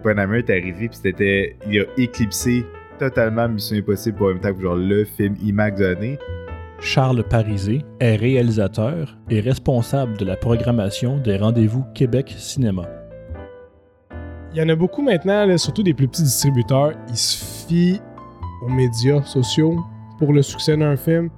[0.00, 1.56] Oppenheimer est arrivé, puis c'était.
[1.68, 2.64] Il a éclipsé
[2.98, 6.18] totalement Mission Impossible pour en même temps que genre le film IMAX de l'année.
[6.80, 12.88] Charles Parisé est réalisateur et responsable de la programmation des rendez-vous Québec Cinéma.
[14.52, 16.92] Il y en a beaucoup maintenant, là, surtout des plus petits distributeurs.
[17.08, 18.00] Ils se fient
[18.62, 19.76] aux médias sociaux
[20.18, 21.30] pour le succès d'un film.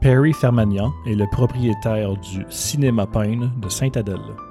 [0.00, 4.47] Perry Fermagnan est le propriétaire du Cinéma Pine de Sainte-Adèle.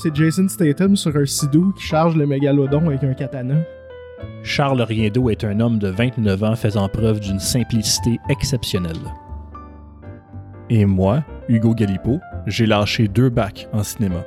[0.00, 3.56] C'est Jason Statham sur un sidou qui charge le mégalodon avec un katana.
[4.44, 9.12] Charles Riendeau est un homme de 29 ans faisant preuve d'une simplicité exceptionnelle.
[10.70, 14.24] Et moi, Hugo Galipo, j'ai lâché deux bacs en cinéma.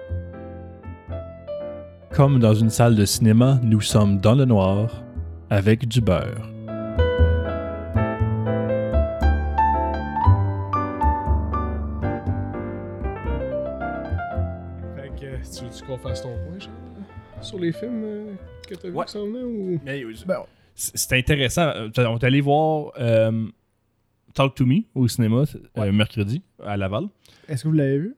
[2.13, 5.03] Comme dans une salle de cinéma, nous sommes dans le noir
[5.49, 6.50] avec du beurre.
[16.01, 16.73] Fasse ton point, Charles,
[17.41, 18.33] sur les films euh,
[18.67, 19.05] que t'as vu Ouais.
[19.05, 19.79] qui s'en venaient, ou...
[20.25, 20.37] Ben,
[20.75, 21.67] c- c'est intéressant.
[21.75, 23.47] Euh, On est allé voir euh,
[24.33, 25.43] Talk to Me au cinéma
[25.77, 27.05] euh, mercredi à Laval.
[27.47, 28.15] Est-ce que vous l'avez vu?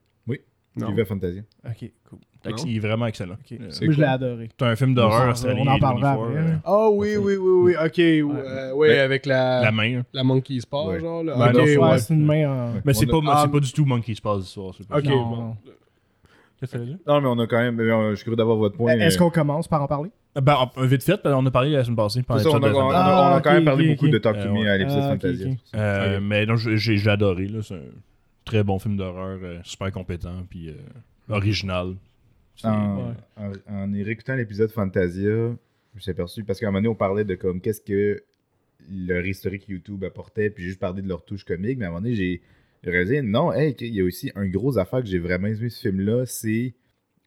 [0.76, 0.88] Non.
[0.90, 1.42] Viva Fantasia.
[1.64, 2.18] Ok, cool.
[2.66, 3.34] Il est vraiment excellent.
[3.34, 3.52] Ok.
[3.52, 4.48] Euh, Moi, C'est je l'ai adoré.
[4.58, 5.66] C'est un film d'horreur On australien.
[5.68, 6.36] en parlera après.
[6.36, 10.02] euh, Ah oui, oui, oui, oui, ok, euh, ouais, Ben, avec la, La la, main.
[10.12, 10.22] hein.
[10.24, 10.98] monkey's paw, Ouais.
[10.98, 11.36] genre, là.
[11.36, 11.76] Ben ok, non, ouais.
[11.76, 12.72] Ouais, c'est une main en.
[12.84, 13.52] Mais c'est On pas, a- c'est Ah.
[13.52, 14.74] pas du tout Monkey's Paw ce soir.
[14.92, 15.04] Ok.
[15.04, 15.56] Non, bon.
[16.64, 16.66] Non.
[16.66, 16.98] Qu'est-ce que ça veut dire?
[17.06, 17.80] Non, mais on a quand même.
[17.80, 18.92] euh, Je suis curieux d'avoir votre point.
[18.92, 20.10] Est-ce euh, qu'on commence par en parler?
[20.40, 22.22] Ben, on- vite fait, parce qu'on a parlé la semaine passée.
[22.22, 24.44] ça, on, a, on, on on a Ah, quand même parlé beaucoup de Talk Euh,
[24.46, 24.68] to Me ouais.
[24.68, 25.48] à l'épisode Ah, Fantasia.
[25.76, 26.20] Euh.
[26.20, 27.46] Mais non, j'ai adoré.
[27.46, 27.60] là.
[27.62, 27.80] C'est un
[28.44, 30.74] très bon film d'horreur, euh, super compétent, puis euh,
[31.28, 31.94] original.
[32.64, 33.02] En, Ouais.
[33.68, 35.48] en, en réécoutant l'épisode Fantasia, je
[35.94, 38.22] me suis aperçu, parce qu'à un moment donné, on parlait de comme qu'est-ce que
[38.90, 42.02] leur historique YouTube apportait, puis juste parler de leur touche comique, mais à un moment
[42.02, 42.42] donné, j'ai
[42.90, 45.80] réalisé, non, hey, il y a aussi un gros affaire que j'ai vraiment aimé ce
[45.88, 46.74] film-là, c'est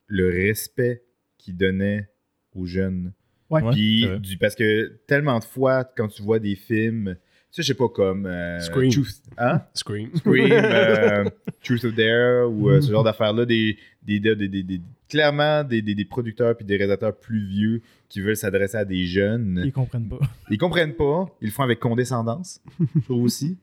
[0.07, 1.03] le respect
[1.37, 2.09] qu'il donnait
[2.55, 3.13] aux jeunes.
[3.49, 3.61] Ouais.
[3.71, 7.21] Puis, du- parce que tellement de fois, quand tu vois des films, tu
[7.51, 8.91] sais, je sais pas, comme euh, Scream.
[8.91, 9.61] Truth- hein?
[9.73, 10.09] Scream.
[10.15, 11.23] Scream, euh,
[11.63, 12.91] Truth or Dare, ou euh, ce Mhm.
[12.93, 16.75] genre d'affaires-là, des, des, des, des- des- des- clairement des, des, des producteurs puis des
[16.75, 19.61] réalisateurs plus vieux qui veulent s'adresser à des jeunes.
[19.63, 20.19] Ils comprennent pas.
[20.49, 22.61] Ils comprennent pas, ils le font avec condescendance,
[22.95, 23.57] je trouve aussi.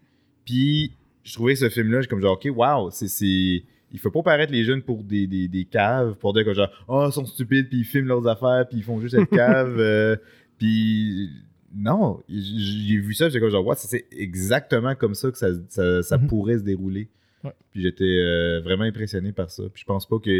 [0.47, 0.93] Puis,
[1.25, 3.65] je trouvais ce film-là, j'ai comme genre, ok, wow, c'est.
[3.93, 6.69] Il faut pas paraître les jeunes pour des, des, des caves, pour dire que genre,
[6.89, 9.79] oh, ils sont stupides, puis ils filment leurs affaires, puis ils font juste être caves.
[9.79, 10.17] euh,
[10.59, 11.31] puis,
[11.75, 16.03] non, j'ai vu ça, j'ai comme genre, ouais, c'est exactement comme ça que ça, ça,
[16.03, 16.27] ça Mhm.
[16.27, 17.09] pourrait se dérouler.
[17.45, 17.53] Ouais.
[17.71, 19.63] Puis j'étais euh, vraiment impressionné par ça.
[19.73, 20.31] Puis je pense pas que.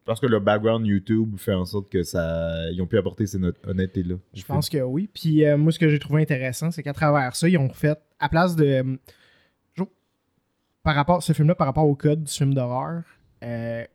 [0.00, 2.70] Je pense que le background YouTube fait en sorte que ça.
[2.72, 4.14] Ils ont pu apporter cette honnêt- honnêteté-là.
[4.32, 5.10] Je pense que oui.
[5.12, 7.98] Puis euh, moi, ce que j'ai trouvé intéressant, c'est qu'à travers ça, ils ont fait,
[8.18, 8.98] à place de.
[10.82, 13.02] Par rapport, ce film-là, par rapport au code du film d'horreur,
[13.44, 13.88] euh, tu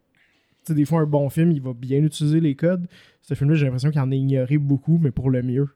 [0.68, 2.88] sais, des fois, un bon film, il va bien utiliser les codes.
[3.22, 5.70] Ce film-là, j'ai l'impression qu'il en a ignoré beaucoup, mais pour le mieux.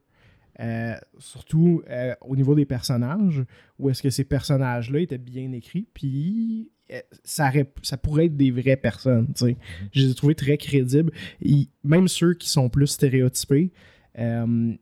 [0.59, 3.44] Euh, surtout euh, au niveau des personnages,
[3.78, 8.35] où est-ce que ces personnages-là étaient bien écrits, puis euh, ça, aurait- ça pourrait être
[8.38, 9.56] des vraies personnes, sais.
[9.91, 11.12] Je les ai trouvés très crédibles.
[11.44, 13.72] Et même ceux qui sont plus stéréotypés,
[14.18, 14.74] euh,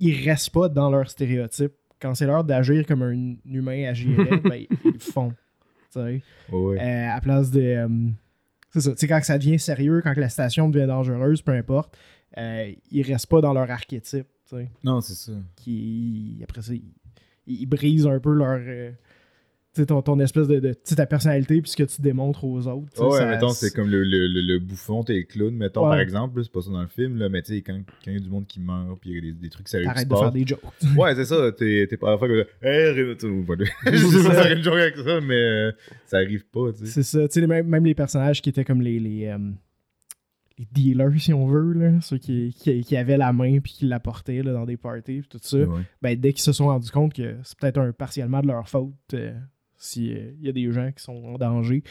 [0.00, 1.72] ils restent pas dans leur stéréotype.
[2.00, 5.32] Quand c'est l'heure d'agir comme un humain agirait, ben, ils le font.
[6.52, 6.78] ouais.
[6.80, 7.60] Euh, à place de.
[7.60, 7.88] euh,
[8.70, 8.90] c'est ça.
[8.92, 11.96] Tu sais, quand ça devient sérieux, quand la station devient dangereuse, peu importe,
[12.36, 14.26] euh, ils restent pas dans leur archétype.
[14.48, 15.32] tu sais, Non, c'est ça.
[15.56, 16.82] Qui, après ça, ils,
[17.46, 18.60] ils brisent un peu leur.
[19.86, 20.60] Ton, ton espèce de.
[20.60, 23.02] de ta personnalité puis ce que tu démontres aux autres.
[23.08, 25.90] ouais, ça- mettons, c'est comme le, le, le, le bouffon, t'es le clown, mettons, Ouais.
[25.90, 26.42] par exemple.
[26.42, 28.20] C'est pas ça dans le film, là, mais tu sais, quand quand il y a
[28.20, 30.32] du monde qui meurt, puis il y a des, des trucs sérieux T'arrêtes de faire
[30.32, 30.60] des jokes.
[30.96, 31.52] Ouais, c'est ça.
[31.52, 34.42] T'es pas à la fois comme Hey, Renato, de- Je sais pas ça.
[34.42, 35.72] faire une joke avec ça, mais euh,
[36.06, 36.86] ça arrive pas, tu sais.
[36.86, 37.28] C'est ça.
[37.28, 38.98] Tu sais, les- même, même les personnages qui étaient comme les.
[39.00, 39.38] les euh,
[40.60, 43.86] les dealers, si on veut, là, ceux qui, qui, qui avaient la main puis qui
[43.86, 45.56] l'apportaient là, dans des parties puis tout ça.
[45.58, 45.82] Ouais.
[46.02, 48.92] ben, dès qu'ils se sont rendus compte que c'est peut-être un partiellement de leur faute
[49.14, 49.32] euh,
[49.78, 51.82] si euh, y a des gens qui sont en danger,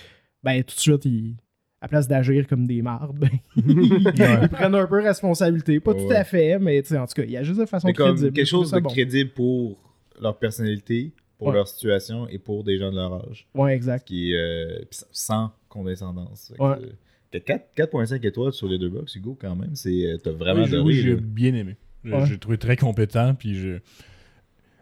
[0.44, 1.36] ben tout de suite ils
[1.80, 5.80] à place d'agir comme des mardes, ben, ils prennent un peu responsabilité.
[5.80, 8.14] Pas tout à fait, mais en tout cas, il y a juste de façon comme
[8.16, 8.34] crédible.
[8.34, 8.90] quelque chose de bon.
[8.90, 9.78] crédible pour
[10.20, 11.54] leur personnalité, pour Ouais.
[11.54, 13.48] leur situation et pour des gens de leur âge.
[13.54, 14.08] Ouais, exact.
[14.08, 14.80] Qui euh,
[15.12, 16.52] sans condescendance.
[16.58, 16.78] Ouais.
[16.82, 16.90] euh,
[17.30, 19.76] T'as 4 4.5 étoiles sur les deux box, Hugo, quand même.
[19.76, 20.82] C'est, euh, t'as vraiment Oui, adoré.
[20.84, 21.76] oui, j'ai bien aimé.
[22.04, 22.26] J'ai Ouais.
[22.26, 23.78] j'ai trouvé très compétent, puis je...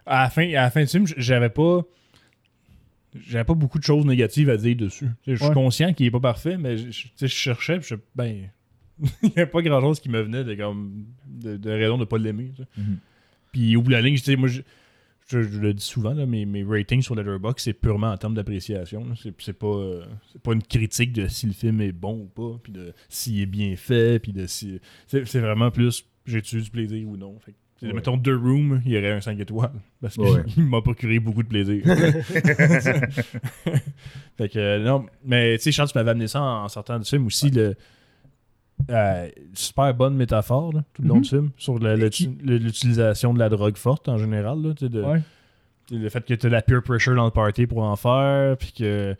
[0.05, 1.81] À la fin, à la fin du film, j'avais pas...
[3.27, 5.07] J'avais pas beaucoup de choses négatives à dire dessus.
[5.25, 5.53] Je suis Ouais.
[5.53, 7.95] conscient qu'il est pas parfait, mais je, cherchais, je...
[8.15, 8.49] Ben...
[9.23, 12.17] Il n'y avait pas grand-chose qui me venait de, comme, de, de raison de pas
[12.17, 12.51] l'aimer.
[12.77, 12.97] Mhm.
[13.51, 14.61] Puis au bout de la ligne, moi, je,
[15.27, 18.35] je, je le dis souvent, là, mes, mes ratings sur Letterboxd, c'est purement en termes
[18.35, 19.05] d'appréciation.
[19.39, 20.05] C'est, pas, euh,
[20.43, 23.45] pas une critique de si le film est bon ou pas, puis de s'il est
[23.45, 24.79] bien fait, puis de si.
[25.07, 27.37] C'est, vraiment plus j'ai-tu du plaisir ou non.
[27.39, 27.91] Fait que, Ouais.
[27.93, 29.71] Mettons The Room, il y aurait un 5 étoiles.
[30.01, 30.43] Parce qu'il Ouais.
[30.57, 31.83] m'a procuré beaucoup de plaisir.
[34.37, 36.99] fait que, euh, non, mais tu sais, Charles, tu m'avais amené ça en, en sortant
[36.99, 37.49] du film aussi.
[37.51, 37.75] Le,
[38.89, 41.21] euh, super bonne métaphore là, tout le long Mhm.
[41.21, 44.61] du film sur l'utilisation de la drogue forte en général.
[44.61, 45.21] Là, tu sais, de- Ouais.
[45.91, 48.71] le fait que tu as la peer pressure dans le party pour en faire, puis
[48.73, 49.15] que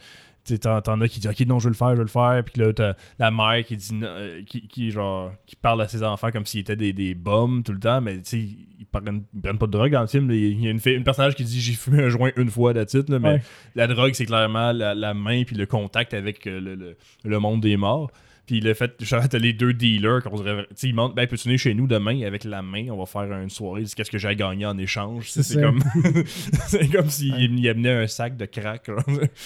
[0.59, 2.43] t'en t'en as qui disent Ok, non, je veux le faire, je veux le faire,
[2.45, 6.03] puis là, t'as la mère qui dit euh, qui, qui, genre, qui parle à ses
[6.03, 8.39] enfants comme s'ils étaient des, des bums tout le temps, mais tu sais,
[8.79, 10.29] ils prennent, ils prennent pas de drogue dans le film.
[10.31, 12.85] Il y a une, une personnage qui dit J'ai fumé un joint une fois, la
[12.85, 13.41] titre, mais Ouais.
[13.75, 17.39] la drogue, c'est clairement la, la main puis le contact avec euh, le, le- le
[17.39, 18.11] monde des morts.
[18.45, 20.67] Puis le fait, genre, t'as les deux dealers qu'on dirait.
[20.83, 23.49] Ils montrent, ben, peux-tu venir chez nous demain avec la main, on va faire une
[23.49, 25.31] soirée, dis qu'est-ce que j'ai à gagner en échange?
[25.31, 25.81] C'est comme.
[26.67, 28.89] c'est comme s'il il amenait un sac de crack.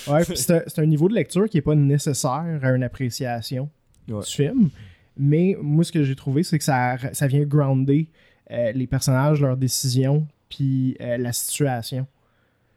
[0.07, 3.69] Ouais, c'est un, niveau de lecture qui est pas nécessaire à une appréciation
[4.07, 4.21] Ouais.
[4.21, 4.69] du film.
[5.17, 8.07] Mais moi, ce que j'ai trouvé, c'est que ça, ça vient grounder
[8.51, 12.07] euh, les personnages, leurs décisions, puis euh, la situation.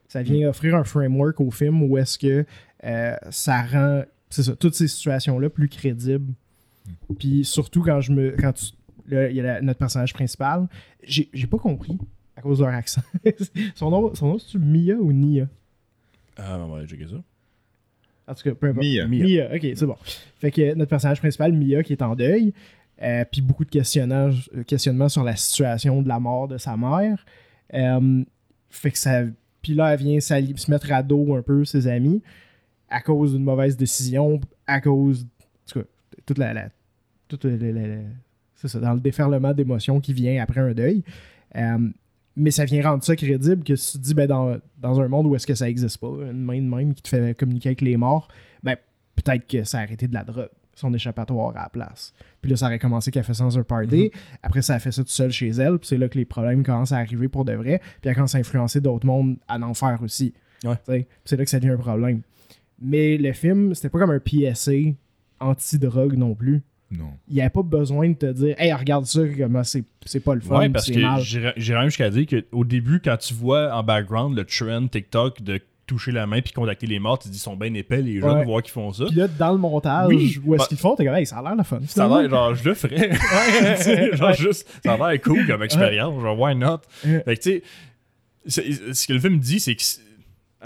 [0.08, 2.44] Ça vient offrir un framework au film où est-ce que
[2.84, 6.32] euh, ça rend c'est ça, toutes ces situations-là plus crédibles.
[7.18, 8.30] Puis surtout quand je me.
[8.38, 8.72] Quand tu-
[9.08, 10.66] là, il y a la- notre personnage principal,
[11.04, 11.96] j'ai j'ai pas compris
[12.36, 13.02] à cause de leur accent.
[13.74, 15.46] son nom, son nom c'est-tu Mia ou Nia?
[16.36, 17.16] Ah, on va checker ça.
[18.26, 18.86] En tout cas, peu importe.
[18.86, 19.06] Mia.
[19.06, 19.24] Mia.
[19.24, 19.96] Mia, ok, c'est bon.
[20.40, 22.52] Fait que notre personnage principal, Mia, qui est en deuil,
[23.02, 26.76] euh, puis beaucoup de questionnages, euh, questionnements sur la situation de la mort de sa
[26.76, 27.24] mère.
[27.74, 28.24] Euh,
[28.70, 29.22] fait que ça.
[29.60, 32.22] Puis là, elle vient se mettre à dos un peu ses amis
[32.92, 35.22] à cause d'une mauvaise décision, à cause.
[35.24, 35.86] En tout cas,
[36.26, 36.52] toute la.
[36.52, 36.68] la-
[37.28, 38.02] toute la- la- la-
[38.54, 41.02] c'est ça, dans le déferlement d'émotions qui vient après un deuil.
[41.56, 41.78] Euh,
[42.36, 45.08] mais ça vient rendre ça crédible que si tu te dis, ben, dans, dans un
[45.08, 47.70] monde où est-ce que ça existe pas, une main de même qui te fait communiquer
[47.70, 48.28] avec les morts,
[48.62, 48.76] ben,
[49.16, 52.12] peut-être que ça a arrêté de la drogue, son échappatoire à la place.
[52.40, 54.10] Puis là, ça aurait commencé qu'elle fait ça dans un party.
[54.42, 55.78] Après, ça a fait ça tout seul chez elle.
[55.78, 57.80] Puis c'est là que les problèmes commencent à arriver pour de vrai.
[58.00, 60.32] Puis elle commence à influencer d'autres mondes à en faire aussi.
[60.64, 61.06] Ouais.
[61.24, 62.20] C'est là que ça devient un problème.
[62.82, 64.72] Mais le film, c'était pas comme un PSA
[65.40, 66.62] anti-drogue non plus.
[66.90, 67.10] Non.
[67.28, 70.34] Il n'y avait pas besoin de te dire Hey, regarde ça, comment c'est c'est pas
[70.34, 71.00] le fun, Ouais, parce c'est que
[71.56, 75.58] j'irais même jusqu'à dire qu'au début, quand tu vois en background le trend TikTok de
[75.86, 78.20] toucher la main puis contacter les morts, tu te dis ils sont bien épais les
[78.20, 78.44] jeunes, Ouais.
[78.44, 79.06] voir qu'ils font ça.
[79.06, 80.38] Puis là, dans le montage, Oui.
[80.44, 81.80] où est-ce Bah- qu'ils le font, t'es comme Hey, ça a l'air le fun.
[81.86, 83.08] Ça a l'air, genre, je le ferais.
[83.10, 84.36] Tu sais, genre, Ouais.
[84.36, 86.20] juste, ça a l'air cool comme expérience.
[86.20, 86.80] Genre, why not?
[87.06, 87.22] Ouais.
[87.24, 87.62] Fait que, tu
[88.46, 88.62] sais,
[88.92, 90.00] ce que le film dit, c'est que, c'est-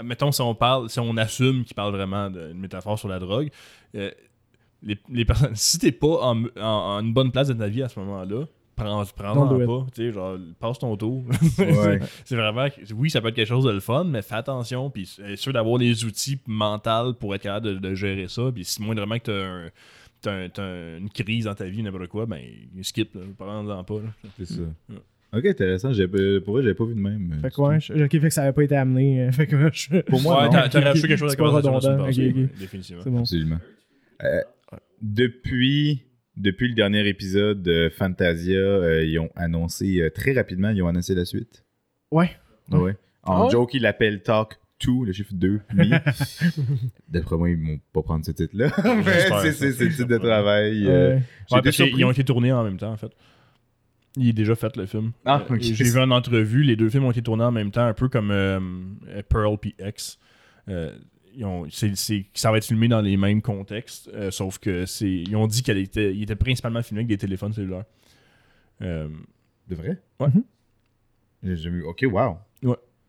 [0.03, 3.49] mettons, si on parle, si on assume qu'il parle vraiment d'une métaphore sur la drogue,
[3.95, 4.11] euh,
[4.83, 7.81] les, les personnes, si t'es pas en, en- en une bonne place de ta vie
[7.83, 8.45] à ce moment-là,
[8.75, 9.65] prends, prends-en it.
[9.67, 11.23] pas, tu sais, genre, passe ton tour.
[11.57, 11.99] Ouais.
[12.25, 15.05] c'est vraiment, oui, ça peut être quelque chose de le fun, mais fais attention, puis
[15.35, 19.17] sûr d'avoir les outils mentaux pour être capable de, de gérer ça, puis si moindrement
[19.17, 19.69] que t'as un-
[20.21, 22.41] t'as un- t'as une crise dans ta vie, n'importe quoi, ben,
[22.83, 23.95] skip, parle-en pas.
[24.37, 24.61] C'est ça.
[25.33, 25.91] Ok, intéressant.
[25.93, 27.37] J'ai Pour vrai, j'avais pas vu de même.
[27.41, 29.23] Fait que ouais, je- ok, fait que ça avait pas été amené.
[29.27, 30.63] euh, Fait que je- Pour moi, ouais, non.
[30.71, 32.35] t'as rajouté quelque chose à conversation, redondant, là, c'est ok, passé, ok.
[32.53, 33.01] ouais, définitivement.
[33.03, 33.19] c'est bon.
[33.19, 33.59] Absolument.
[34.23, 34.41] Euh,
[35.01, 36.03] depuis,
[36.35, 40.87] depuis le dernier épisode de Fantasia, euh, ils ont annoncé euh, très rapidement, ils ont
[40.87, 41.65] annoncé la suite.
[42.11, 42.31] Ouais.
[42.71, 42.95] Ah ouais?
[43.23, 45.91] En Ah joke, ils l'appellent Talk 2, le chiffre 2, lui.
[47.09, 48.69] D'après moi, ils vont pas prendre ce titre-là.
[49.03, 49.41] C'est ça.
[49.51, 50.85] c'est- c'est le titre de travail.
[50.85, 50.91] Ouais.
[50.91, 51.15] euh,
[51.51, 53.11] Ouais, parce ils ont été tournés en même temps, en fait.
[54.17, 55.11] Il est déjà fait, le film.
[55.25, 55.57] Ah, Euh.
[55.61, 58.09] J'ai vu en entrevue, les deux films ont été tournés en même temps, un peu
[58.09, 58.59] comme euh,
[59.29, 60.17] Pearl puis X.
[60.69, 60.91] Euh,
[61.35, 61.67] ils ont-
[62.33, 65.61] ça va être filmé dans les mêmes contextes, euh, sauf que c'est ils ont dit
[65.61, 67.85] qu'il était, il était principalement filmé avec des téléphones cellulaires.
[68.81, 70.01] De vrai?
[70.19, 70.27] Ouais.
[71.43, 71.83] J'ai jamais vu.
[71.83, 72.37] Ok, wow.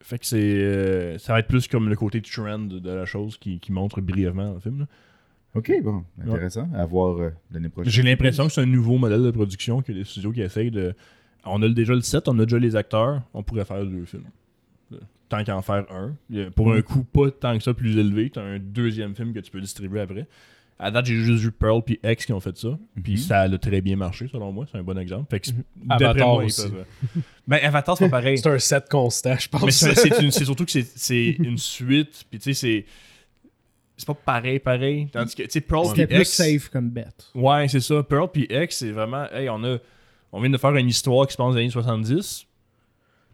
[0.01, 3.59] fait que c'est ça va être plus comme le côté trend de la chose qui,
[3.61, 4.81] qui montre brièvement dans le film.
[4.81, 4.87] là.
[5.59, 6.05] Ok, bon.
[6.23, 6.69] Intéressant.
[6.75, 7.93] À voir euh, l'année prochaine.
[7.93, 10.95] J'ai l'impression que c'est un nouveau modèle de production que les studios qui essayent de.
[11.45, 14.25] On a déjà le set, on a déjà les acteurs, on pourrait faire deux films.
[15.29, 16.15] Tant qu'à en faire un.
[16.53, 19.51] Pour un coût pas tant que ça plus élevé, t'as un deuxième film que tu
[19.51, 20.27] peux distribuer après.
[20.79, 22.79] À date, j'ai juste vu Pearl puis X qui ont fait ça.
[23.03, 23.19] Puis Mhm.
[23.19, 24.65] ça a très bien marché, selon moi.
[24.71, 25.27] C'est un bon exemple.
[25.29, 26.63] Fait que, d'après Avatar moi, aussi.
[26.63, 26.85] peuvent-
[27.49, 28.39] Ben, Avatar, c'est pas pareil.
[28.39, 29.65] C'est un set constant, je pense.
[29.65, 32.25] Mais c'est c'est une- c'est surtout que c'est- c'est une suite.
[32.31, 32.85] Puis tu sais, c'est.
[33.99, 35.09] C'est pas pareil, pareil.
[35.13, 36.31] Tandis que, tu sais, Pearl C'était puis plus X.
[36.37, 37.31] safe comme bête.
[37.35, 38.03] Ouais, c'est ça.
[38.03, 39.27] Pearl puis X, c'est vraiment.
[39.33, 39.77] Hey, on a.
[40.33, 42.47] On vient de faire une histoire qui se passe dans les années 70.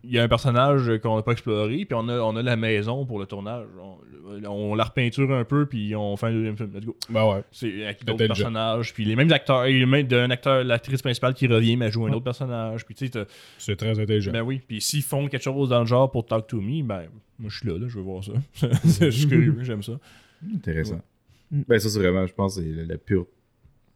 [0.06, 2.56] Il y a un personnage qu'on n'a pas exploré, puis on a, on a la
[2.56, 3.66] maison pour le tournage.
[3.82, 3.98] On-
[4.46, 6.70] on la repeinture un peu, puis on fait un deuxième film.
[6.74, 6.96] Let's go.
[7.10, 7.42] Ben ouais.
[7.52, 11.34] C'est avec d'autres le personnages, puis les mêmes acteurs, et même d'un acteur, l'actrice principale
[11.34, 13.26] qui revient, mais elle joue un autre personnage, puis tu sais,
[13.58, 14.32] C'est très intelligent.
[14.32, 17.04] ben oui, puis s'ils font quelque chose dans le genre pour Talk to Me, ben
[17.38, 18.32] moi je suis là, là, je veux voir ça.
[19.00, 19.92] je suis curieux, j'aime ça.
[20.54, 20.94] Intéressant.
[21.52, 21.64] Ouais.
[21.68, 23.26] Ben, ça, c'est vraiment, je pense, c'est la, la pure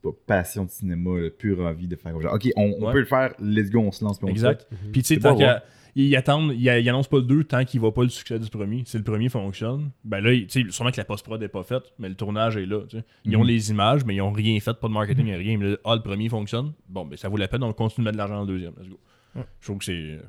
[0.02, 2.20] pas passion de cinéma, la pure envie de faire.
[2.20, 2.92] Genre, ok, on, on Ouais.
[2.92, 4.18] peut le faire, let's go, on se lance.
[4.18, 4.68] puis on le Exact.
[4.92, 5.64] Puis tu sais, tant qu'à-
[5.96, 8.48] ils attendent, ils, ils annoncent pas le 2 tant qu'il va pas le succès du
[8.48, 8.84] premier.
[8.86, 11.82] Si le premier fonctionne, ben là, tu sais, sûrement que la post-prod est pas faite,
[11.98, 12.82] mais le tournage est là.
[13.24, 13.46] Ils ont Mhm.
[13.48, 15.58] les images, mais ils ont rien fait, pas de marketing, rien.
[15.58, 18.10] Mais là, ah, le premier fonctionne, bon, ben ça vaut la peine, on continue de
[18.10, 18.74] mettre de l'argent dans le deuxième.
[18.78, 19.00] Let's go.
[19.34, 19.42] Ouais.
[19.60, 20.18] Je trouve que c'est.
[20.18, 20.22] fait.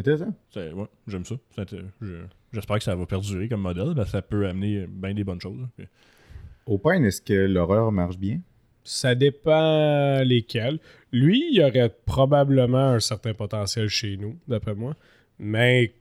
[0.00, 0.34] Intéressant.
[0.50, 1.36] c'est- ouais, j'aime ça.
[1.54, 2.14] C'est- euh, je-
[2.56, 5.58] J'espère que ça va perdurer comme modèle, ben, ça peut amener bien des bonnes choses.
[5.76, 5.86] Puis-
[6.64, 8.40] Au pain, est-ce que l'horreur marche bien?
[8.82, 10.78] Ça dépend lesquels.
[11.12, 14.96] Lui, il y aurait probablement un certain potentiel chez nous, d'après moi.
[15.38, 15.92] Mais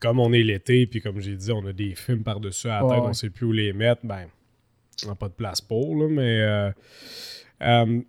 [0.00, 2.88] comme on est l'été, puis comme j'ai dit, on a des films par-dessus à la
[2.88, 3.08] tête, ouais.
[3.08, 4.26] on sait plus où les mettre, ben,
[5.04, 6.70] on n'a pas de place pour, là, mais euh,
[7.62, 8.00] euh,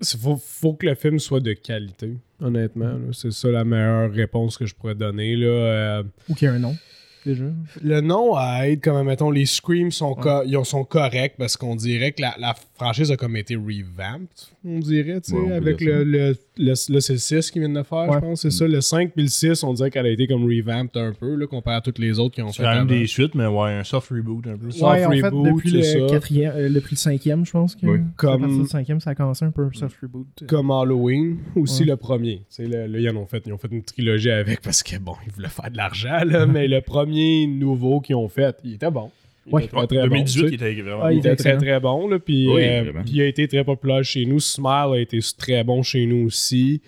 [0.00, 2.98] il faut, faut que le film soit de qualité, honnêtement.
[3.12, 5.36] C'est ça la meilleure réponse que je pourrais donner.
[5.36, 5.46] Là.
[5.46, 6.76] Euh, Ou qu'il y a un nom,
[7.24, 7.44] déjà.
[7.82, 12.12] le nom aide, comme mettons, les Screams sont, co- ils sont corrects parce qu'on dirait
[12.12, 14.28] que la, la franchise a comme été revamped,
[14.64, 17.74] on dirait, tu sais, Ouais, avec le, le, le, là, c'est le 6 qu'ils viennent
[17.74, 18.66] de faire, je pense, c'est ça.
[18.66, 21.46] Le 5 puis le 6, on dirait qu'elle a été comme revamped un peu, là,
[21.46, 23.72] comparé à toutes les autres qui ont C'est fait quand même des suites, mais ouais,
[23.72, 24.70] un soft reboot un peu.
[24.70, 27.86] Soft en fait, reboot, depuis le c'est quatrième, euh, depuis le cinquième, je pense que.
[27.86, 27.98] Oui.
[28.16, 28.28] Comme...
[28.28, 30.26] À Comme- partir du cinquième, ça a commencé un peu un soft reboot.
[30.46, 31.88] Comme Halloween, aussi Ouais.
[31.90, 32.38] le premier.
[32.38, 34.82] Tu sais, là, là, ils en ont fait, ils ont fait une trilogie avec parce
[34.82, 37.07] que, bon, ils voulaient faire de l'argent, là, mais le premier
[37.46, 39.10] nouveau qu'ils ont fait, il était bon.
[39.46, 39.64] Il Ouais.
[39.64, 40.72] était très, très bon, 2018, tu sais.
[40.74, 41.02] il était vraiment.
[41.02, 42.08] Il Ah, il était très très bon.
[42.08, 44.40] Là, puis, Oui, euh, puis il a été très populaire chez nous.
[44.40, 46.82] Smile a été très bon chez nous aussi.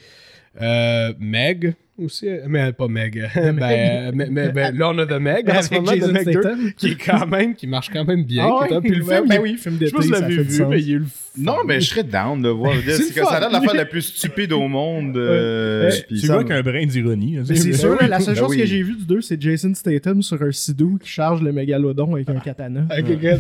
[0.61, 2.28] Euh, Meg aussi.
[2.28, 3.14] euh, Mais pas Meg.
[3.35, 5.92] ben, euh, mais- mais- ben, là, on a The Meg en ce Avec moment.
[5.92, 6.73] The Jason Meg 2, Statham.
[6.76, 8.45] qui est quand même, qui marche quand même bien.
[8.47, 10.14] Ah ouais, puis le ben- film, ben oui, film je sais pas si d'été, vous
[10.14, 10.66] ça l'avez fait du vu, sens.
[10.71, 11.04] mais il est le
[11.38, 12.73] Non, mais je serais down de voir.
[12.75, 15.16] Je C'est que ça a l'air l'affaire la plus stupide au monde.
[15.16, 17.37] euh, Tu ça- vois qu'un brin d'ironie.
[17.38, 18.59] hein, Mais c'est sûr, la seule Ben chose oui.
[18.59, 22.14] que j'ai vue du 2, c'est Jason Statham sur un sidou qui charge le mégalodon
[22.14, 22.87] avec un katana.
[22.90, 23.38] Avec le gars-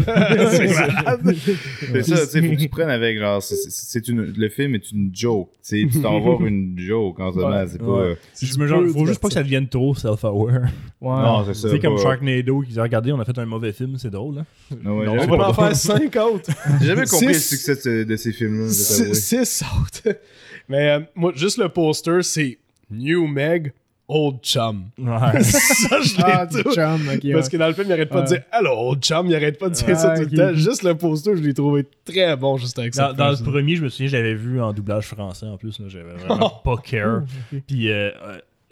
[0.50, 1.34] C'est malade.
[1.34, 4.90] C'est ça, tu sais, faut que tu prennes avec, genre, c'est- une, le film est
[4.92, 5.50] une joke.
[5.68, 8.08] Tu t'en vas voir une joke en ce moment, c'est pas.
[8.52, 10.62] Je me genre, faut juste pas que ça devienne trop self-aware.
[11.00, 11.22] Ouais.
[11.22, 11.78] Non, c'est ça.
[11.78, 14.38] comme Sharknado qui dit Regardez, on a fait un mauvais film, c'est drôle.
[14.38, 14.46] Hein?
[14.82, 16.50] Non, ouais, On va pas en faire cinq autres.
[16.80, 18.66] j'ai jamais compris le succès de, ce- de ces films-là.
[18.68, 19.14] je C'est t'avoue.
[19.14, 20.18] six autres.
[20.68, 22.58] Mais euh, moi, juste le poster, c'est
[22.90, 23.72] New Meg,
[24.12, 24.90] Old Chum.
[24.98, 25.42] Ouais.
[25.42, 27.32] ça, je l'ai Ah, chum, ok.
[27.32, 29.56] Parce que dans le film, il arrête pas de dire Hello, old chum, il arrête
[29.58, 30.30] pas de dire ça tout ok.
[30.32, 30.54] le temps.
[30.54, 33.12] Juste le poster, je l'ai trouvé très bon juste avec ça.
[33.12, 35.80] dans, dans le premier, je me souviens, j'avais vu en doublage français en plus.
[35.86, 37.22] J'avais vraiment pas care.
[37.68, 38.10] Puis euh,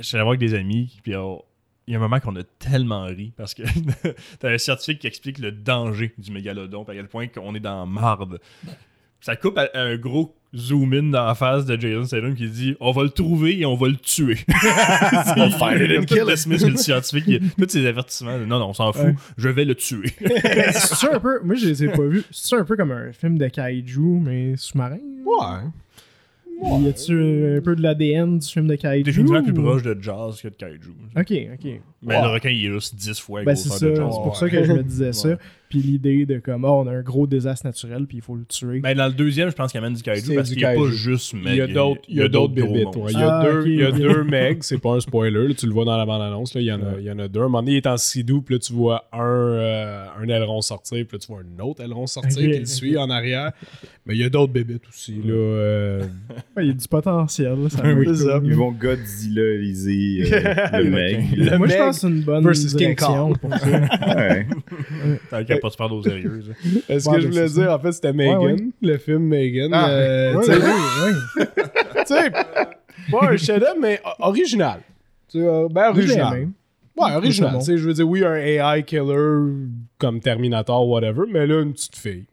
[0.00, 0.99] j'étais allé voir avec des amis.
[1.04, 1.45] Puis oh,
[1.87, 3.62] il y a un moment qu'on a tellement ri parce que
[4.40, 7.87] t'as un scientifique qui explique le danger du mégalodon, à quel point qu'on est dans
[7.87, 8.40] marde.
[9.21, 12.49] Ça coupe à, à un gros zoom in dans la face de Jason Statham qui
[12.49, 14.38] dit on va le trouver et on va le tuer.
[15.37, 16.37] on find it and kill le
[16.76, 18.38] scientifique, tous ces avertissements.
[18.38, 19.05] Non, non, on s'en fout.
[19.05, 19.14] Ouais.
[19.37, 20.11] Je vais le tuer.
[20.21, 21.40] c'est ça un peu.
[21.43, 22.25] Moi, je les ai pas vus.
[22.31, 24.99] C'est un peu comme un film de kaiju, mais sous-marin.
[25.25, 25.69] Ouais.
[26.61, 29.05] Y a-tu un peu de l'ADN du film de kaiju?
[29.05, 30.90] Définitivement plus proche de jazz que de kaiju.
[31.17, 31.81] Ok, ok.
[32.02, 34.02] Mais le requin, il est juste 10 fois Ben, grosseur c'est ça.
[34.02, 35.38] pour ça que je me disais ça.
[35.68, 38.44] Puis l'idée de comme, oh, on a un gros désastre naturel, puis il faut le
[38.46, 38.80] tuer.
[38.80, 40.75] Ben, dans le deuxième, je pense qu'il amène du kaiju parce du qu'il n'y a
[40.75, 41.44] pas juste Meg.
[41.52, 42.84] Il y a d'autres, il y a d'autres gros bébites.
[42.84, 43.00] monstres.
[43.02, 43.12] ouais.
[43.12, 45.48] Il y a Ah, deux, ok, il y a deux megs, c'est pas un spoiler.
[45.48, 46.54] là, tu le vois dans la bande-annonce.
[46.54, 47.40] là, Il y, en a, il y en a deux.
[47.40, 50.28] À un moment donné, il est en sidou, puis là, tu vois un, euh, un
[50.28, 53.52] aileron sortir, puis là, tu vois un autre aileron sortir qui le suit en arrière.
[54.06, 55.16] Mais il y a d'autres bébites aussi.
[55.22, 56.02] Là, euh,
[56.56, 57.62] Ouais, Il y a du potentiel.
[57.62, 58.40] là, ça Oui, cool.
[58.46, 61.18] Ils vont Godzilla-iser euh, le mec.
[61.37, 63.37] Le Moi, je Meg pense que c'est une bonne versus King Kong.
[65.61, 66.41] Pas de perdre au sérieux.
[66.88, 67.75] Est-ce Ouais, que je voulais dire, ça.
[67.77, 68.65] en fait, c'était Megan, Ouais, ouais.
[68.83, 69.71] le film Megan.
[69.73, 70.53] Ah, euh, Ouais, tu
[72.05, 72.31] sais,
[73.07, 74.81] tu pas un chef-d'œuvre, mais original.
[75.31, 76.49] Tu sais, euh, ben original.
[76.97, 77.57] Ouais, original.
[77.59, 79.53] Tu sais, Je veux dire, oui, un AI killer
[79.99, 82.25] comme Terminator, whatever, mais là, une petite fille.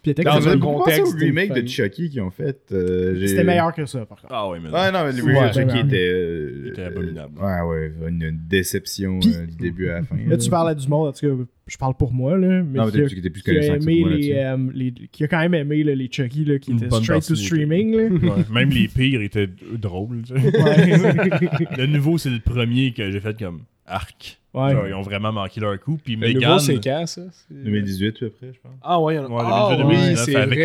[0.00, 2.56] Puis il était Dans un contexte au remake de Chucky qu'ils ont fait.
[2.70, 4.32] euh, C'était meilleur que ça, par contre.
[4.32, 4.68] Ah ouais, mais.
[4.70, 6.08] Ouais, non, mais le Ouais, remake de Chucky était.
[6.12, 7.32] euh, Il était abominable.
[7.40, 10.16] Ouais, ouais, une, une déception euh, du début à la fin.
[10.26, 12.78] Là, tu parles à du monde, en tout cas, je parle pour moi, là, mais
[12.78, 15.54] Non, mais tu étais plus connaissant que moi les, euh, les- qui a quand même
[15.54, 17.96] aimé là, les Chucky là, qui étaient straight to streaming.
[17.96, 18.04] Là.
[18.36, 20.22] Ouais, Même les pires étaient drôles.
[20.22, 20.62] tu sais.
[20.62, 20.98] Ouais.
[21.76, 24.38] Le nouveau, c'est le premier que j'ai fait comme arc.
[24.66, 24.72] Ouais.
[24.72, 25.98] Genre, ils ont vraiment manqué leur coup.
[26.02, 26.42] Puis Le Megan.
[26.42, 27.22] nouveau, c'est quand, ça?
[27.30, 28.72] C'est- 2018, puis après, je pense.
[28.82, 29.28] Ah, ouais, il y en a.
[29.28, 30.58] Ouais, ah, 2018, oui, 2019, c'est avec.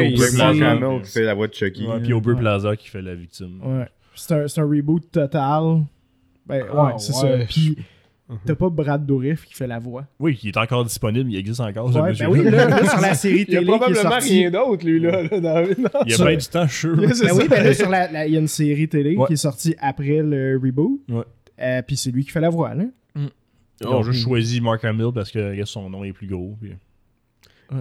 [0.84, 1.88] Aubrey qui fait la voix de Chucky.
[1.88, 2.36] Ouais, puis Aubrey.
[2.36, 3.60] Plaza qui fait la victime.
[3.64, 3.86] Ouais.
[4.16, 5.84] C'est un, c'est un reboot total.
[6.46, 7.40] Ben, Ah, ouais, c'est ouais.
[7.40, 7.46] ça.
[7.48, 7.78] Puis,
[8.46, 10.06] t'as pas Brad Dourif qui fait la voix.
[10.20, 11.88] Oui, il est encore disponible, il existe encore.
[11.96, 14.18] Ouais, ben oui, là, là, sur la série Il y a télé qui est probablement
[14.20, 15.24] rien d'autre, lui, là.
[15.24, 15.64] là, dans-
[16.06, 16.96] il y a bien du temps, je suis sûr.
[17.14, 17.36] C'est Ben ça.
[17.36, 19.28] oui, ben là, sur la, la- il y a une série télé Ouais.
[19.28, 21.02] qui est sortie après le reboot.
[21.10, 21.24] Ouais.
[21.62, 22.84] Euh, puis c'est lui qui fait la voix, là.
[23.82, 26.58] Ils ont juste choisi Mark Hamill parce que son nom est plus gros.
[26.62, 26.74] puis-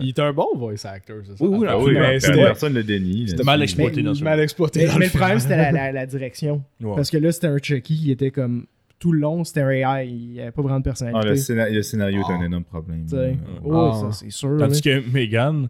[0.00, 1.44] Il est un bon voice actor, c'est ça?
[1.44, 3.28] Oui, oui, Ah oui, mais personne le dénie.
[3.28, 4.80] C'était mal exploité Mais- dans ce Mal exploité.
[4.80, 6.62] Mais, dans mais le problème, c'était la, la- la direction.
[6.80, 6.94] Ouais.
[6.96, 8.66] Parce que là, c'était un Chucky qui était comme
[8.98, 10.08] tout le long, c'était un AI.
[10.08, 11.28] Il n'y avait pas vraiment de Ah, personnalité.
[11.28, 12.44] le, scéna- le scénario est un Ah.
[12.46, 13.04] énorme problème.
[13.12, 13.36] Oui,
[13.74, 13.92] Ah.
[14.00, 14.56] ça, c'est sûr.
[14.58, 15.68] Tandis que Megan,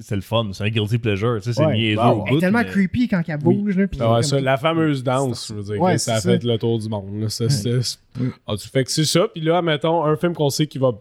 [0.00, 1.36] c'est le fun, c'est un guilty pleasure.
[1.38, 1.74] Tu sais, c'est Ouais.
[1.74, 2.24] niaiseux Bah, au ouais.
[2.30, 3.76] Elle est tellement mais- creepy quand elle bouge.
[3.76, 6.44] Là, Ah comme- ça, la fameuse danse, je veux dire, Ouais, ça a c'est fait
[6.46, 7.20] le tour du monde.
[7.20, 7.50] Là, ça, Ouais.
[7.50, 7.98] c'est-
[8.46, 9.26] Ah, tu fais que c'est ça.
[9.32, 10.92] Puis là, mettons, un film qu'on sait qui va.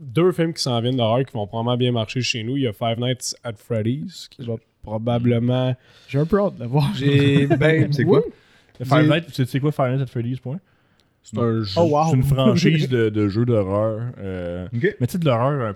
[0.00, 2.56] Deux films qui s'en viennent d'horreur qui vont probablement bien marcher chez nous.
[2.56, 5.74] Il y a Five Nights at Freddy's qui va probablement.
[6.08, 6.90] J'ai un peu hâte de le voir.
[6.94, 7.46] J'ai.
[7.58, 8.22] Ben, C'est quoi?
[8.82, 10.60] Five Nights, tu sais quoi Five Nights at Freddy's, point?
[11.24, 11.72] C'est un jeu.
[11.76, 12.04] Oh wow.
[12.10, 14.12] C'est une franchise de, de jeux d'horreur.
[14.18, 14.68] euh.
[14.72, 15.72] Mais tu sais, de l'horreur euh,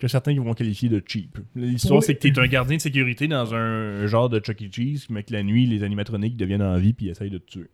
[0.00, 1.38] que certains vont qualifier de cheap.
[1.54, 2.04] L'histoire, Oui.
[2.06, 4.66] c'est que t'es un gardien de sécurité dans un genre de Chuck E.
[4.72, 7.46] Cheese, mais que la nuit, les animatroniques deviennent en vie puis ils essayent de te
[7.50, 7.66] tuer.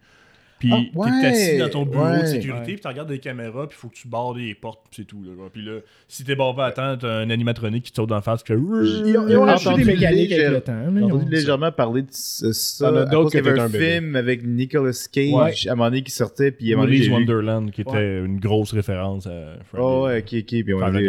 [0.58, 2.26] Puis Ah, ouais, t'es assis dans ton bureau de ouais.
[2.26, 2.64] sécurité, Ouais.
[2.72, 5.04] puis tu regardes des caméras, puis il faut que tu barres des portes, puis c'est
[5.06, 5.22] tout.
[5.22, 5.32] Là.
[5.52, 8.42] Puis là, si t'es barré à temps, t'as un animatronique qui te saute d'en face,
[8.42, 8.58] qui fait...
[8.58, 10.82] Ils ont, ils ont entendu des mécaniques avec le temps.
[10.90, 12.54] J'ai ils entendu ont- légèrement parler de ça.
[12.54, 13.90] ça qu'il y qui avait un bébé.
[14.00, 15.52] film avec Nicolas Cage Ouais.
[15.68, 16.50] à un moment donné qui sortait.
[16.52, 19.58] Puis à un moment donné, Willy's j'ai vu- Wonderland, qui était une grosse référence à
[19.68, 19.84] Freddy.
[19.86, 20.64] Oh ouais, ok, ok.
[20.64, 21.06] Puis on a dit,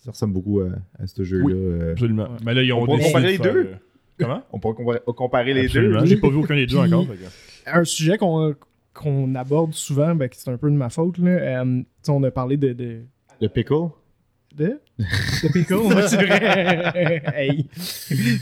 [0.00, 0.68] Euh, euh, ça, ressemble beaucoup à,
[1.02, 1.44] à ce jeu-là.
[1.44, 1.52] Oui.
[1.54, 1.92] euh.
[1.92, 2.24] Absolument.
[2.24, 2.36] Ouais.
[2.44, 3.68] Mais là, ils ont On pourrait décidé comparer de les deux?
[3.70, 3.74] euh,
[4.18, 4.42] Comment?
[4.52, 6.00] On pourrait comparer, comparer les Absolument.
[6.00, 6.06] deux.
[6.06, 7.06] J'ai pas vu aucun des deux encore.
[7.66, 8.54] un sujet qu'on
[8.92, 11.18] qu'on aborde souvent, ben, c'est un peu de ma faute.
[11.18, 11.30] Là.
[11.30, 12.72] Euh, tu sais, on a parlé de.
[12.72, 13.00] de...
[13.40, 13.90] Le pickle?
[14.54, 17.22] De, de Pickle, c'est vrai.
[17.36, 17.66] hey.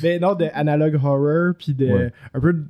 [0.03, 2.13] Mais non, de analog horror, puis de Ouais.
[2.33, 2.65] un peu de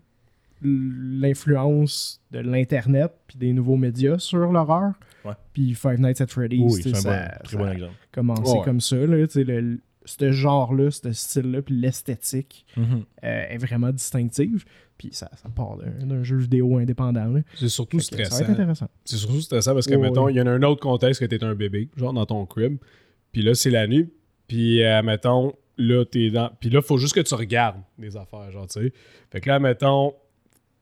[1.20, 4.92] l'influence de l'internet, puis des nouveaux médias sur l'horreur.
[5.28, 5.34] Ouais.
[5.52, 7.94] Puis Five Nights at Freddy's, Oui, c'est un ça, bon- très ça bon exemple.
[8.12, 8.64] commencé Ouais.
[8.64, 8.96] comme ça.
[8.96, 13.04] Là, le, ce genre-là, ce style-là, puis l'esthétique Mhm.
[13.24, 14.64] euh, est vraiment distinctive.
[14.96, 17.26] Puis ça, ça part d'un d'un jeu vidéo indépendant.
[17.26, 17.40] Là.
[17.54, 18.52] C'est surtout Fait que ça va être stressant.
[18.52, 18.88] intéressant.
[19.04, 20.32] C'est surtout stressant parce que, Ouais, mettons, ouais.
[20.34, 22.78] il y en a un autre contexte que t'es un bébé, genre dans ton crib.
[23.30, 24.08] Puis là, c'est la nuit.
[24.48, 26.50] Puis, euh, mettons, là, t'es dans.
[26.58, 28.92] Puis là, faut juste que tu regardes des affaires, genre, tu sais.
[29.30, 30.14] Fait que là, mettons,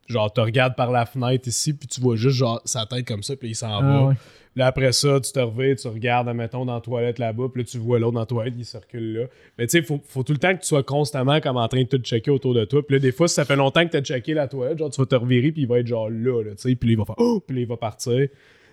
[0.08, 3.22] genre, tu regardes par la fenêtre ici, puis tu vois juste, genre, sa tête comme
[3.22, 3.98] ça, puis il s'en va.
[3.98, 4.14] Ah, ouais.
[4.56, 7.68] Là, après ça, tu te reviens, tu regardes, mettons, dans la toilette là-bas, puis là,
[7.70, 9.26] tu vois l'autre dans la toilette, il circule là.
[9.58, 11.82] Mais tu sais, faut, faut tout le temps que tu sois constamment comme en train
[11.82, 12.80] de tout checker autour de toi.
[12.86, 14.88] Puis là, des fois, si ça fait longtemps que tu as checké la toilette, genre,
[14.90, 16.92] tu vas te revirer, puis il va être genre là, là, tu sais, puis là,
[16.94, 18.28] il va faire oh, puis là, il va partir.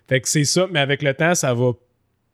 [0.07, 1.71] Fait que c'est ça, mais avec le temps, ça va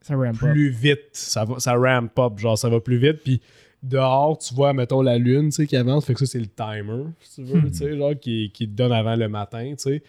[0.01, 0.51] Ça ramp up.
[0.51, 1.09] plus vite.
[1.13, 3.23] Ça, va, ça ramp up, genre, ça va plus vite.
[3.23, 3.41] Puis
[3.83, 6.05] dehors, tu vois, mettons, la lune, tu sais, qui avance.
[6.05, 8.73] Fait que ça, c'est le timer, si tu veux, tu sais, genre, qui, qui te
[8.73, 10.03] donne avant le matin, tu sais.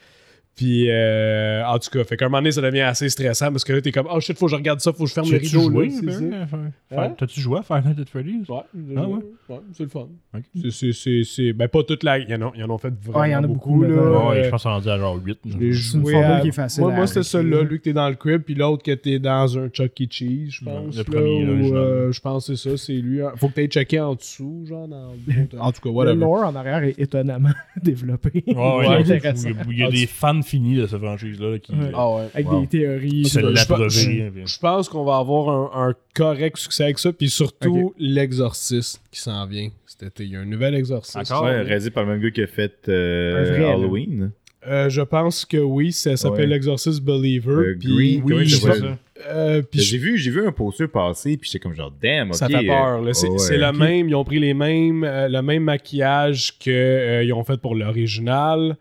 [0.57, 3.65] Puis, euh, en tout cas, fait qu'à un moment donné, ça devient assez stressant parce
[3.65, 5.31] que là, t'es comme, oh shit, faut que je regarde ça, faut que je ferme
[5.31, 5.61] le rideau.
[5.71, 7.15] joué, là, ben, Hein?
[7.17, 8.47] T'as-tu joué à Five Nights at Freddy's?
[8.49, 8.59] Ouais,
[8.97, 9.19] Ah ouais?
[9.49, 10.09] ouais, c'est le fun.
[10.35, 10.43] Ok.
[10.61, 12.19] C'est- c'est- C'est, c'est, ben, pas toute la.
[12.19, 13.71] Ils en ont, ils en ont fait vraiment Ouais, il y en a beaucoup.
[13.77, 14.29] beaucoup, là.
[14.29, 15.39] Ouais, Euh, je pense qu'on est rendu à genre 8.
[15.47, 17.63] j'ai C'est une joué formule à- qui est facile Moi, moi c'était celui-là, là.
[17.63, 20.05] lui que t'es dans le crib, puis l'autre que t'es dans un Chuck E.
[20.11, 20.95] Cheese, je pense.
[20.95, 23.21] le là, premier, là, ou, je euh, je pense que c'est ça, c'est lui.
[23.37, 25.13] Faut que t'aies checké en dessous, genre, dans
[25.59, 26.17] En tout cas, Le whatever.
[26.21, 27.51] lore en arrière est étonnamment
[27.83, 28.43] développé.
[28.47, 29.49] Ouais, il y a- intéressant.
[29.49, 30.07] il y a, il y a Ah, des tu-
[30.43, 31.91] fans finis de cette franchise-là qui, Ouais.
[31.95, 32.23] Ah ouais.
[32.35, 32.61] Avec Wow.
[32.63, 33.25] des théories.
[33.25, 34.25] je- je- l'approprient.
[34.47, 39.21] Je pense qu'on va avoir un, un correct succès avec ça, puis surtout l'exorciste qui
[39.21, 40.25] s'en vient cet été.
[40.25, 41.17] Il y a un nouvel exorciste.
[41.33, 41.45] Encore?
[41.45, 43.73] Ouais, réalisé par le même gars qui a fait euh, là.
[43.73, 44.31] Halloween.
[44.67, 46.47] Euh, je pense que oui, ça s'appelle Ouais.
[46.49, 47.51] l'exorciste Believer.
[47.51, 48.81] Euh, puis Oui, il je s'appelle?
[48.81, 49.31] sais ça?
[49.31, 52.29] euh, puis je- J'ai vu, j'ai vu un poster passer, puis j'étais comme genre, damn,
[52.29, 52.35] ok.
[52.37, 53.01] ça fait peur.
[53.01, 53.15] là.
[53.15, 54.09] C'est euh, le même.
[54.11, 58.77] Ils ont pris les mêmes, euh, le même maquillage qu'ils ont fait pour l'original.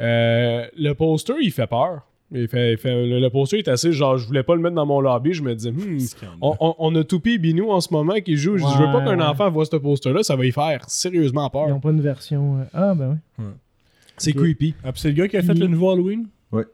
[0.00, 2.02] Euh, le poster, il fait peur.
[2.30, 4.74] Il fait, il fait- le, le poster est assez genre, je voulais pas le mettre
[4.74, 5.32] dans mon lobby.
[5.32, 5.98] Je me disais, hmm,
[6.42, 8.58] on, on- on a Toupie et Binou en ce moment qui jouent.
[8.58, 9.24] Je dis, Je veux pas qu'un ouais.
[9.24, 11.68] enfant voit ce poster-là, ça va y faire sérieusement Ils peur.
[11.68, 12.58] n'ont pas une version.
[12.60, 13.44] euh, Ah, ben oui.
[14.18, 14.74] C'est creepy.
[14.84, 16.26] Ah, c'est le gars qui a fait le nouveau Halloween?
[16.52, 16.64] Ouais.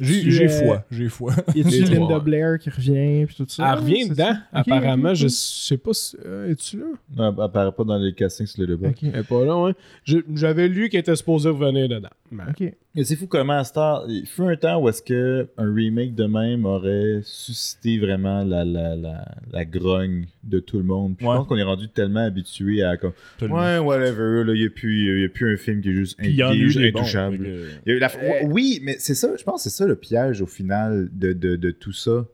[0.00, 1.32] J'ai euh, foi, j'ai foi.
[1.54, 2.18] Y a-tu Les Linda.
[2.20, 3.72] Blair qui revient puis tout ça?
[3.72, 5.14] Elle revient dedans, apparemment.
[5.14, 6.16] Je sais pas si.
[6.24, 6.84] euh, Es-tu là?
[7.16, 8.88] Non, elle apparaît pas dans les castings sur le débat.
[8.88, 8.98] Ok.
[9.02, 9.72] Elle est pas là.
[10.04, 12.08] Je- J'avais lu qu'elle était supposée revenir dedans.
[12.30, 12.72] Mais- Ok.
[12.98, 14.04] Mais c'est fou comment à Star.
[14.08, 18.64] Il fut un temps où est-ce que un remake de même aurait suscité vraiment la,
[18.64, 21.16] la, la, la grogne de tout le monde.
[21.16, 21.32] Puis Ouais.
[21.34, 23.12] Je pense qu'on est rendu tellement habitué à comme.
[23.34, 23.56] Absolument.
[23.60, 24.42] Ouais, whatever.
[24.44, 26.40] Là, il n'y a, plus- y a plus un film qui est juste, Puis qui
[26.40, 26.98] est bons.
[27.00, 27.38] intouchable.
[27.38, 30.46] que- y a Oui, mais c'est ça, je pense que c'est ça le piège au
[30.46, 32.26] final de, de, de tout ça.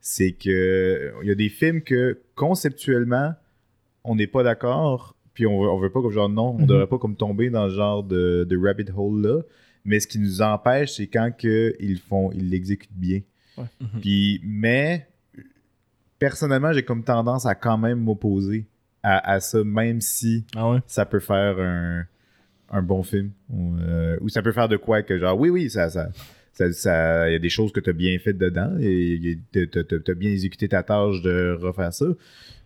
[0.00, 3.32] C'est que il y a des films que conceptuellement,
[4.04, 6.66] on n'est pas d'accord, puis on veut, on veut pas comme genre non, on Mhm.
[6.66, 9.40] devrait pas comme tomber dans le genre de, de rabbit hole là.
[9.84, 13.20] Mais ce qui nous empêche, c'est quand que ils font, ils l'exécutent bien.
[13.56, 13.64] Ouais.
[13.80, 14.00] Mhm.
[14.00, 15.06] Puis, mais
[16.18, 18.66] personnellement, j'ai comme tendance à quand même m'opposer
[19.02, 20.78] à, à ça, même si Ah ouais?
[20.86, 22.04] ça peut faire un,
[22.70, 23.30] un bon film.
[23.50, 25.90] Ou, euh, ou ça peut faire de quoi que genre, oui, oui, ça.
[25.90, 26.08] ça
[26.54, 29.68] ça, ça- il y a des choses que tu as bien faites dedans et tu
[30.06, 32.04] as bien exécuté ta tâche de refaire ça.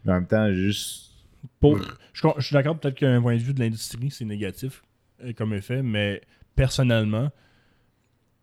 [0.05, 1.13] Mais en même temps, juste.
[1.61, 1.79] Pour,
[2.13, 4.83] je, je suis d'accord, peut-être qu'un point de vue de l'industrie, c'est négatif
[5.25, 6.21] euh, comme effet, mais
[6.57, 7.29] personnellement,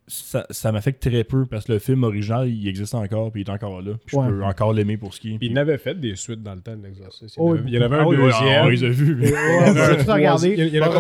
[0.06, 3.48] ça, ça m'affecte très peu parce que le film original, il existe encore, puis il
[3.48, 3.94] est encore là.
[4.06, 4.26] Puis Ouais.
[4.28, 5.38] je peux encore l'aimer pour ce qui est.
[5.38, 7.36] Puis il n'avait fait des suites dans le temps de l'exorcisme.
[7.42, 8.66] Oh, il y en avait, il y en avait Ah un ouais, deuxième.
[8.66, 9.16] on les a vus.
[9.16, 10.54] mais- Il y en avait J'ai un tout regardé.
[10.58, 10.96] Il y en avait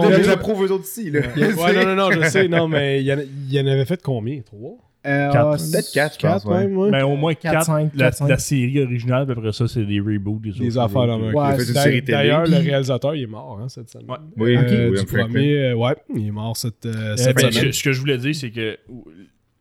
[0.63, 1.19] eux autres ici, là.
[1.36, 3.23] Il y a- Ouais, non, non, non, je sais, non, mais il y en, a-
[3.23, 4.39] il y en avait fait combien?
[4.41, 4.78] Trois?
[5.06, 6.44] Euh, c'est- Peut-être quatre, je pense.
[6.44, 6.68] Quatre, ouais.
[6.68, 6.92] même, ouais.
[6.92, 8.30] Ben, au moins 4, 4, 5, la, 4, 5.
[8.30, 10.39] la série originale, puis après ça, c'est des reboots.
[10.42, 12.02] Des, Des affaires dans Ouais.
[12.02, 14.08] D'ailleurs, le réalisateur, il est mort hein, cette semaine.
[14.10, 14.18] Ouais.
[14.38, 17.72] Oui, Euh, du premier, euh, ouais, il est mort cette, euh, cette ben, semaine.
[17.74, 18.78] ce, ce que je voulais dire, c'est que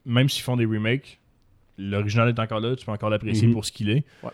[0.06, 1.18] même s'ils font des remakes,
[1.76, 3.52] l'original est encore là, tu peux encore l'apprécier Mhm.
[3.54, 4.04] pour ce qu'il est.
[4.22, 4.30] Ouais.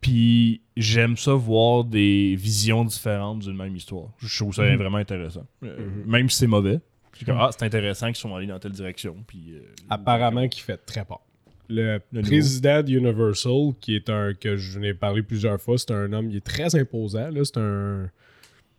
[0.00, 4.08] Puis j'aime ça voir des visions différentes d'une même histoire.
[4.18, 4.76] Je trouve ça Mhm.
[4.76, 5.46] vraiment intéressant.
[5.62, 6.10] Euh, Mhm.
[6.10, 6.80] Même si c'est mauvais.
[7.26, 9.16] Comme, ah, c'est intéressant qu'ils sont allés dans telle direction.
[9.26, 11.20] Puis, euh, Apparemment, qui fait très peur.
[11.68, 16.12] Le, Le président d'Universal, qui est un que je n'ai parlé plusieurs fois, c'est un
[16.12, 17.30] homme, il est très imposant.
[17.30, 18.10] là, C'est un.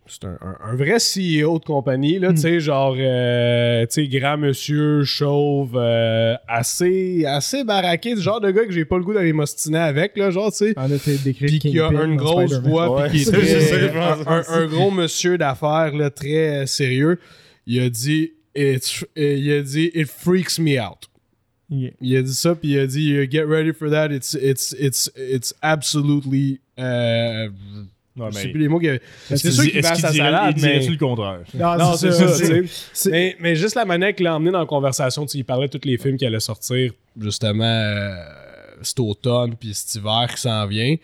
[0.08, 4.08] C'est un, un- un vrai CEO de compagnie, là, tu sais, genre, euh, tu sais,
[4.08, 9.04] grand monsieur, chauve, euh, assez, assez baraqué, ce genre de gars que j'ai pas le
[9.04, 10.74] goût d'aller m'ostiner avec, là, genre, tu sais.
[10.76, 13.32] On a été décrit Puis qui a une grosse voix, Ouais, puis qui est
[13.90, 17.20] très- un, un gros monsieur d'affaires là, très sérieux.
[17.66, 21.08] Il a dit, It's- euh, il a dit, it freaks me out.
[21.70, 21.90] Yeah.
[22.02, 24.12] Il a dit ça, puis il a dit, get ready for that.
[24.12, 26.60] It's, it's, it's, it's absolutely.
[26.78, 27.48] Euh,
[28.14, 29.00] Ouais, je sais plus les mots que.
[29.26, 30.86] C'est Est-ce sûr qu'il- qu'il qu'il sa salade, il mais.
[30.86, 31.40] le contraire?
[31.54, 32.28] Non, Non, c'est ça.
[32.92, 35.44] C'est- Mais, mais juste la manière qu'il l'a emmené dans la conversation, tu sais, il
[35.44, 38.14] parlait de tous les films qui allaient sortir, justement, euh,
[38.82, 40.94] cet automne, puis cet hiver qui s'en vient.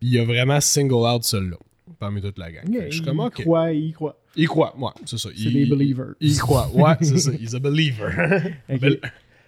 [0.00, 1.58] Puis il a vraiment single out celui-là,
[1.98, 2.64] parmi toute la gang.
[2.70, 3.42] Que je suis comme, il ok.
[3.42, 4.20] croit, il croit.
[4.36, 5.30] Il croit, ouais, c'est ça.
[5.36, 6.14] C'est des believers.
[6.20, 7.32] Il croit, ouais, c'est ça.
[7.32, 8.10] He's a believer.
[8.70, 8.80] Ok.
[8.80, 9.00] Bel-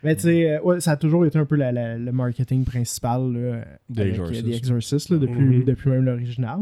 [0.03, 2.65] Mais tu sais, euh, ouais, ça a toujours été un peu la- la- le marketing
[2.65, 4.45] principal là, Des avec, euh, Exorcist.
[4.47, 5.51] des Exorcist là, depuis, Mhm.
[5.51, 6.61] depuis depuis même l'original.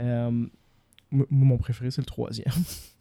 [0.00, 0.46] Euh,
[1.30, 2.46] mon préféré, c'est le troisième.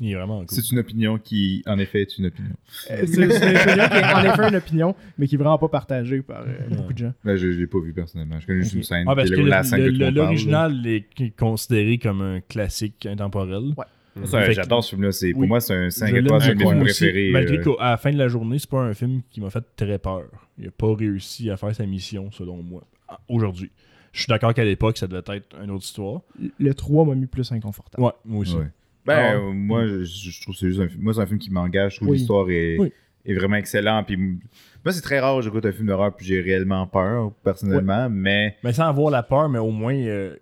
[0.00, 0.48] Il est vraiment cool.
[0.50, 2.54] C'est une opinion qui, en effet, est une opinion.
[2.90, 5.68] Euh, c'est une opinion qui est en effet une opinion, mais qui est vraiment pas
[5.68, 7.12] partagée par euh, beaucoup de gens.
[7.24, 8.40] Là, je ne l'ai pas vu personnellement.
[8.40, 9.06] Je connais juste une scène.
[9.08, 10.86] Ah, parce que la- le- la scène le- que tout le le- monde parle, l'original
[10.86, 13.74] est considéré comme un classique intemporel.
[14.14, 15.10] que- J'adore ce film-là.
[15.12, 17.30] C'est- Pour moi, c'est un 5 Je l'aime étoiles, c'est préférés.
[17.32, 19.64] Malgré euh, qu'à la fin de la journée, c'est pas un film qui m'a fait
[19.76, 20.22] très peur.
[20.58, 22.82] Il a pas réussi à faire sa mission, selon moi,
[23.28, 23.70] aujourd'hui.
[24.12, 26.20] Je suis d'accord qu'à l'époque, ça devait être une autre histoire.
[26.60, 28.04] Le 3 m'a mis plus inconfortable.
[28.04, 28.54] Ouais, moi aussi.
[28.54, 28.68] Ouais.
[29.06, 29.34] Ben, Ah.
[29.34, 31.02] euh, moi, je, je trouve que c'est juste un film.
[31.02, 31.92] Moi, c'est un film qui m'engage.
[31.92, 32.16] Je trouve Oui.
[32.16, 32.92] que l'histoire est, Oui.
[33.26, 34.06] est vraiment excellente.
[34.06, 38.08] Puis, moi, c'est très rare que j'écoute un film d'horreur puis j'ai réellement peur, personnellement.
[38.08, 40.36] Mais Mais sans avoir la peur, mais au moins euh,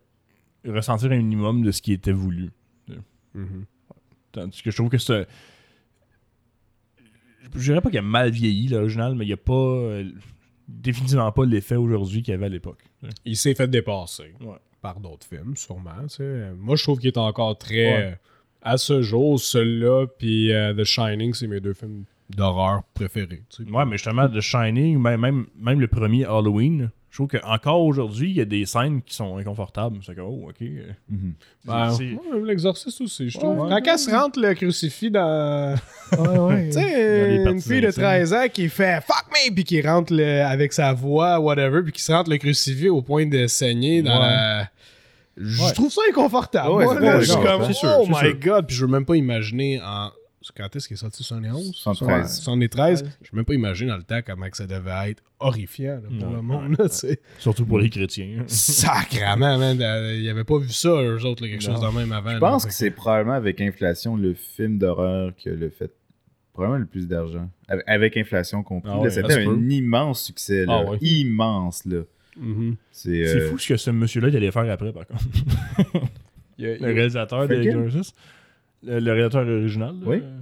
[0.67, 2.51] ressentir un minimum de ce qui était voulu.
[3.35, 3.65] Mhm.
[4.31, 5.27] Tandis que je trouve que c'est.
[7.55, 9.53] Je dirais pas qu'il a mal vieilli, l'original, mais il n'y a pas.
[9.53, 10.05] euh,
[10.69, 12.79] définitivement pas l'effet aujourd'hui qu'il y avait à l'époque.
[13.27, 14.57] Il s'est fait dépasser Ouais.
[14.81, 15.91] par d'autres films, sûrement.
[16.57, 17.93] Moi, je trouve qu'il est encore très.
[17.95, 18.19] Ouais.
[18.63, 23.43] À ce jour, celui-là, puis euh, The Shining, c'est mes deux films d'horreur préférés.
[23.51, 23.71] tu sais.
[23.71, 28.31] Ouais, mais justement, The Shining, même, même, même le premier Halloween, je trouve qu'encore aujourd'hui,
[28.31, 29.99] il y a des scènes qui sont inconfortables.
[30.03, 30.67] C'est comme, oh, ok.
[31.11, 31.35] mhm.
[31.67, 31.95] Ben,
[32.43, 33.59] l'exorciste aussi, je trouve.
[33.59, 33.83] Ouais, Quand ouais.
[33.93, 35.75] elle se rentre le crucifix dans.
[36.19, 36.67] Ouais, ouais.
[36.69, 38.03] Tu sais, une fille de intimes.
[38.03, 41.93] 13 ans qui fait fuck me, puis qui rentre le- avec sa voix, whatever, puis
[41.93, 44.27] qui se rentre le crucifix au point de saigner dans Ouais.
[44.27, 44.69] la.
[45.37, 45.73] Je Ouais.
[45.73, 46.71] trouve ça inconfortable.
[46.73, 48.41] Ouais, Moi, là, je suis comme, sûr, oh c'est my sûr.
[48.41, 50.11] god, puis je veux même pas imaginer en.
[50.57, 52.41] Quand est-ce qu'il est sorti 71 73.
[52.43, 53.05] 73.
[53.23, 56.09] Je veux même pas imaginer dans le temps comment que ça devait être horrifiant là,
[56.19, 56.77] pour Ouais, le monde.
[56.79, 56.87] là.
[57.39, 58.43] Surtout pour les chrétiens.
[58.49, 59.81] Sacrament, man.
[59.81, 62.33] euh, Ils avaient pas vu ça, eux autres, là, quelque chose de même avant.
[62.33, 65.93] Je pense que c'est probablement avec inflation le film d'horreur qui a le fait
[66.53, 67.49] probablement le plus d'argent.
[67.87, 68.91] Avec, inflation compris.
[68.93, 70.67] Ah là, ouais, C'était se un immense succès.
[70.67, 70.83] Là.
[70.85, 70.99] Ah ouais.
[71.03, 71.85] Immense.
[71.87, 72.03] là.
[72.41, 72.77] Mhm.
[72.91, 75.25] C'est C'est euh, fou ce que ce monsieur-là il allait faire après, par contre.
[76.59, 77.55] Il y a- il y Le réalisateur de?
[77.55, 78.15] Exorcist.
[78.85, 79.95] Le, le réalisateur original.
[80.05, 80.17] Oui.
[80.23, 80.39] euh,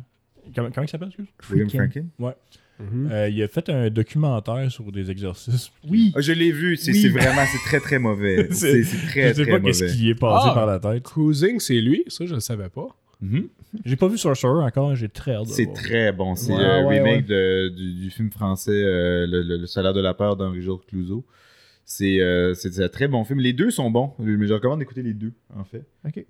[0.55, 1.27] Comment, comment il s'appelle, excuse?
[1.51, 2.09] William Freaking.
[2.19, 2.35] Franken.
[2.81, 3.09] Mhm.
[3.13, 5.73] Euh, il a fait un documentaire sur des exorcismes.
[5.89, 6.13] Oui.
[6.17, 6.77] Ah, je l'ai vu.
[6.77, 7.09] C'est Oui.
[7.09, 8.49] vraiment c'est très très mauvais.
[8.51, 9.71] C'est- très Je sais très pas mauvais.
[9.71, 10.55] qu'est-ce qui est passé Ah.
[10.55, 11.03] par la tête.
[11.05, 12.89] Cruising, c'est lui, ça je le savais pas.
[13.21, 13.49] Mhm.
[13.85, 15.77] J'ai pas vu Sorcerer encore, j'ai très hâte de C'est voir.
[15.77, 16.35] très bon.
[16.35, 19.93] C'est Ouais, le ouais, remake de- du, du film français euh, le, le- le salaire
[19.93, 21.25] de la peur d'Henri-Georges Clouzot.
[21.93, 23.41] C'est euh, c'est un très bon film.
[23.41, 25.83] Les deux sont bons, mais je recommande d'écouter les deux, en fait.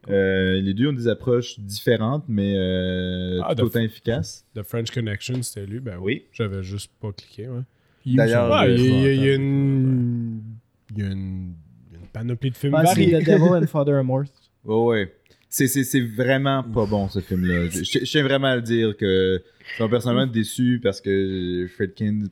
[0.08, 4.46] Euh, les deux ont des approches différentes, mais euh, Ah, tout autant efficaces.
[4.54, 5.78] The French Connection, c'était lui.
[5.80, 6.02] Ben oui.
[6.14, 6.22] Oui.
[6.32, 7.46] J'avais juste pas cliqué.
[7.48, 7.60] Ouais.
[8.06, 10.40] D'ailleurs, Ah, il y, a- il y une.
[10.96, 11.52] Il y a une,
[11.90, 13.18] il y a une panoplie de films c'est variés.
[13.22, 14.32] The Devil and Father Amorth.
[14.64, 15.14] Ouais, ouais.
[15.50, 17.68] C'est- C'est c'est vraiment pas bon, ce film-là.
[17.68, 22.22] Je tiens vraiment à le dire que je suis personnellement déçu parce que Fredkin,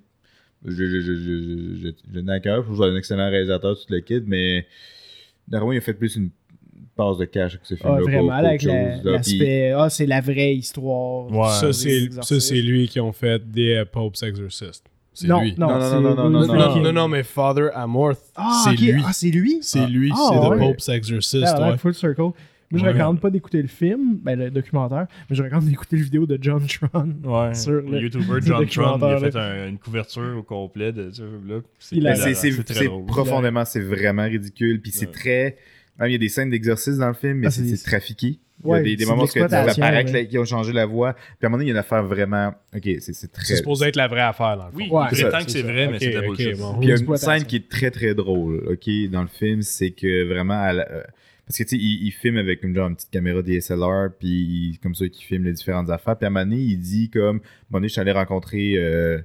[0.64, 2.58] je, je, je, je, je, je n'ai à cœur.
[2.58, 4.66] Je trouve que c'est un excellent réalisateur, tout le kid, mais
[5.50, 6.30] normalement, il a fait plus une
[6.96, 8.00] passe de cash avec ce Ah, film-là.
[8.02, 8.70] vraiment, qu'autre avec chose,
[9.04, 9.70] la- l'aspect.
[9.76, 11.30] Ah, c'est la vraie histoire.
[11.30, 11.48] Ouais.
[11.60, 12.40] Ça, c'est exorcismes.
[12.40, 14.84] ça, c'est lui qui ont fait des Pope's Exorcist.
[15.14, 15.54] C'est Non, lui.
[15.58, 16.80] non, Non, non, c'est non, non, non, Non, non, non, Fredkin.
[16.82, 18.78] non, non, mais Father Amorth, Ah, c'est ok.
[18.80, 19.02] lui.
[19.04, 19.58] Ah, c'est lui?
[19.62, 20.56] C'est lui, Ah, c'est ouais.
[20.56, 21.44] The Pope's Exorcist.
[21.44, 21.78] Ça a l'air ouais.
[21.78, 22.30] full circle.
[22.70, 22.92] Moi, je Ouais.
[22.92, 26.38] recommande pas d'écouter le film, ben, le documentaire, mais je recommande d'écouter le vidéo de
[26.40, 27.14] John Tron.
[27.24, 27.54] Ouais.
[27.54, 31.10] Sur le- le YouTuber John Tron, il a fait un- une couverture au complet de
[31.10, 31.60] ce film-là.
[31.78, 34.80] C'est très profondément, c'est vraiment ridicule.
[34.82, 35.12] Puis c'est Ouais.
[35.12, 35.56] très.
[35.98, 38.38] même Il y a des scènes d'exorcisme dans le film, mais Ah, c'est trafiqué.
[38.64, 40.26] Il y a des, moments où ouais.
[40.28, 41.12] qu'ils ont changé la voix.
[41.14, 42.48] Puis à un moment donné, il y a une affaire vraiment.
[42.74, 43.56] Ok, c'est c'est C'est très.
[43.56, 44.78] supposé être la vraie affaire, dans le fond.
[44.78, 45.04] Oui, Ouais.
[45.12, 46.56] il prétend que c'est vrai, mais c'est de la bullshit.
[46.58, 46.74] bon.
[46.78, 49.62] Puis il y a une scène qui est très très drôle, ok, dans le film,
[49.62, 51.02] c'est que vraiment, à la- euh,
[51.48, 54.28] parce que tu sais, il, il filme avec une genre une petite caméra DSLR, puis
[54.28, 56.16] il- comme ça, il filme les différentes affaires.
[56.16, 58.12] Puis à un moment donné, il dit comme, à un moment donné, je suis allé
[58.12, 59.18] rencontrer, euh,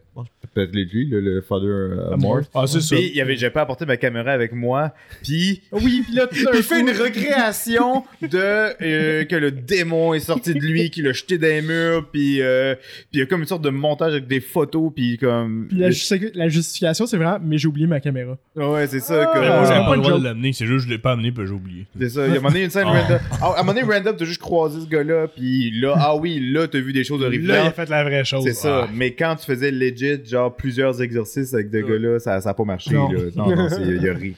[0.54, 2.50] peut-être lui, le, le Father euh, Amorth.
[2.54, 2.96] Ah, c'est ça.
[2.96, 6.28] Puis il y avait, j'avais pas apporté ma caméra avec moi, puis Oui, puis là,
[6.28, 8.38] tout il fait une recréation de
[8.84, 12.42] euh, que le démon est sorti de lui, qu'il l'a jeté dans les murs, puis
[12.42, 15.68] euh, puis il y a comme une sorte de montage avec des photos, puis comme.
[15.70, 18.38] Puis la, justi- la justification, c'est vraiment, mais j'ai oublié ma caméra.
[18.56, 19.30] Ouais, c'est ça.
[19.30, 19.34] Ah.
[19.34, 21.00] que- Mais moi, j'avais pas pas le droit de l'amener, c'est juste que je l'ai
[21.00, 21.86] pas amené, puis j'ai oublié.
[22.14, 22.28] C'est ça.
[22.28, 23.02] Il y a un moment donné, une scène Ah.
[23.02, 23.20] random.
[23.42, 26.40] Ah, à un moment donné, random, t'as juste croisé ce gars-là, puis là, ah oui,
[26.52, 27.76] là, t'as vu des choses Là, il a horribles.
[27.76, 28.44] fait la vraie chose.
[28.46, 28.84] C'est ça.
[28.86, 28.90] Ah.
[28.94, 31.92] Mais quand tu faisais legit, genre plusieurs exercices avec deux Ouais.
[31.92, 32.94] gars-là, ça, ça a pas marché.
[32.94, 33.12] Non.
[33.12, 33.20] Là.
[33.36, 34.36] Non, non, c'est- il a ri.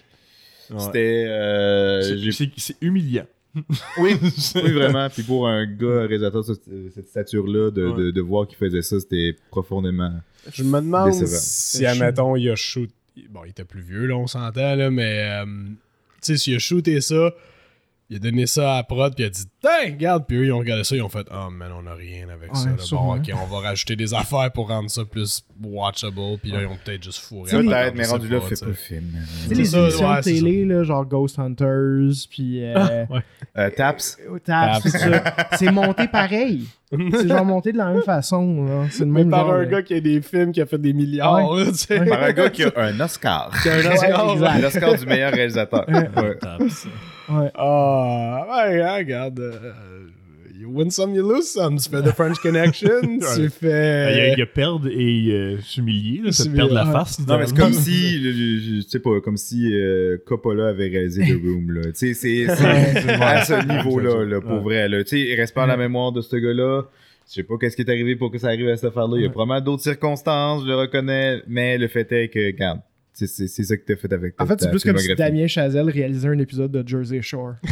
[0.71, 0.79] Ouais.
[0.79, 1.25] C'était.
[1.27, 3.25] euh, C'est- j'ai- c'est- C'est humiliant.
[3.99, 4.17] oui,
[4.55, 5.07] oui, vraiment.
[5.09, 7.97] Puis pour un gars réalisateur de cette, cette stature-là, de, Ouais.
[8.05, 10.11] de, de voir qu'il faisait ça, c'était profondément.
[10.51, 11.27] Je me demande Décevant.
[11.39, 12.89] si, admettons, il a shoot.
[13.29, 15.41] Bon, il était plus vieux, là, on s'entend, là, mais.
[15.41, 17.31] euh, tu sais, s'il a shooté ça,
[18.09, 20.51] il a donné ça à prod, puis il a dit, Tiens, regarde, puis eux, ils
[20.53, 22.69] ont regardé ça, ils ont fait, oh, man, on a rien avec Ouais, ça.
[22.69, 22.75] là.
[22.91, 26.67] Bon, ok, on va rajouter des affaires pour rendre ça plus watchable, puis là, ils
[26.67, 27.49] ont peut-être juste fourré.
[27.49, 29.03] Peut-être, mais rendu là, pas le film.
[29.11, 33.05] Tu sais, C'est les émissions ouais, de c'est télé, là, genre Ghost Hunters, puis euh,
[33.09, 33.21] ouais.
[33.57, 34.17] Euh, Taps?
[34.43, 35.23] Taps, c'est ça.
[35.53, 36.65] C'est monté pareil.
[36.91, 38.65] C'est genre monté de la même façon.
[38.65, 38.85] là.
[38.91, 40.77] C'est le Mais même par genre, un gars qui a des films qui a fait
[40.77, 41.65] des milliards, Ouais.
[41.65, 41.99] là, tu sais.
[41.99, 42.07] Ouais.
[42.07, 43.51] Par un gars qui a un Oscar.
[43.63, 44.59] Qui a un Oscar.
[44.61, 45.85] L'Oscar du meilleur réalisateur.
[47.29, 47.51] Ouais.
[47.55, 49.39] Ah, ouais, regarde.
[49.39, 50.07] euh,
[50.57, 51.77] you win some, you lose some.
[51.77, 54.33] Tu fais The French Connection, tu Il y, a, fais.
[54.33, 56.91] il y a perdre et euh, s'humilier, là, c'est S'humilier, perdre la ouais.
[56.91, 57.19] face.
[57.27, 60.87] Non, mais c'est comme si, je, je- je sais pas, comme si euh, Coppola avait
[60.87, 61.81] réalisé The Room, là.
[61.91, 64.59] Tu sais, c'est c'est à ce niveau-là, là, pour Ouais.
[64.59, 65.03] vrai, là.
[65.03, 66.83] Tu sais, il reste pas à la mémoire de ce gars-là.
[67.27, 69.13] Je sais pas qu'est-ce qui est arrivé pour que ça arrive à cette affaire-là.
[69.17, 69.33] Il y a Ouais.
[69.33, 72.81] probablement d'autres circonstances, je le reconnais, mais le fait est que, regarde,
[73.17, 75.15] c'est c'est- c'est ça que t'as fait avec ta En fait, c'est plus comme si.
[75.15, 77.53] Damien Chazelle réalisait un épisode de Jersey Shore.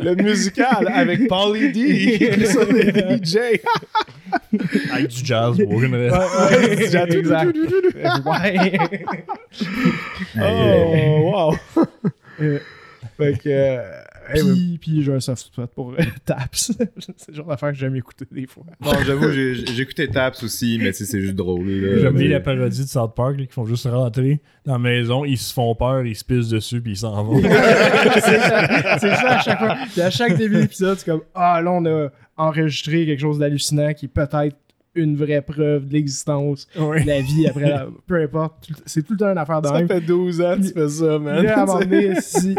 [0.00, 2.30] Le musical avec Paulie D
[3.24, 3.36] DJ.
[4.92, 7.14] Avec du jazz, bon, je me- Ouais, exact.
[8.26, 8.78] Ouais.
[10.40, 11.56] Oh, wow.
[12.40, 12.58] Euh,
[13.16, 13.48] Fait que.
[13.48, 16.72] euh, hey, mais- Puis, puis j'ai un soft spot pour euh, Taps.
[17.16, 18.64] c'est le genre d'affaire que j'aime écouter des fois.
[18.80, 19.30] Non, j'avoue,
[19.78, 21.68] écouté Taps aussi, mais c'est juste drôle.
[22.00, 25.24] J'aime bien la parodie de South Park là, qui font juste rentrer dans la maison,
[25.24, 27.40] ils se font peur, ils se pissent dessus, puis ils s'en vont.
[27.42, 29.76] c'est ça, à chaque fois.
[29.92, 33.92] Puis à chaque début d'épisode, c'est comme Ah, là, on a enregistré quelque chose d'hallucinant
[33.94, 34.56] qui est peut-être
[34.96, 37.88] une vraie preuve de l'existence de la vie après la...
[38.06, 38.68] Peu importe.
[38.86, 39.88] C'est tout le temps une affaire de Ça même.
[39.88, 41.42] fait 12 ans que tu fais ça, man.
[41.44, 42.54] Là, à un moment donné, si-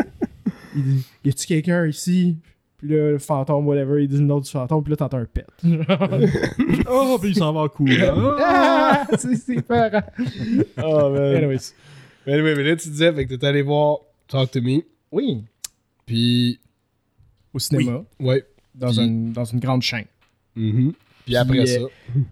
[0.76, 2.38] il dit Y a-tu quelqu'un ici?
[2.78, 5.26] Puis là, le fantôme, whatever, il dit le nom du fantôme, puis là, t'entends un
[5.26, 5.48] pet.
[6.90, 7.92] oh, puis ils s'en vont en courant.
[8.40, 9.64] ah, c'est.
[10.84, 11.36] Oh, man.
[11.36, 11.74] Anyways.
[12.28, 14.82] Mais anyway, mais là, tu disais, fait que t'es allé voir Talk to Me.
[15.12, 15.44] Oui.
[16.06, 16.60] Puis.
[17.54, 18.44] Au cinéma, Ouais.
[18.74, 20.06] dans, Puis- une, dans une grande chaîne.
[20.56, 20.94] Mhm.
[21.26, 21.80] Puis après euh, ça.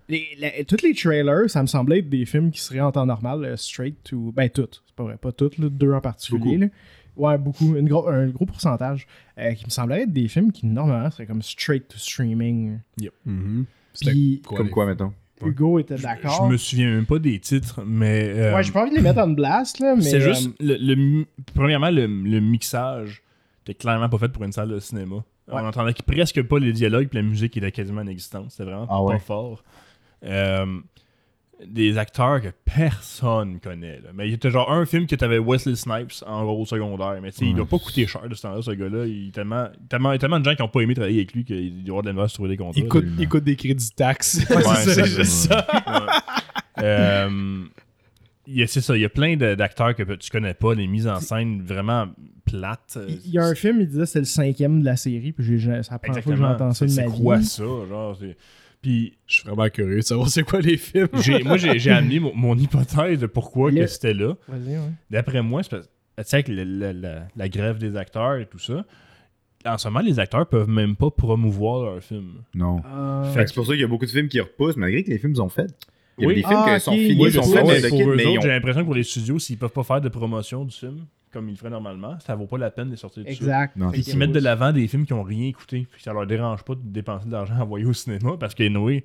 [0.09, 3.05] Les, la- tous les trailers, ça me semblait être des films qui seraient en temps
[3.05, 4.31] normal, euh, straight to.
[4.35, 4.83] Ben, toutes.
[4.85, 6.57] C'est pas vrai, pas toutes, là, deux en particulier.
[6.57, 6.67] là.
[7.15, 7.75] Ouais, beaucoup.
[7.75, 9.07] Une gros, un gros pourcentage.
[9.37, 12.79] euh, qui me semblait être des films qui, normalement, seraient comme straight to streaming.
[13.25, 13.65] Mhm.
[13.93, 15.13] C'était Puis, quoi, Comme quoi, mettons?
[15.45, 16.47] Hugo était Je d'accord.
[16.49, 18.29] me souviens même pas des titres, mais.
[18.29, 20.01] euh, Ouais, j'ai pas envie de les mettre en blast, là, mais.
[20.03, 23.21] C'est juste, euh, le, le mi- premièrement, le, le mixage
[23.63, 25.15] était clairement pas fait pour une salle de cinéma.
[25.15, 25.23] Ouais.
[25.49, 28.51] On entendait presque pas les dialogues, puis la musique était quasiment inexistante.
[28.51, 29.19] C'était vraiment Ah pas ouais.
[29.19, 29.63] fort.
[30.23, 30.79] euh,
[31.65, 33.97] des acteurs que personne connaît.
[34.01, 34.09] là.
[34.13, 37.17] Mais il y a genre un film que t'avais Wesley Snipes en rôle secondaire.
[37.21, 39.05] Mais tu sais, il doit pas coûter cher de ce temps-là, ce gars-là.
[39.05, 41.45] Il y a tellement, tellement, tellement de gens qui ont pas aimé travailler avec lui
[41.45, 42.81] qu'il doit avoir de la misère à se trouver des contrats.
[42.81, 44.45] Il coûte, il coûte des crédits taxes.
[44.49, 45.65] Ouais, c'est c'est juste ça.
[45.87, 46.83] Ouais.
[46.83, 47.63] Euh,
[48.47, 50.87] il y a- c'est ça, il y a plein d'acteurs que tu connais pas, des
[50.87, 52.07] mises en scène vraiment
[52.45, 52.97] plates.
[53.07, 55.81] Il y a un film, il disait c'est le cinquième de la série, puis j'ai,
[55.81, 57.45] c'est la première fois que j'entends ça de C'est ma quoi vie.
[57.45, 58.17] ça, genre?
[58.83, 61.07] Puis Je suis vraiment curieux de savoir c'est quoi les films.
[61.21, 64.35] j'ai- moi, j'ai j'ai amené mon, mon hypothèse de pourquoi Le- que c'était là.
[64.47, 64.91] Vas-y, ouais.
[65.09, 66.93] D'après moi, c'est parce- tu sais, avec la,
[67.35, 68.85] la grève des acteurs et tout ça,
[69.65, 72.43] en ce moment, les acteurs peuvent même pas promouvoir leur film.
[72.53, 72.81] Non.
[72.85, 75.03] Euh, Fait que c'est pour ça qu'il y a beaucoup de films qui repoussent, malgré
[75.03, 75.71] que les films sont faits.
[76.19, 76.35] Il y a Oui.
[76.35, 78.93] des films Ah, qui sont finis, Oui, sont faits, mais ont- j'ai l'impression que pour
[78.93, 82.17] les studios, s'ils peuvent pas faire de promotion du film, comme ils le feraient normalement,
[82.19, 83.75] ça vaut pas la peine de les sortir du exact.
[83.91, 86.25] Puis que- qu'ils mettent de l'avant des films qui ont rien écouté, puis ça leur
[86.27, 89.03] dérange pas de dépenser de l'argent à envoyer au cinéma, parce que Noé,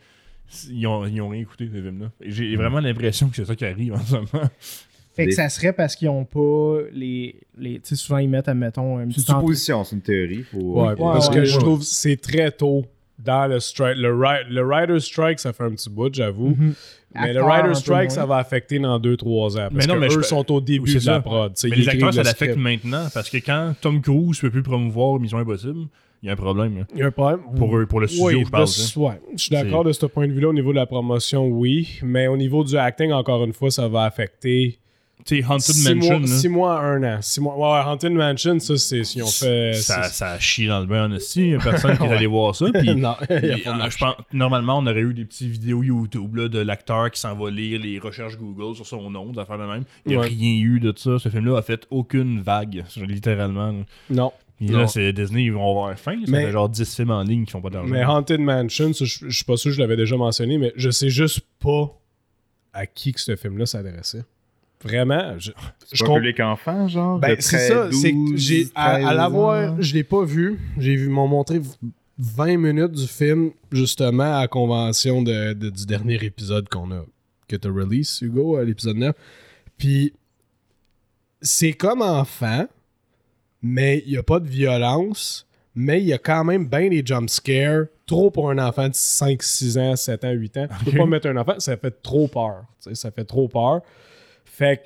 [0.70, 2.10] ils ont, ils ont rien écouté, ces films-là.
[2.20, 4.26] J'ai vraiment l'impression que c'est ça qui arrive en ce moment.
[5.14, 7.34] Fait que ça serait parce qu'ils ont pas les.
[7.58, 10.44] les tu sais, souvent ils mettent, admettons, un C'est une supposition, c'est une théorie.
[10.44, 10.58] Faut...
[10.58, 11.46] Ouais, Ouais, parce ouais, que ouais.
[11.46, 12.86] je trouve que c'est très tôt
[13.18, 13.96] dans le strike.
[13.98, 16.50] Le, ri- le Rider Strike, ça fait un petit bout, j'avoue.
[16.50, 16.74] Mhm.
[17.14, 19.68] Mais le Acteur, Rider Strike, ça va affecter dans 2-3 ans.
[19.72, 21.52] Parce Mais non, que mais eux je- sont au début de la prod.
[21.64, 25.38] Mais les acteurs, ça l'affecte maintenant, parce que quand Tom Cruise peut plus promouvoir Mission
[25.38, 25.87] Impossible,
[26.22, 26.78] il y a un problème.
[26.78, 26.85] là.
[26.94, 27.40] Il y a un problème.
[27.57, 28.64] Pour eux, pour le studio, Oui, je parle.
[28.64, 29.00] de- ça.
[29.00, 29.20] ouais.
[29.37, 30.48] Je suis d'accord de ce point de vue-là.
[30.48, 31.98] Au niveau de la promotion, oui.
[32.02, 34.78] Mais au niveau du acting, encore une fois, ça va affecter
[35.24, 37.18] Tu sais, Haunted six Mansion, mois, là, six mois à un an.
[37.20, 37.57] Six mois.
[37.57, 39.74] Ouais, Haunted Mansion, ça, c'est si on fait.
[39.74, 41.40] ça, ça a chié dans le bain esti.
[41.40, 42.66] Il y a personne qui est allé voir ça.
[42.72, 45.12] Puis, non, il y a puis, pas de euh, je pense, normalement, on aurait eu
[45.12, 48.87] des petites vidéos YouTube là, de l'acteur qui s'en va lire les recherches Google sur
[48.87, 49.85] son nom, d'affaires de même.
[50.07, 50.28] Il n'y a Ouais.
[50.28, 51.18] rien eu de ça.
[51.18, 53.72] Ce film-là a fait aucune vague, littéralement.
[53.72, 53.85] là.
[54.11, 54.33] Non.
[54.61, 54.78] Et Non.
[54.81, 56.20] là, c'est Disney, ils vont avoir faim.
[56.24, 57.92] Ça Mais- fait genre 10 films en ligne qui font pas d'argent.
[57.92, 60.72] Mais Haunted Mansion, ça, je, je suis pas sûr que je l'avais déjà mentionné, mais
[60.74, 61.92] je sais juste pas
[62.72, 64.24] à qui que ce film-là s'adressait.
[64.84, 65.50] Vraiment, je,
[65.92, 67.18] je pas public enfant, genre?
[67.18, 70.24] Ben, c'est 13, ça, c'est que 12, j'ai à, à 13 l'avoir, je l'ai pas
[70.24, 70.58] vu.
[70.78, 71.60] J'ai vu, ils m'ont montré
[72.18, 77.04] 20 minutes du film justement à convention de, de- du dernier épisode qu'on a
[77.48, 79.14] que tu release Hugo à l'épisode 9.
[79.78, 80.12] Puis
[81.40, 82.66] c'est comme enfant,
[83.62, 87.02] mais il y a pas de violence, mais il y a quand même bien des
[87.04, 90.66] jump scares, trop pour un enfant de 5 6 ans, 7 ans, 8 ans.
[90.84, 92.64] Tu peux pas mettre un enfant, ça fait trop peur.
[92.82, 93.80] tu sais, ça fait trop peur.
[94.58, 94.82] Fait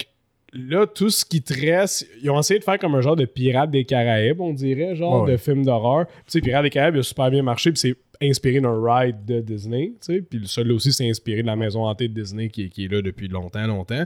[0.53, 3.17] que là, tout ce qui te reste, ils ont essayé de faire comme un genre
[3.17, 5.33] de Pirates des Caraïbes, on dirait, genre Ouais.
[5.33, 6.07] de film d'horreur.
[6.07, 9.25] Tu sais, Pirates des Caraïbes, il a super bien marché, puis c'est inspiré d'un ride
[9.25, 10.21] de Disney, tu sais.
[10.21, 12.89] Puis celui-là aussi, c'est inspiré de la maison hantée de Disney qui, est- qui est
[12.89, 14.05] là depuis longtemps, longtemps.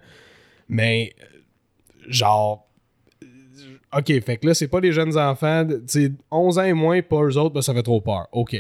[0.69, 1.15] Mais,
[2.09, 2.69] genre,
[3.97, 7.03] OK, fait que là, c'est pas les jeunes enfants, tu sais, 11 ans et moins,
[7.03, 8.29] pas eux autres, ben, ça fait trop peur.
[8.33, 8.57] OK.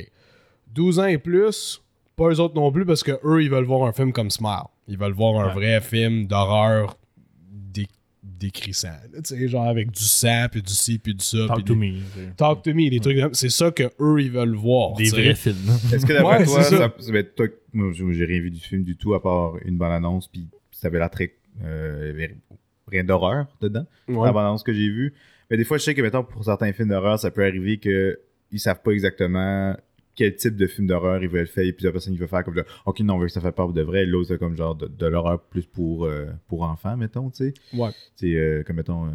[0.74, 1.80] 12 ans et plus,
[2.16, 4.66] pas eux autres non plus, parce que eux, ils veulent voir un film comme Smile.
[4.88, 5.54] Ils veulent voir un Ouais.
[5.54, 6.96] vrai film d'horreur
[7.50, 7.88] dé-
[8.22, 8.88] décrissant.
[9.14, 11.38] Tu sais, genre avec du sang, puis du ci, puis du ça.
[11.38, 12.34] puis Talk to des- me.
[12.36, 14.94] Talk to me, des trucs C'est ça que eux ils veulent voir.
[14.94, 15.56] Des vrais films.
[15.92, 18.60] Est-ce que d'après Ouais, toi, ça, ça va être toi- moi, j'ai rien vu du
[18.60, 21.32] film du tout à part une bonne annonce, puis ça avait l'air très.
[21.64, 22.12] euh,
[22.88, 24.26] rien d'horreur dedans, Ouais.
[24.26, 25.14] la bande annonce que j'ai vue.
[25.50, 28.60] Mais des fois, je sais que, mettons, pour certains films d'horreur, ça peut arriver qu'ils
[28.60, 29.74] savent pas exactement
[30.16, 32.54] quel type de film d'horreur ils veulent faire, et plusieurs personnes qui veulent faire comme
[32.54, 34.74] genre, ok, non, on veut que ça fasse peur de vrai, l'autre, c'est comme genre
[34.74, 37.54] de, de l'horreur plus pour, euh, pour enfants, mettons, tu sais.
[37.74, 37.90] Ouais.
[38.16, 39.10] C'est euh, comme mettons euh,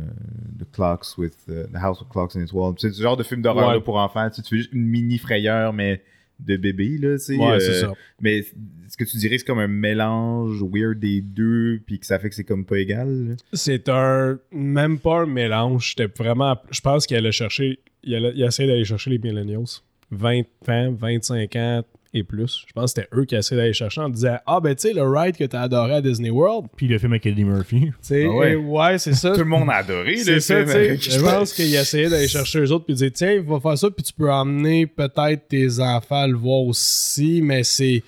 [0.60, 2.76] The Clocks with The House of Clocks and Its Walls.
[2.78, 3.82] C'est ce genre de film d'horreur Ouais.
[3.82, 4.30] pour enfants.
[4.30, 6.02] Tu, tu fais juste une mini frayeur, mais
[6.40, 7.36] de bébé, là, tu sais.
[7.38, 7.94] Ouais, c'est ça.
[8.20, 12.20] Mais est-ce que tu dirais c'est comme un mélange weird des deux, puis que ça
[12.20, 13.36] fait que c'est comme pas égal?
[13.54, 14.40] C'est un.
[14.52, 15.90] Même pas un mélange.
[15.96, 16.58] C'était vraiment.
[16.72, 17.80] Je pense qu'il allait chercher.
[18.04, 19.82] Il, allait, il d'aller chercher les millennials.
[20.12, 22.66] 20 ans, 25 ans et plus.
[22.68, 24.94] Je pense que c'était eux qui essayaient d'aller chercher en disant Ah, ben tu sais,
[24.94, 26.68] le ride que t'as adoré à Disney World.
[26.76, 27.80] Puis le film avec Eddie Murphy.
[27.86, 28.98] Tu sais, Ah ouais.
[28.98, 29.32] c'est ça.
[29.32, 30.66] Tout le monde a adoré, C'est le ça, film.
[30.66, 30.78] tu sais.
[30.90, 33.90] avec- Je pense qu'il essayait d'aller chercher eux autres puis dire tiens, va faire ça,
[33.90, 38.04] puis tu peux emmener peut-être tes enfants à le voir aussi, mais c'est.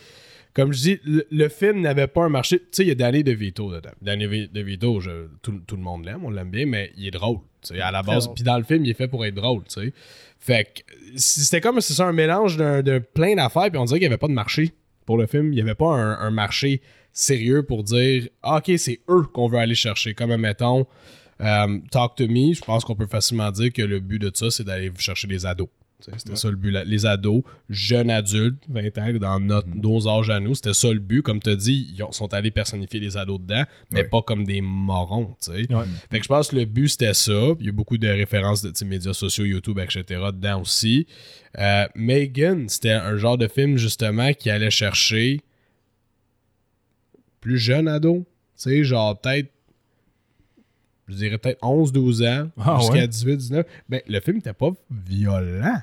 [0.54, 2.60] Comme je dis, le, le film n'avait pas un marché.
[2.60, 3.90] Tu sais, il y a Danny DeVito dedans.
[4.02, 7.12] Danny Vi- DeVito, je- tout, tout le monde l'aime, on l'aime bien, mais il est
[7.12, 7.38] drôle.
[7.82, 8.28] à la base.
[8.36, 9.94] Puis dans le film, il est fait pour être drôle, sais.
[10.40, 14.08] Fait que c'était comme c'est ça, un mélange de plein d'affaires, puis on dirait qu'il
[14.10, 14.72] n'y avait pas de marché
[15.06, 15.54] pour le film.
[15.54, 16.82] Il n'y avait pas un, un marché
[17.14, 20.14] sérieux pour dire Ah, ok, c'est eux qu'on veut aller chercher.
[20.14, 20.86] Comme mettons,
[21.42, 24.52] euh, Talk to Me, je pense qu'on peut facilement dire que le but de ça,
[24.52, 25.70] c'est d'aller chercher des ados.
[26.18, 26.72] C'était ça le but.
[26.86, 31.00] Les ados, jeunes adultes, 20 ans, dans notre, nos âges à nous, c'était ça le
[31.00, 31.22] but.
[31.22, 34.08] Comme tu as dit, ils ont- sont allés personnifier les ados dedans, mais Ouais.
[34.10, 35.36] pas comme des morons.
[35.48, 35.66] Ouais.
[36.12, 37.54] Fait que je pense que le but, c'était ça.
[37.60, 40.04] Il y a beaucoup de références de médias sociaux, YouTube, etc.
[40.34, 41.08] dedans aussi.
[41.58, 45.40] Euh, Megan, c'était un genre de film, justement, qui allait chercher
[47.40, 48.26] plus jeune ado.
[48.58, 49.52] Tu sais, genre peut-être,
[51.08, 53.08] je dirais peut-être 11-12 ans, Ah jusqu'à ouais?
[53.08, 53.66] 18-19.
[53.90, 55.78] Ben, le film n'était pas violent.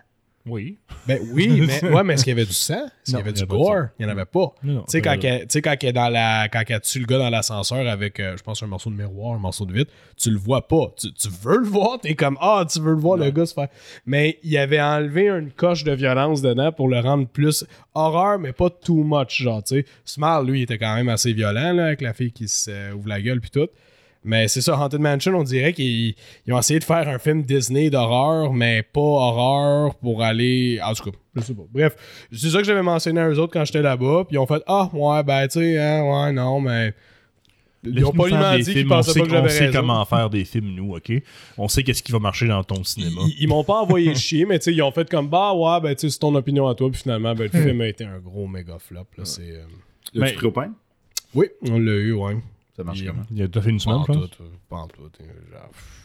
[0.50, 0.78] Oui.
[1.06, 2.74] Ben oui, mais, ouais, mais est-ce qu'il y avait du sang?
[2.74, 3.86] Est-ce qu'il y avait du gore?
[3.98, 4.52] Il n'y en avait pas.
[4.62, 6.48] Tu sais, quand, tu sais, quand elle est dans la.
[6.48, 9.36] Quand elle tue le gars dans l'ascenseur avec, euh, je pense, un morceau de miroir,
[9.36, 10.92] un morceau de vitre, tu le vois pas.
[10.98, 13.54] Tu, tu veux le voir, t'es comme, ah, tu veux le voir, le gars se
[13.54, 13.68] faire.
[14.06, 18.52] Mais il avait enlevé une coche de violence dedans pour le rendre plus horreur, mais
[18.52, 19.86] pas too much, genre, tu sais.
[20.04, 22.94] Smile, lui, il était quand même assez violent, là, avec la fille qui se euh,
[22.94, 23.68] ouvre la gueule, puis tout.
[24.22, 26.14] Mais c'est ça, Haunted Mansion, on dirait qu'ils
[26.46, 30.78] ils ont essayé de faire un film Disney d'horreur, mais pas horreur pour aller.
[30.84, 31.62] En tout cas, je sais pas.
[31.72, 34.24] Bref, c'est ça que j'avais mentionné à eux autres quand j'étais là-bas.
[34.28, 36.92] Puis ils ont fait Ah, ouais, ben, tu sais, hein, ouais, non, mais.
[37.82, 39.78] Ils ont pas lui dit qu'ils pensaient on sait, pas que on j'avais sait raison.
[39.80, 41.10] comment faire des films, nous, OK?
[41.56, 43.22] On sait qu'est-ce qui va marcher dans ton cinéma.
[43.26, 45.80] Ils, ils m'ont pas envoyé chier, mais tu sais, ils ont fait comme Bah, ouais,
[45.80, 46.90] ben, tu sais, c'est ton opinion à toi.
[46.90, 49.06] Puis finalement, ben, le film a été un gros méga flop.
[49.16, 49.62] Là, c'est, euh,
[50.12, 50.72] L'as-tu Ben- pris au pain?
[51.34, 52.36] Oui, on l'a eu, ouais.
[52.80, 53.22] Ça marche Puis, comment?
[53.30, 54.30] Il a déjà fait une Pas semaine, en je pense.
[54.30, 55.02] tout, euh, pas en tout.
[55.02, 55.96] euh, Genre, pff,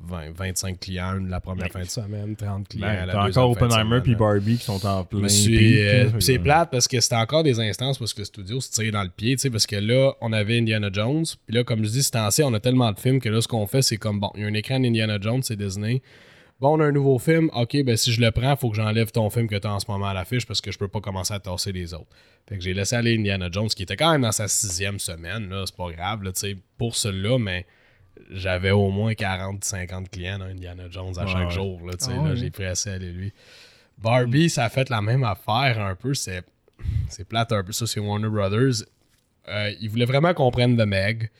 [0.00, 4.00] 20, 25 clients la première Ben, fin de semaine, 30 clients Ben, T'as encore Oppenheimer
[4.00, 4.14] puis.
[4.14, 8.14] Barbie qui sont en plein euh, c'est plate parce que c'était encore des instances parce
[8.14, 10.58] que le studio se tirait dans le pied, tu sais, parce que là, on avait
[10.58, 13.28] Indiana Jones, puis là, comme je dis, c'est ancien, on a tellement de films que
[13.28, 15.56] là, ce qu'on fait, c'est comme, bon, il y a un écran d'Indiana Jones, c'est
[15.56, 16.00] Disney.
[16.60, 19.10] Bon, on a un nouveau film, ok, ben si je le prends, faut que j'enlève
[19.12, 21.32] ton film que t'as en ce moment à l'affiche parce que je peux pas commencer
[21.34, 22.06] à tasser les autres.
[22.48, 25.48] Fait que j'ai laissé aller Indiana Jones, qui était quand même dans sa sixième semaine,
[25.50, 26.32] là, c'est pas grave, là,
[26.78, 27.66] pour celui-là, mais
[28.30, 31.54] j'avais au moins 40-50 clients dans Indiana Jones à Ouais, chaque ouais.
[31.54, 33.32] jour, là, Ah là, j'ai pris assez aller lui.
[33.98, 36.14] Barbie, ça a fait la même affaire un peu.
[36.14, 36.42] C'est,
[37.08, 37.72] c'est plate un peu.
[37.72, 38.84] Ça, c'est Warner Brothers.
[39.48, 41.30] Euh, ils voulaient vraiment qu'on prenne de Meg.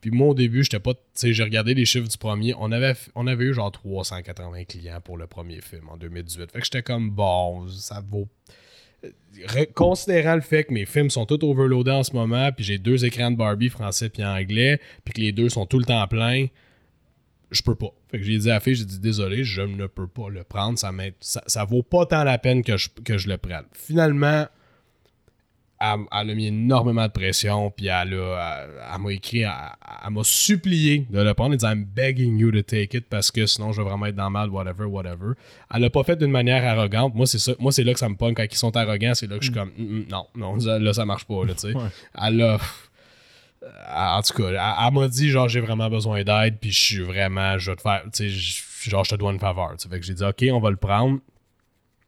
[0.00, 0.94] Puis moi, au début, j'étais pas.
[0.94, 2.54] Tu sais, j'ai regardé les chiffres du premier.
[2.58, 6.52] On avait, on avait eu genre 380 clients pour le premier film en 2018.
[6.52, 8.28] Fait que j'étais comme, bon, ça vaut.
[9.74, 13.04] Considérant le fait que mes films sont tous overloadés en ce moment, puis j'ai deux
[13.04, 16.46] écrans de Barbie français puis anglais, puis que les deux sont tout le temps pleins,
[17.50, 17.92] je peux pas.
[18.10, 20.78] Fait que j'ai dit à la j'ai dit désolé, je ne peux pas le prendre,
[20.78, 20.90] ça,
[21.20, 23.64] ça, ça vaut pas tant la peine que je le prenne.
[23.72, 24.46] Finalement,
[25.80, 29.50] elle, elle a mis énormément de pression, puis elle, a- elle, elle m'a écrit, elle,
[30.06, 33.30] elle m'a supplié de le prendre, elle dit I'm begging you to take it parce
[33.30, 35.32] que sinon je vais vraiment être dans le mal, whatever, whatever.
[35.74, 37.14] Elle l'a pas fait d'une manière arrogante.
[37.14, 37.52] Moi, c'est ça.
[37.58, 39.50] Moi, c'est là que ça me pogne quand ils sont arrogants, c'est là que je
[39.50, 41.74] suis comme Mm, mm, non, non, là ça marche pas, là, tu sais.
[41.74, 41.88] Ouais.
[42.22, 42.58] Elle a.
[44.16, 44.48] En tout cas,
[44.86, 47.82] elle, m'a dit genre j'ai vraiment besoin d'aide, puis je suis vraiment, je vais te
[47.82, 49.70] faire, tu sais, genre je te dois une faveur.
[49.76, 49.88] tu sais.
[49.88, 51.18] Fait que j'ai dit ok, on va le prendre.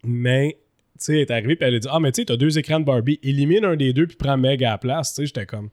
[0.04, 0.56] Mais,
[1.04, 2.80] sais, elle est arrivée, puis elle a dit ah, mais tu sais, t'as deux écrans
[2.80, 5.10] de Barbie, élimine un des deux, puis prends Meg à la place.
[5.14, 5.68] Tu sais, j'étais comme.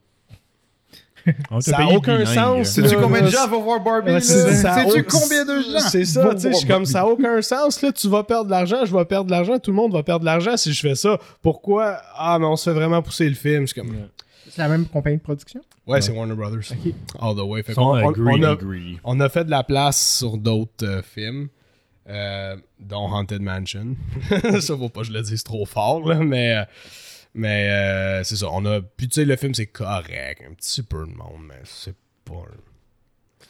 [1.60, 4.12] Ça a payé aucun sens, Sais-tu là, combien de gens vont voir Barbie?
[4.12, 5.80] Ouais, Sais-tu aucun- combien de gens?
[5.80, 8.46] C'est ça, tu sais, je suis comme ça n'a aucun sens, là, tu vas perdre
[8.46, 10.72] de l'argent, je vais perdre de l'argent, tout le monde va perdre de l'argent si
[10.72, 11.18] je fais ça.
[11.42, 11.98] Pourquoi?
[12.16, 13.66] Ah, mais on se fait vraiment pousser le film.
[13.66, 15.60] C'est la même compagnie de production?
[15.86, 16.72] Ouais, c'est Warner Brothers.
[17.20, 17.62] All the way.
[17.62, 17.82] Fait a,
[19.04, 21.48] on a fait de la place sur d'autres euh, films,
[22.08, 23.96] euh, dont Haunted Mansion.
[24.60, 26.64] ça, faut pas que je le dise trop fort, là, mais, euh,
[27.34, 28.48] mais euh, c'est ça.
[28.50, 30.42] On a, puis tu sais, le film, c'est correct.
[30.48, 32.44] Un petit peu de monde, mais c'est pas.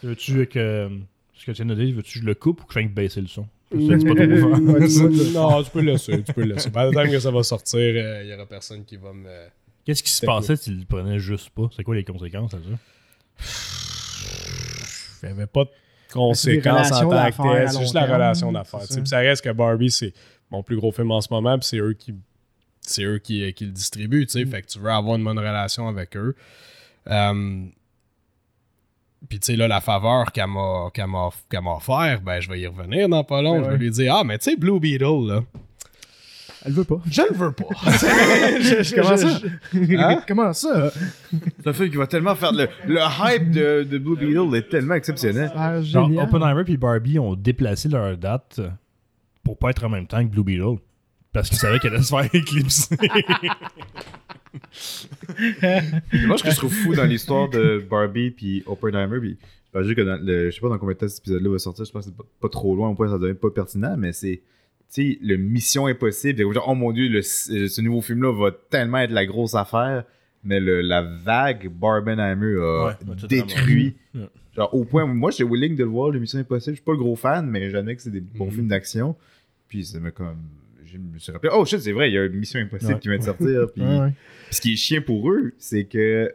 [0.02, 0.90] Veux-tu que.
[1.34, 2.90] Ce que tu viens de dire, veux-tu que je le coupe ou que je fasse
[2.90, 3.46] baisser le son?
[3.70, 6.22] Pas non, tu peux le laisser.
[6.22, 6.70] Tu peux le laisser.
[6.70, 9.48] Par le temps que ça va sortir, euh, il y aura personne qui va me.
[9.84, 11.68] Qu'est-ce qui se passait s'il le prenait juste pas?
[11.74, 12.64] C'est quoi les conséquences à ça?
[15.22, 15.70] Il n'y avait pas de
[16.16, 17.70] conséquences en tant que d'affaires à tel.
[17.70, 18.82] C'est juste la relation d'affaires.
[18.82, 19.18] ça.
[19.18, 20.12] reste que Barbie, c'est
[20.50, 22.14] mon plus gros film en ce moment, puis c'est eux qui.
[22.80, 24.46] C'est eux qui, qui le distribuent, tu sais.
[24.46, 26.36] Fait que tu veux avoir une bonne relation avec eux.
[27.08, 27.64] Euh,
[29.28, 33.24] puis tu sais, là, la faveur qu'elle m'a, offert, ben je vais y revenir dans
[33.24, 33.56] pas long.
[33.56, 33.78] Ben je vais ouais.
[33.78, 35.40] lui dire Ah, mais tu sais, Blue Beetle, là,
[36.66, 37.00] Elle veut pas.
[37.08, 37.64] je le veux pas.
[38.60, 39.26] Je- je- Comment je-
[39.96, 40.08] ça?
[40.10, 40.22] Hein?
[40.26, 40.90] Comment ça?
[41.60, 42.52] C'est un film qui va tellement faire.
[42.52, 45.50] Le, le hype de, de Blue Beetle est tellement exceptionnel.
[45.54, 46.10] Ah, Genre.
[46.18, 48.60] Oppenheimer et Barbie ont déplacé leur date
[49.44, 50.78] pour pas être en même temps que Blue Beetle.
[51.32, 52.96] Parce qu'ils savaient qu'elle allait se faire éclipser.
[56.26, 59.38] Moi, ce que je trouve fou dans l'histoire de Barbie puis Oppenheimer, puis
[59.72, 61.58] ben, juste que dans le, je sais pas dans combien de temps cet épisode-là va
[61.58, 63.96] sortir, je pense que c'est pas, pas trop loin, au point ça devient pas pertinent,
[63.98, 64.40] mais c'est,
[64.88, 69.26] sais, le Mission Impossible, oh mon dieu, le- ce nouveau film-là va tellement être la
[69.26, 70.04] grosse affaire,
[70.44, 73.96] mais le- la vague Barbenheimer a Ouais, détruit.
[74.56, 76.92] Genre, au point, moi, j'étais willing de le voir, le Mission Impossible, je suis pas
[76.92, 78.52] le gros fan, mais j'admets que c'est des bons Mhm.
[78.52, 79.16] films d'action,
[79.68, 80.38] puis ça m'a comme...
[80.86, 82.98] Je me suis rappelé, oh shit, c'est vrai, il y a un Mission Impossible Ouais.
[83.00, 83.82] qui vient de sortir, puis...
[84.50, 86.28] Ce qui est chiant pour eux, c'est que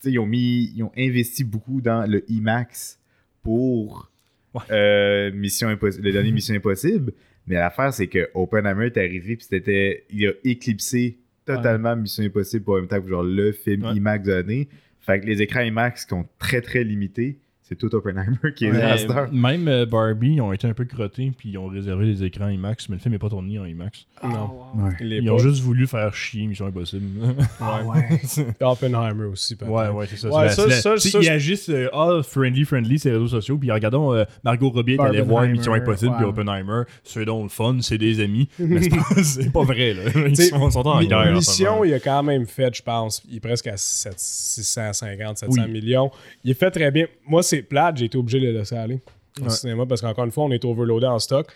[0.00, 2.98] tu sais, ils ont mis, ils ont investi beaucoup dans le IMAX
[3.42, 4.10] pour
[4.54, 4.62] Ouais.
[4.70, 7.12] euh, Mission Impossible, le dernier Mission Impossible.
[7.46, 12.64] Mais l'affaire, c'est que Oppenheimer est arrivé puis c'était, il a éclipsé totalement Mission Impossible
[12.64, 13.84] pour même temps que genre le film.
[13.94, 14.68] IMAX de l'année.
[15.00, 17.36] Fait que les écrans IMAX sont très très limités,
[17.66, 19.32] c'est tout Oppenheimer qui est là à cette heure.
[19.32, 22.48] même euh, Barbie, ils ont été un peu crottés, puis ils ont réservé les écrans
[22.48, 24.06] IMAX, mais le film n'est pas tourné en IMAX.
[24.22, 24.50] Non.
[24.76, 24.90] Ouais.
[25.00, 27.04] Il est Ils ont juste voulu faire chier Mission Impossible.
[27.60, 28.20] Ah ouais.
[28.60, 29.70] Oppenheimer aussi, peut-être.
[29.72, 30.28] ouais, ouais, c'est ça.
[30.28, 33.70] Ouais, ça- la- ça- ça, ils agissent euh, ah, friendly, friendly, ces réseaux sociaux, puis
[33.70, 36.30] regardons euh, Margot Robbie est allée voir Mission Impossible, puis ouais.
[36.30, 36.82] Oppenheimer.
[37.02, 38.48] C'est donc le fun, c'est des amis.
[38.58, 38.80] mais
[39.22, 40.02] c'est pas, vrai, là.
[40.28, 41.32] Ils sont, sont en guerre.
[41.32, 45.62] Mission, il a quand même fait, je pense, il est presque à 7- 650, 700
[45.64, 45.70] Oui.
[45.70, 46.10] millions.
[46.44, 47.06] Il est fait très bien.
[47.26, 49.00] Moi, c'est plate, j'ai été obligé de le laisser aller
[49.40, 49.50] au Ouais.
[49.50, 51.46] cinéma parce qu'encore une fois, on est overloadé en stock.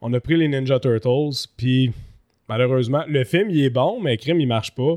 [0.00, 1.92] On a pris les Ninja Turtles, puis
[2.48, 4.96] malheureusement, le film, il est bon, mais le crime, il marche pas.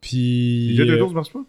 [0.00, 0.74] Puis.
[0.76, 1.44] Les euh, Turtles marchent pas?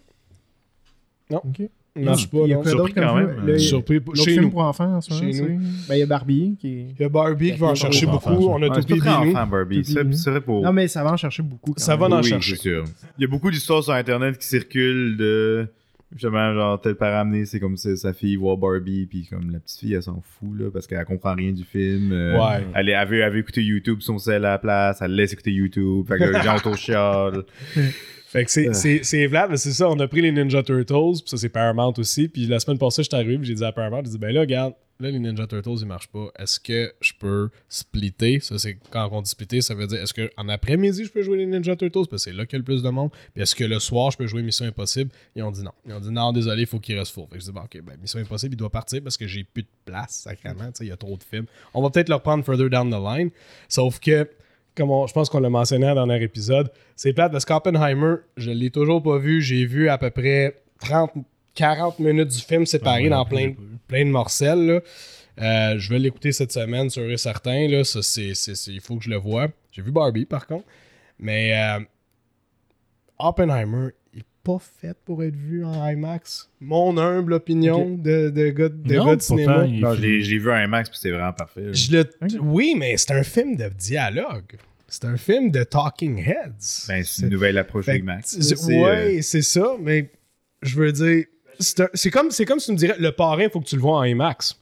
[1.30, 1.60] Ok.
[1.96, 2.62] il marche pas, Il y a non.
[2.94, 3.50] quand même.
[3.54, 4.50] a- Surpris L'autre chez film nous.
[4.50, 5.58] pour enfants en ce moment, Chez c'est- nous.
[5.88, 6.86] Ben, il y a Barbie qui.
[6.98, 8.30] Il y a Barbie qui va en chercher beaucoup.
[8.30, 8.46] enfants, ça.
[8.46, 9.30] On a Ouais, c'est très Binou.
[9.36, 9.84] enfant, Barbie.
[9.84, 10.62] Ça, pour.
[10.62, 11.72] Non, mais ça va en chercher beaucoup.
[11.72, 12.10] quand Ça même.
[12.10, 12.54] va en Oui, chercher.
[12.56, 12.84] c'est sûr.
[13.18, 15.68] Il y a beaucoup d'histoires sur Internet qui circulent de.
[16.12, 19.60] Justement, genre, tel parent amené, c'est comme ça, sa fille voir Barbie, puis comme la
[19.60, 22.12] petite fille, elle s'en fout, là, parce qu'elle comprend rien du film.
[22.12, 22.66] euh, Ouais.
[22.74, 25.52] Elle, elle, veut, elle veut écouter YouTube, son sel à la place, elle laisse écouter
[25.52, 27.44] YouTube, fait que les gens autour chialent.
[28.30, 31.20] Fait que c'est, c'est, c'est Vlad, mais c'est ça, on a pris les Ninja Turtles,
[31.20, 33.64] puis ça c'est Paramount aussi, puis la semaine passée, je suis arrivé, puis j'ai dit
[33.64, 36.28] à Paramount, j'ai dit, ben là, regarde, là, les Ninja Turtles, ils marchent pas.
[36.38, 38.40] Est-ce que je peux splitter?
[38.40, 41.38] Ça, c'est quand on dit splitter, ça veut dire, est-ce qu'en après-midi, je peux jouer
[41.38, 42.08] les Ninja Turtles?
[42.10, 43.10] Parce que c'est là qu'il y a le plus de monde.
[43.32, 45.10] Puis est-ce que le soir, je peux jouer Mission Impossible?
[45.36, 45.72] Ils ont dit non.
[45.86, 47.26] Ils ont dit non, désolé, il faut qu'il reste full.
[47.30, 49.44] Fait que je dis, bon, ok, ben, Mission Impossible, il doit partir parce que j'ai
[49.44, 51.46] plus de place, sacrément, tu sais, il y a trop de films.
[51.74, 53.30] On va peut-être le reprendre further down the line.
[53.68, 54.28] Sauf que,
[54.78, 58.50] comme on- je pense qu'on l'a mentionné dans dernier épisode, c'est plate parce qu'Oppenheimer, je
[58.50, 59.42] l'ai toujours pas vu.
[59.42, 61.12] J'ai vu à peu près 30,
[61.54, 63.52] 40 minutes du film séparé Ah ouais, dans plein,
[63.88, 64.66] plein de morcelles.
[64.66, 64.80] là.
[65.40, 67.68] Euh, je vais l'écouter cette semaine, sûr et certain.
[67.68, 67.84] Là.
[67.84, 69.48] Ça, c'est, c'est- c'est- il faut que je le voie.
[69.72, 70.64] J'ai vu Barbie, par contre.
[71.18, 71.80] Mais euh,
[73.18, 76.50] Oppenheimer est pas fait pour être vu en IMAX.
[76.60, 79.64] Mon humble opinion de, de gars de, Non, gars de cinéma.
[79.66, 81.62] il Non, vu un IMAX, puis c'est vraiment parfait.
[81.62, 81.72] là.
[81.72, 84.56] Je le- Oui, mais c'est un film de dialogue.
[84.88, 86.86] C'est un film de talking heads.
[86.88, 88.36] Ben, c'est une nouvelle approche Fait que Max.
[88.40, 90.10] c'est- C'est, ça, mais
[90.62, 91.24] je veux dire,
[91.60, 93.98] c'est comme, comme si tu me dirais, le parrain, il faut que tu le vois
[93.98, 94.58] en IMAX.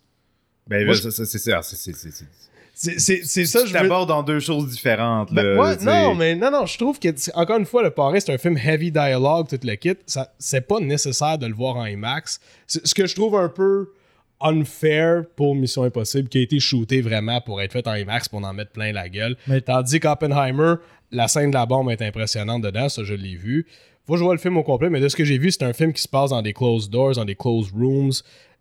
[0.66, 1.62] ben, Moi, ça, c'est ça.
[1.62, 5.33] c'est- ça, je veux t'abordes dans deux choses différentes.
[5.33, 7.09] Ben, là, ouais, non, mais non, non, je trouve que,
[7.39, 9.95] encore une fois, Le Parrain, c'est un film heavy dialogue, tout le kit.
[10.39, 12.41] C'est pas nécessaire de le voir en IMAX.
[12.66, 13.93] Ce que je trouve un peu
[14.41, 18.45] unfair pour Mission Impossible, qui a été shooté vraiment pour être fait en IMAX pour
[18.45, 19.37] en mettre plein la gueule.
[19.47, 20.74] Mais- Tandis qu'Oppenheimer,
[21.11, 23.66] la scène de la bombe est impressionnante dedans, ça je l'ai vu.
[24.07, 25.64] Faut que je vois le film au complet, mais de ce que j'ai vu, c'est
[25.64, 28.12] un film qui se passe dans des closed doors, dans des closed rooms.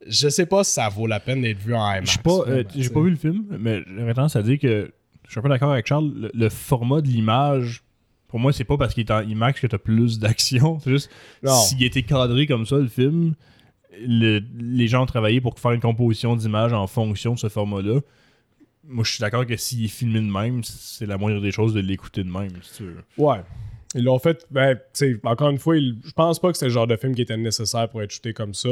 [0.07, 2.07] Je sais pas si ça vaut la peine d'être vu en IMAX.
[2.09, 2.89] Je sais pas, euh, j'ai t'sais.
[2.93, 4.91] pas vu le film, mais j'aurais tendance à dire que
[5.25, 6.11] je suis un peu d'accord avec Charles.
[6.15, 7.83] Le, le format de l'image,
[8.27, 10.79] pour moi, c'est pas parce qu'il est en IMAX que t'as plus d'action.
[10.79, 11.11] C'est juste
[11.45, 13.35] s'il était cadré comme ça, le film,
[14.05, 17.99] le- les gens ont travaillé pour faire une composition d'image en fonction de ce format-là.
[18.87, 21.73] Moi, je suis d'accord que s'il est filmé de même, c'est la moindre des choses
[21.73, 22.83] de l'écouter de même, si tu.
[23.17, 23.39] Ouais.
[23.95, 24.77] Ils l'ont fait, ben,
[25.23, 27.89] encore une fois, je pense pas que c'est le genre de film qui était nécessaire
[27.89, 28.69] pour être shooté comme ça.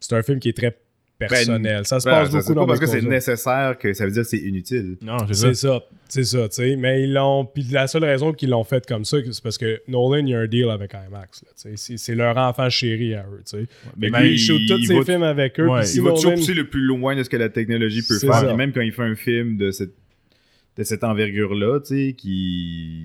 [0.00, 0.76] C'est un film qui est très
[1.18, 1.84] personnel.
[1.86, 4.12] ça se Ben, passe beaucoup c'est dans pas parce que c'est nécessaire que ça veut
[4.12, 4.96] dire que c'est inutile.
[5.02, 5.80] Non, c'est ça.
[6.08, 6.76] C'est ça, tu sais.
[6.76, 7.44] Mais ils l'ont.
[7.44, 10.34] Puis la seule raison qu'ils l'ont fait comme ça, c'est parce que Nolan, il y
[10.34, 11.42] a un deal avec IMAX.
[11.42, 11.96] là, tu sais.
[11.98, 13.66] C'est- leur enfant chéri à eux, tu sais.
[13.98, 15.68] Mais que lui, il shoot tous ses va- films avec eux.
[15.68, 18.18] Ouais, si il va toujours pousser le plus loin de ce que la technologie peut
[18.18, 18.46] faire.
[18.46, 19.92] Puis même quand il fait un film de cette,
[20.78, 23.04] de cette envergure-là, tu sais, qui.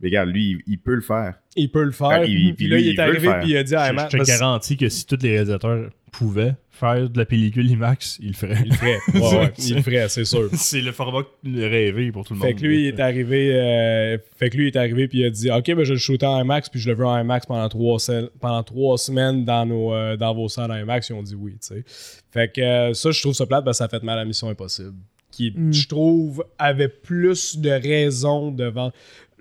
[0.00, 1.34] Mais regarde, lui, il, il peut le faire.
[1.56, 2.08] il peut le faire.
[2.08, 3.92] Ah, il- puis puis là, il est il arrivé, puis il a dit à Je,
[3.92, 4.12] IMAX.
[4.12, 8.28] je te garantis que si tous les réalisateurs pouvaient faire de la pellicule IMAX, ils
[8.28, 8.56] le feraient.
[8.64, 8.98] Il le ferait.
[9.14, 10.48] Ouais, ouais, il le ferait, c'est sûr.
[10.54, 12.48] c'est le format rêvé pour tout le monde.
[12.48, 15.24] Fait que lui, il est arrivé, euh, fait que lui, il est arrivé puis il
[15.26, 17.18] a dit, ok, ben je vais le shooter en IMAX puis je le veux en
[17.20, 17.98] IMAX pendant trois,
[18.40, 21.10] pendant trois semaines dans nos, euh, dans vos salles en IMAX.
[21.10, 21.84] Ils ont dit oui, tu sais.
[22.32, 24.48] Fait que euh, ça, je trouve ça plate, parce que ça fait mal à Mission
[24.48, 24.94] Impossible,
[25.30, 25.72] qui, Mm.
[25.72, 28.90] je trouve, avait plus de raisons devant.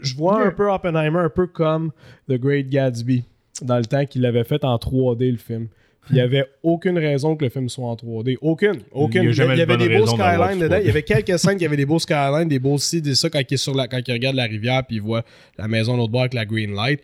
[0.01, 1.91] Je vois un peu Oppenheimer un peu comme
[2.29, 3.23] The Great Gatsby
[3.61, 5.67] dans le temps qu'il avait fait en 3D le film.
[6.09, 8.37] Il n'y avait aucune raison que le film soit en 3D.
[8.41, 8.81] Aucune.
[8.91, 9.23] Aucune.
[9.23, 10.75] Il y Il avait des beaux skylines dedans.
[10.75, 10.81] 3D.
[10.81, 13.29] Il y avait quelques scènes qui avaient des beaux skylines, des beaux ci, des ça
[13.29, 15.23] quand il, est sur la, quand il regarde la rivière puis il voit
[15.57, 17.01] la maison de l'autre bord avec la green light.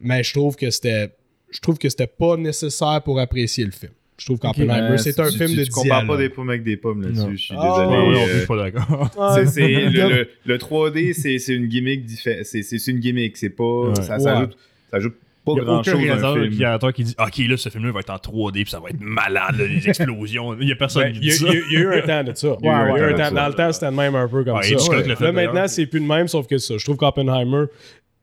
[0.00, 1.10] Mais je trouve que c'était
[1.50, 3.92] je trouve que c'était pas nécessaire pour apprécier le film.
[4.22, 6.62] Je trouve qu'Oppenheimer, c'est un tu- film tu, de Tu compares pas des pommes avec
[6.62, 7.36] des pommes là-dessus.
[7.36, 7.86] Je suis Ah, désolé.
[7.88, 9.10] Ouais, ouais, non euh, je suis pas d'accord.
[9.16, 9.34] Ouais.
[9.34, 13.36] c'est- c'est- le, le- le 3D, c'est c'est une gimmick diffé- C'est c'est une gimmick.
[13.36, 13.64] C'est pas.
[13.64, 13.94] Ouais.
[13.96, 14.56] Ça, ajoute,
[14.92, 15.14] ça ajoute
[15.44, 17.98] pas Il y a grand aucun chose réalisateur, qui dit Ok, là, ce film-là va
[17.98, 20.56] être en 3D puis ça va être malade, là, les explosions.
[20.60, 21.52] Il y a personne Ben, qui il y, dit a- ça.
[21.52, 22.56] il y a- il y a eu un temps de ça.
[22.60, 23.34] Il y a eu un Ouais, ouais, un de temps-.
[23.34, 24.88] Dans le temps, c'était de même un peu comme Ouais, ça.
[24.90, 25.02] Ouais.
[25.20, 26.74] Là, maintenant, c'est plus de même, sauf que ça.
[26.78, 27.64] Je trouve qu'Oppenheimer,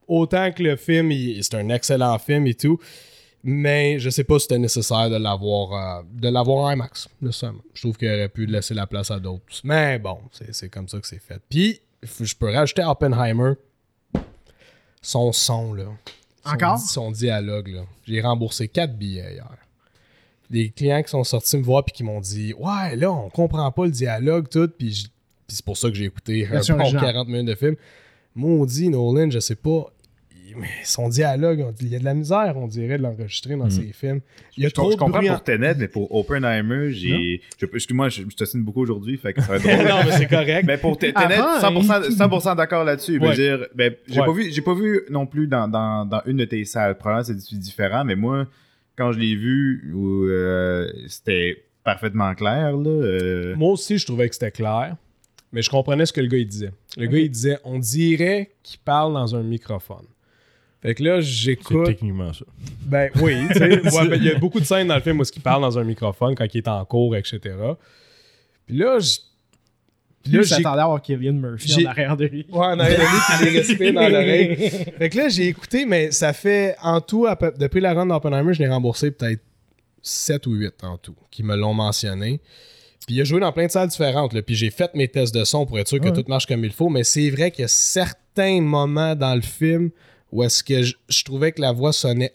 [0.08, 2.80] autant que le film, il- c'est un excellent film et tout,
[3.44, 7.62] mais je sais pas si c'était nécessaire de l'avoir euh, de l'avoir en IMAX, nécessairement.
[7.74, 9.44] Je trouve qu'il aurait pu laisser la place à d'autres.
[9.64, 11.42] Mais bon, c'est comme ça que c'est fait.
[11.50, 13.54] Puis, je peux rajouter Oppenheimer.
[15.02, 15.86] Son son, là.
[16.44, 16.80] Son Encore?
[16.80, 17.82] Son dialogue, là.
[18.06, 19.58] J'ai remboursé 4 billets hier.
[20.50, 23.72] Des clients qui sont sortis me voir puis qui m'ont dit Ouais, là, on comprend
[23.72, 24.68] pas le dialogue, tout.
[24.68, 25.10] Puis
[25.48, 27.14] c'est pour ça que j'ai écouté un bon originale.
[27.14, 27.76] 40 minutes de film.
[28.36, 29.92] Maudit Nolan, je sais pas.
[30.84, 33.91] Son dialogue, on- il y a de la misère, on dirait, de l'enregistrer dans ses
[33.93, 34.22] films.
[34.58, 37.41] Il y a Je, trop je comprends pour Tenet, mais pour Oppenheimer, j'ai.
[37.60, 39.88] je- Excuse-moi, je, je te signe beaucoup aujourd'hui, fait que ça va être drôle.
[39.88, 40.64] non, mais c'est correct.
[40.66, 43.16] Mais pour Te- Tenet, Avant, 100%, 100% d'accord là-dessus.
[43.16, 43.36] Je veux Ouais.
[43.36, 44.26] dire, ben, j'ai Ouais.
[44.26, 46.97] pas vu, j'ai pas vu non plus dans, dans, dans une de tes salles.
[46.97, 48.47] Probablement c'est di- différent, mais moi,
[48.97, 52.89] quand je l'ai vu, où, euh, c'était parfaitement clair là.
[52.89, 54.95] euh, Moi aussi, je trouvais que c'était clair,
[55.54, 56.72] mais je comprenais ce que le gars il disait.
[56.97, 60.06] Le gars il disait on dirait qu'il parle dans un microphone.
[60.82, 61.86] Fait que là, C'est j'écoute.
[61.86, 62.46] techniquement ça.
[62.86, 63.70] Ben oui, tu sais.
[63.82, 65.78] ouais, ben, il y a beaucoup de scènes dans le film où il parle dans
[65.78, 67.40] un microphone quand il est en cours, etc.
[68.66, 69.20] Puis là, j'-
[70.24, 72.46] puis là, j'attendais à avoir Killian Murphy j'ai- en arrière de lui.
[72.50, 74.56] Ouais, on a qui les respire dans l'oreille.
[74.98, 78.06] Fait que là, j'ai écouté, mais ça fait en tout, à peu- depuis la run
[78.06, 79.42] d'Oppenheimer, je l'ai remboursé peut-être
[80.02, 82.40] 7 ou 8 en tout, qui me l'ont mentionné.
[83.06, 84.34] Puis il a joué dans plein de salles différentes.
[84.34, 84.42] là.
[84.42, 86.14] Puis j'ai fait mes tests de son pour être sûr que Ouais.
[86.14, 86.90] tout marche comme il faut.
[86.90, 89.90] Mais c'est vrai qu'il y a certains moments dans le film
[90.32, 92.34] où est-ce que je, trouvais que la voix sonnait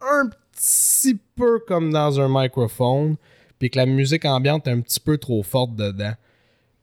[0.00, 3.16] un petit peu comme dans un microphone.
[3.58, 6.14] Puis que la musique ambiante est un petit peu trop forte dedans.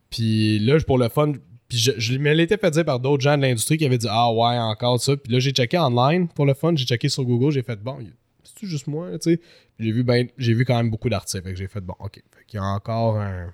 [0.10, 1.34] Puis là, pour le fun,
[1.68, 4.08] puis je, je me l'étais fait dire par d'autres gens de l'industrie qui avaient dit
[4.10, 5.18] Ah ouais, encore ça.
[5.18, 8.00] Puis là, j'ai checké online pour le fun, j'ai checké sur Google, j'ai fait bon,
[8.44, 9.42] c'est-tu juste moi, tu sais?
[9.80, 11.44] J'ai vu, ben, j'ai vu quand même beaucoup d'articles.
[11.44, 12.16] Fait que j'ai fait bon, ok.
[12.16, 13.54] Fait qu'il y a encore un.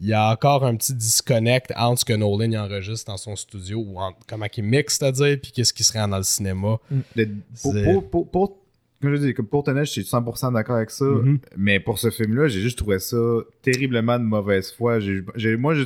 [0.00, 3.84] Il y a encore un petit disconnect entre ce que Nolan enregistre dans son studio
[3.86, 6.78] ou entre comment il mixe, c'est-à-dire, puis qu'est-ce qui serait dans le cinéma.
[7.16, 7.28] de-
[7.62, 8.56] pour, C'est- pour, pour, pour-
[9.02, 11.04] comme je dis, pour Tenet, je suis 100% d'accord avec ça.
[11.04, 11.38] Mhm.
[11.56, 13.16] Mais pour ce film-là, j'ai juste trouvé ça
[13.62, 15.00] terriblement de mauvaise foi.
[15.00, 15.84] J'ai, j'ai- moi, je-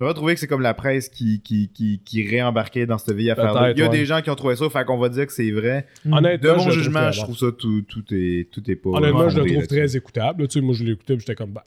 [0.00, 3.30] j'aurais trouvé que c'est comme la presse qui, qui, qui, qui réembarquait dans cette vieille
[3.30, 3.70] affaire-là.
[3.72, 3.96] Il y a ouais.
[3.96, 5.86] des gens qui ont trouvé ça, fait qu'on va dire que c'est vrai.
[6.10, 8.90] Honnêtement, De mon je jugement, je trouve ça tout, tout est tout est pas.
[8.90, 10.42] Honnêtement, je le trouve très écoutable.
[10.42, 10.48] là.
[10.48, 11.62] Tu sais, moi, je l'ai écouté, j'étais comme, ben,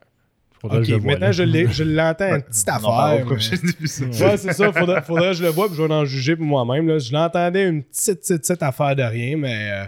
[0.63, 3.25] ok, maintenant, je, l'entends, une petite affaire.
[4.25, 4.71] Ouais, c'est ça.
[4.73, 6.87] Faudrait, faudrait que je le vois, puis je vais en juger pour moi-même.
[6.87, 6.97] là.
[6.99, 9.69] Je l'entendais une petite, petite, petite affaire de rien, mais.
[9.71, 9.85] euh,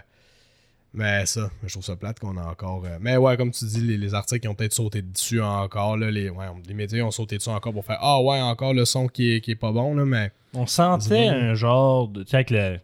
[0.91, 2.83] mais ça, je trouve ça plate qu'on a encore.
[2.85, 5.97] euh, mais ouais, comme tu dis, les, les articles qui ont peut-être sauté dessus encore.
[5.97, 8.85] Là, les, ouais, les médias ont sauté dessus encore pour faire Ah ouais, encore le
[8.85, 10.31] son qui est, qui est pas bon, là, mais.
[10.55, 12.23] On sentait un genre de.
[12.23, 12.77] Tu sais, avec le,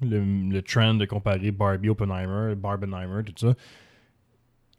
[0.00, 0.20] le,
[0.52, 3.54] le trend de comparer Barbie, Oppenheimer, Barbenheimer, tout ça.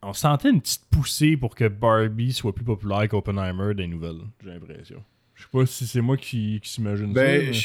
[0.03, 4.49] On sentait une petite poussée pour que Barbie soit plus populaire qu'Oppenheimer des nouvelles, j'ai
[4.49, 5.03] l'impression.
[5.35, 7.21] Je sais pas si c'est moi qui, qui s'imagine ça.
[7.21, 7.57] Ben, mais-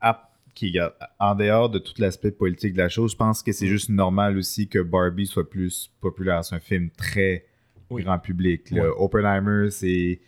[0.00, 3.52] à- qui, regarde, en dehors de tout l'aspect politique de la chose, je pense que
[3.52, 6.44] c'est juste normal aussi que Barbie soit plus populaire.
[6.44, 7.44] C'est un film très
[7.90, 8.02] Oui.
[8.02, 8.68] grand public.
[8.72, 8.80] Ouais.
[8.96, 10.20] Oppenheimer, c'est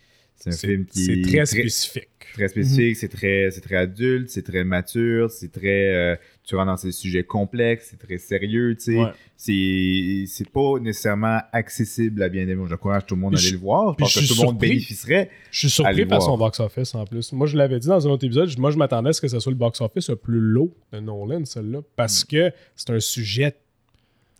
[0.51, 2.09] c'est un film qui c'est est très spécifique.
[2.33, 5.93] très spécifique, c'est très, c'est très adulte, c'est très mature, c'est très.
[5.93, 8.97] euh, tu rentres dans ces sujets complexes, c'est très sérieux, tu sais.
[8.97, 9.11] Ouais.
[9.37, 12.65] C'est, c'est pas nécessairement accessible à bien des gens.
[12.65, 13.91] J'encourage tout le monde à aller le voir.
[13.91, 15.29] Je puis pense je que tout le monde bénéficierait.
[15.51, 16.31] Je suis surpris par voir.
[16.31, 17.31] son box-office en plus.
[17.33, 18.49] Moi, je l'avais dit dans un autre épisode.
[18.57, 21.45] Moi, je m'attendais à ce que ce soit le box-office le plus low de Nolan,
[21.45, 21.83] celle-là, Mm.
[21.95, 23.55] parce que c'est un sujet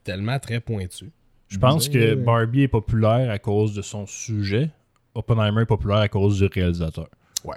[0.03, 1.05] tellement très pointu.
[1.47, 4.69] Je pense que Euh, Barbie est populaire à cause de son sujet.
[5.15, 7.07] Oppenheimer est populaire à cause du réalisateur.
[7.45, 7.55] Ouais.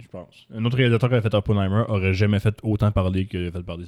[0.00, 0.46] Je pense.
[0.54, 3.86] Un autre réalisateur qui avait fait Oppenheimer aurait jamais fait autant parler que fait parler.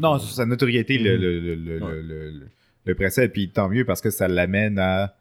[0.00, 1.92] Non, sa notoriété le, le, le, le, Ouais.
[2.02, 2.48] le, le-
[2.86, 5.14] le précède, puis tant mieux parce que ça l'amène à.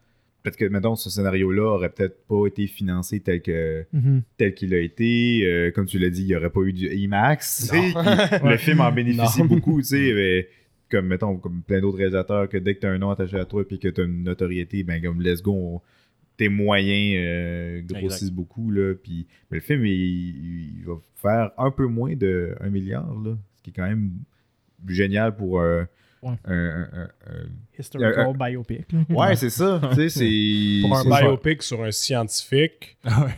[0.44, 4.22] Peut-être que, mettons, ce scénario-là aurait peut-être pas été financé tel que Mhm.
[4.38, 5.46] tel qu'il a été.
[5.46, 7.72] Euh, comme tu l'as dit, il n'y aurait pas eu du IMAX.
[8.44, 9.46] le film en bénéficie Non.
[9.46, 10.12] beaucoup, tu sais.
[10.16, 10.50] mais
[10.92, 13.46] comme, mettons, comme plein d'autres réalisateurs, que dès que tu as un nom attaché à
[13.46, 15.82] toi et que tu as une notoriété, ben, comme let's go, on-
[16.44, 18.36] tes moyens euh, grossissent Exact.
[18.36, 18.70] beaucoup.
[18.72, 23.14] Là, puis, mais le film, il, il va faire un peu moins de 1 milliard,
[23.24, 24.12] là, ce qui est quand même
[24.88, 25.84] génial pour euh,
[26.22, 26.36] Ouais.
[26.46, 28.92] un, un- un- un- Historical biopic.
[28.94, 29.00] là.
[29.10, 29.82] Ouais, c'est ça.
[29.90, 30.80] tu sais, c'est.
[30.88, 32.98] Pour un biopic sur un scientifique,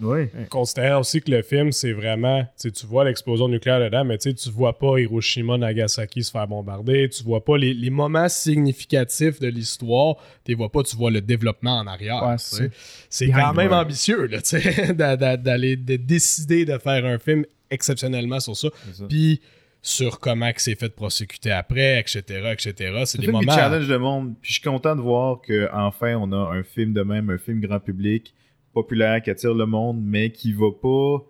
[0.00, 0.30] Ouais.
[0.48, 4.78] considère aussi que le film, c'est vraiment, tu vois l'explosion nucléaire dedans, mais tu vois
[4.78, 10.16] pas Hiroshima, Nagasaki se faire bombarder, tu vois pas les, les moments significatifs de l'histoire,
[10.44, 12.22] tu les vois pas, tu vois le développement en arrière.
[12.24, 13.76] Ouais, c'est quand même ouais.
[13.76, 14.28] ambitieux,
[14.94, 18.68] d'aller, de décider de faire un film exceptionnellement sur ça,
[19.08, 19.40] puis
[19.82, 22.22] sur comment que c'est fait prosécuter après, etc.,
[22.52, 22.72] etc.
[23.00, 23.52] C'est C'est des qui moments...
[23.52, 24.34] challenge le monde.
[24.42, 27.60] Puis je suis content de voir qu'enfin, on a un film de même, un film
[27.60, 28.34] grand public,
[28.82, 31.24] populaire, qui attire le monde, mais qui va pas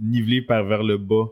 [0.00, 1.26] niveler par vers le bas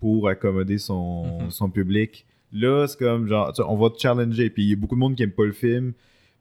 [0.00, 1.50] pour accommoder son, Mhm.
[1.50, 2.26] son public.
[2.52, 4.50] Là, c'est comme genre, on va te challenger.
[4.50, 5.92] Puis il y a beaucoup de monde qui aime pas le film.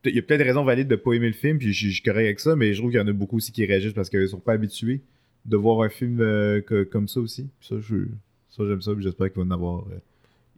[0.04, 1.94] Il y a peut-être des raisons valides de pas aimer le film, puis je je
[1.94, 3.94] suis correct avec ça, mais je trouve qu'il y en a beaucoup aussi qui réagissent
[3.94, 5.02] parce qu'ils sont pas habitués
[5.46, 7.50] de voir un film euh, que- comme ça aussi.
[7.60, 7.96] Puis ça, je,
[8.50, 10.00] ça j'aime ça, puis j'espère qu'il va en avoir, euh,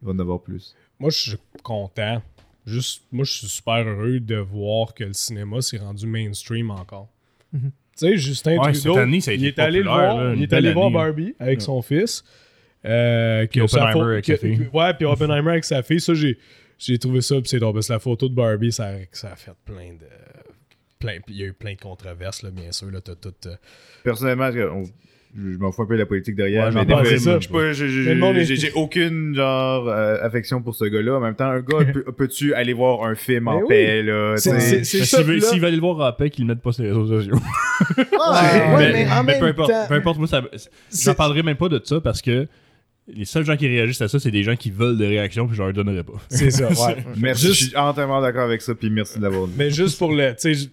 [0.02, 0.74] il va en avoir plus.
[1.00, 2.22] Moi, je suis content.
[2.66, 7.10] Juste, moi, je suis super heureux de voir que le cinéma s'est rendu mainstream encore.
[7.54, 7.72] Mhm.
[7.72, 10.34] Tu sais, Justin Ouais, Trudeau, cette année, ça a il est allé le voir, là,
[10.36, 11.66] il est allé voir année, Barbie avec Ouais.
[11.66, 12.24] son fils.
[12.86, 14.58] Euh, sa Oppenheimer avec sa fille.
[14.58, 16.02] que- Ouais, puis Oppenheimer avec sa fille.
[16.02, 16.38] Ça, j'ai,
[16.80, 19.32] j'ai trouvé ça, puis c'est drôle, parce que la photo de Barbie, ça, a- ça
[19.32, 20.06] a fait plein de...
[21.00, 22.90] Plein, il y a eu plein de controverses, là, bien sûr.
[22.90, 23.56] Là, t'as tout, euh,
[24.04, 24.84] Personnellement, on-
[25.36, 27.04] je je m'en fous un peu de la politique derrière, Ouais, mais des fois,
[27.74, 31.16] j'ai- aucune genre euh, affection pour ce gars-là.
[31.16, 31.80] En même temps, un gars,
[32.18, 33.66] peux-tu aller voir un film en oui.
[33.68, 36.90] paix là S'il veut, aller le voir en paix, qu'il le mette pas sur les
[36.92, 37.36] réseaux sociaux.
[37.98, 40.28] Ouais, mais, peu importe, temps- peu importe, moi,
[41.04, 42.48] j'en parlerai même pas de ça parce que
[43.08, 45.58] les seuls gens qui réagissent à ça, c'est des gens qui veulent des réactions, puis
[45.58, 46.14] je leur donnerai pas.
[46.30, 46.98] C'est ça, ouais.
[47.18, 49.54] Merci, Juste- je suis entièrement d'accord avec ça, puis merci d'avoir dit.
[49.58, 50.30] Mais juste pour le.
[50.32, 50.72] Tu sais, j-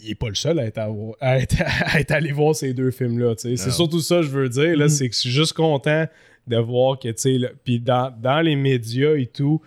[0.00, 0.88] il est pas le seul à être, à,
[1.20, 3.34] à être, à être allé voir ces deux films-là.
[3.36, 4.76] C'est surtout ça que je veux dire.
[4.76, 6.06] là, C'est que je suis juste content
[6.46, 9.60] de voir que, tu sais, là, puis dans, dans les médias et tout,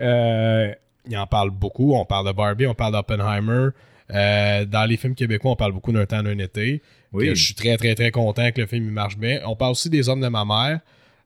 [0.00, 0.72] euh,
[1.06, 1.94] il en parle beaucoup.
[1.94, 3.70] On parle de Barbie, on parle d'Oppenheimer.
[4.10, 6.82] Euh, dans les films québécois, on parle beaucoup d'un temps d'un été.
[7.12, 7.28] Oui.
[7.28, 9.40] Je suis très, très, très content que le film il marche bien.
[9.46, 10.80] On parle aussi des Hommes de ma mère,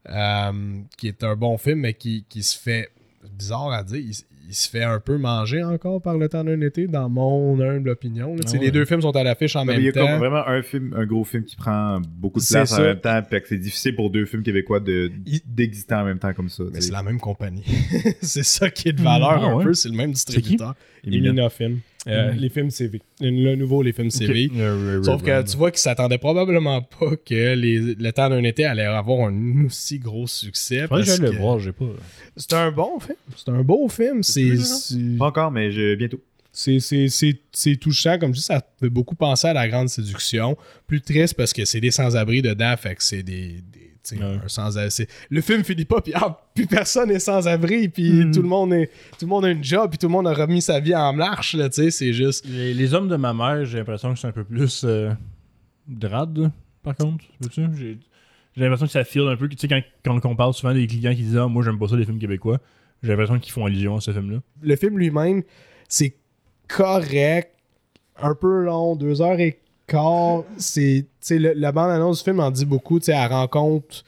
[0.09, 2.91] euh, qui est un bon film, mais qui, qui se fait,
[3.37, 4.15] bizarre à dire, il,
[4.49, 7.89] il se fait un peu manger encore par le temps d'un été, dans mon humble
[7.91, 8.35] opinion.
[8.35, 8.43] là.
[8.47, 8.59] Ah ouais.
[8.59, 10.19] Les deux films sont à l'affiche en Mais même il y a comme temps.
[10.19, 13.41] vraiment un film, un gros film qui prend beaucoup de place en même temps, puis
[13.41, 16.65] que c'est difficile pour deux films québécois de Il- d'exister en même temps comme ça.
[16.73, 17.65] Mais c'est la même compagnie.
[18.23, 19.65] c'est ça qui est de valeur Ah un ouais.
[19.65, 20.75] peu, c'est le même distributeur.
[21.05, 21.81] Emina Film.
[22.09, 22.39] Euh, Mhm.
[22.41, 23.01] Les films CV.
[23.21, 24.51] Le nouveau, les films CV.
[25.05, 28.83] Sauf que tu vois qu'ils s'attendaient probablement pas que les, le temps d'un été allait
[28.85, 30.81] avoir un aussi gros succès.
[30.83, 31.85] Que parce j'aille le voir, j'ai pas.
[32.37, 33.17] C'est un bon film.
[33.37, 34.23] C'est un beau film.
[34.25, 36.21] C'est c'est- Pas encore, mais je, bientôt.
[36.51, 38.19] c'est- c'est c'est- c'est touchant.
[38.19, 40.57] Comme je dis, ça fait beaucoup penser à la grande séduction.
[40.89, 42.75] Plus triste parce que c'est des sans-abri dedans.
[42.77, 43.63] Fait que c'est des.
[44.11, 44.39] Ouais.
[44.49, 44.71] sans
[45.31, 48.33] Le film finit pas, puis ah, plus personne n'est sans-abri, puis Mm.
[48.33, 48.87] tout, le monde est,
[49.19, 51.13] tout le monde a une job, puis tout le monde a remis sa vie en
[51.13, 51.55] marche.
[51.55, 52.45] là, tu sais, C'est juste.
[52.49, 55.13] Les, les hommes de ma mère, j'ai l'impression que c'est un peu plus euh,
[55.87, 56.51] drade,
[56.83, 57.25] par contre.
[57.55, 57.99] J'ai
[58.55, 59.49] j'ai l'impression que ça file un peu.
[59.49, 61.89] Tu sais, quand, quand on parle souvent des clients qui disent Ah, moi, j'aime pas
[61.89, 62.59] ça, les films québécois,
[63.03, 64.41] j'ai l'impression qu'ils font allusion à ce film-là.
[64.63, 65.43] le film lui-même,
[65.89, 66.17] c'est
[66.69, 67.55] correct,
[68.21, 70.45] un peu long, deux heures et quart.
[70.59, 72.99] C'est, tu sais, le- la bande-annonce du film en dit beaucoup.
[72.99, 74.05] Tu sais, elle rencontre,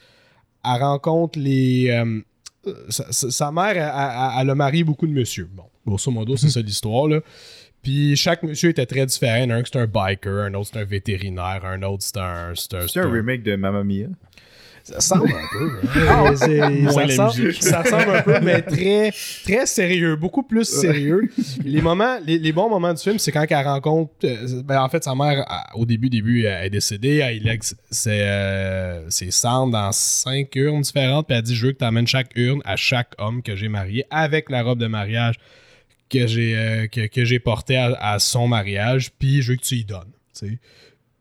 [0.63, 1.89] elle rencontre les.
[1.89, 2.21] euh,
[2.89, 5.47] sa, mère, elle, elle- a marié beaucoup de monsieur.
[5.53, 7.19] Bon, grosso modo, c'est ça l'histoire, là.
[7.83, 9.47] Puis chaque monsieur était très différent.
[9.51, 12.53] Un, c'est un biker, un autre, c'est un vétérinaire, un autre, c'est un.
[12.55, 14.07] C'est un, C'est un remake de Mamma Mia.
[14.85, 15.71] Ça ressemble un peu.
[16.09, 16.33] hein.
[16.35, 16.59] C'est-
[16.91, 19.11] ça, ressemble, ça ressemble un peu, mais très,
[19.43, 20.15] très sérieux.
[20.15, 21.29] Beaucoup plus sérieux.
[21.63, 24.11] Les, moments, les, les bons moments du film, c'est quand elle rencontre.
[24.23, 27.17] euh, ben, en fait, sa mère, au début, début, elle est décédée.
[27.17, 31.27] Elle lègue ses, euh, ses cendres dans cinq urnes différentes.
[31.27, 33.67] Puis elle dit Je veux que tu amènes chaque urne à chaque homme que j'ai
[33.69, 35.35] marié avec la robe de mariage
[36.09, 39.09] que j'ai euh, que, que j'ai portée à, à son mariage.
[39.17, 40.11] Puis je veux que tu y donnes.
[40.39, 40.59] tu sais.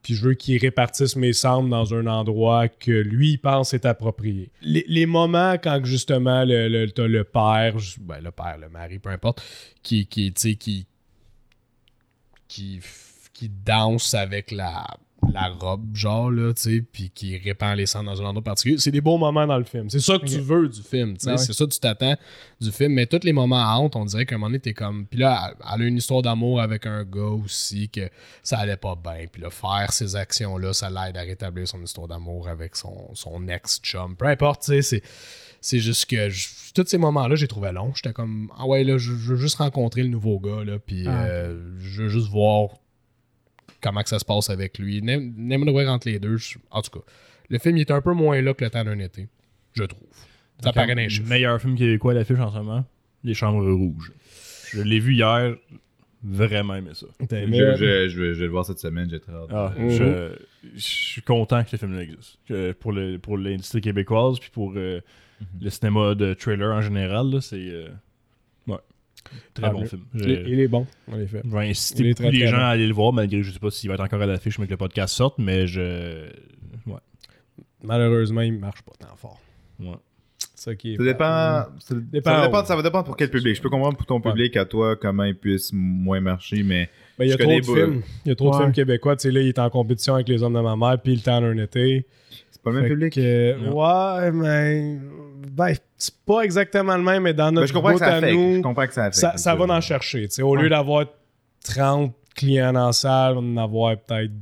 [0.05, 3.87] Puis je veux qu'il répartisse mes cendres dans un endroit que lui, il pense est
[3.87, 4.51] approprié.
[4.61, 9.09] Les, les moments quand justement le, le, le père, ben, le père, le mari, peu
[9.09, 9.43] importe,
[9.83, 10.87] qui, qui, qui,
[12.47, 12.81] qui,
[13.33, 14.85] qui danse avec la,
[15.33, 18.79] la robe, genre, là, tu sais, puis qui répand les cendres dans un endroit particulier.
[18.79, 19.89] C'est des beaux moments dans le film.
[19.91, 21.31] C'est ça que tu veux du film, tu sais.
[21.31, 21.39] Ah ouais.
[21.39, 22.17] C'est ça que tu t'attends
[22.61, 22.93] du film.
[22.93, 25.07] Mais tous les moments à honte, on dirait qu'à un moment donné, t'es comme.
[25.07, 28.09] Puis là, elle, a une histoire d'amour avec un gars aussi, que
[28.43, 29.27] ça allait pas bien.
[29.31, 33.49] Puis là, faire ces actions-là, ça l'aide à rétablir son histoire d'amour avec son, son
[33.49, 34.17] ex-chum.
[34.17, 35.03] Peu importe, tu sais, c'est.
[35.61, 37.91] C'est juste que je- tous ces moments-là, j'ai trouvé long.
[37.95, 41.05] J'étais comme, ah ouais, là, je, je veux juste rencontrer le nouveau gars, là, puis
[41.09, 42.69] Ah, euh, je veux juste voir
[43.85, 45.03] comment que ça se passe avec lui.
[45.03, 46.37] N'aime n'aime le entre les deux.
[46.39, 47.05] je- en tout cas,
[47.51, 49.29] le film il est un peu moins là que le temps d'un été,
[49.75, 50.09] je trouve.
[50.61, 52.85] Ça Donc, paraît le meilleur film québécois à l'affiche en ce moment
[53.23, 54.13] Les Chambres Rouges.
[54.73, 55.55] Je l'ai vu hier,
[56.23, 57.07] vraiment aimé ça.
[57.37, 59.49] Aimé, je- euh, je- je vais, je vais le voir cette semaine, j'ai très hâte.
[59.51, 59.91] Ah, Mhm.
[59.91, 60.33] je,
[60.75, 62.39] je suis content que ce film-là existe.
[62.49, 65.01] Que pour le pour l'industrie québécoise, puis pour euh,
[65.61, 67.57] le cinéma de trailer en général, là, c'est.
[67.59, 67.89] euh.
[69.55, 70.03] Très Ah, bon film.
[70.15, 71.41] il, est- il est bon, en effet.
[71.45, 72.63] je vais inciter les gens bon.
[72.63, 74.67] à aller le voir, malgré je sais pas s'il va être encore à l'affiche, mais
[74.67, 76.27] que le podcast sorte, mais je.
[76.87, 76.95] Ouais.
[77.83, 79.41] Malheureusement, il marche pas tant fort.
[79.81, 79.95] ouais.
[80.57, 82.47] Ça qui est Ça dépend, ça, ça Dépend va où.
[82.47, 83.55] dépendre, ça va dépendre pour quel public.
[83.57, 84.31] Je peux comprendre pour ton Ouais.
[84.31, 87.65] public, à toi, comment il puisse moins marcher, mais Ben, il y a trop de
[87.65, 88.03] films.
[88.25, 89.17] Il y a trop de films québécois.
[89.17, 91.21] Tu sais, là, il est en compétition avec Les Hommes de ma mère, puis Le
[91.21, 92.07] temps d'un été.
[92.65, 93.15] Pas le même Fait public.
[93.15, 94.99] que, ouais, mais.
[95.53, 98.21] Ben, c'est pas exactement le même, mais dans Ben, notre je comprends que ça à
[98.21, 99.17] nous, Je comprends que ça affecte.
[99.21, 100.23] ça, ça va en chercher.
[100.29, 100.43] tu sais.
[100.43, 101.05] Au lieu d'avoir
[101.65, 104.33] 30 clients dans la salle, on va en avoir peut-être.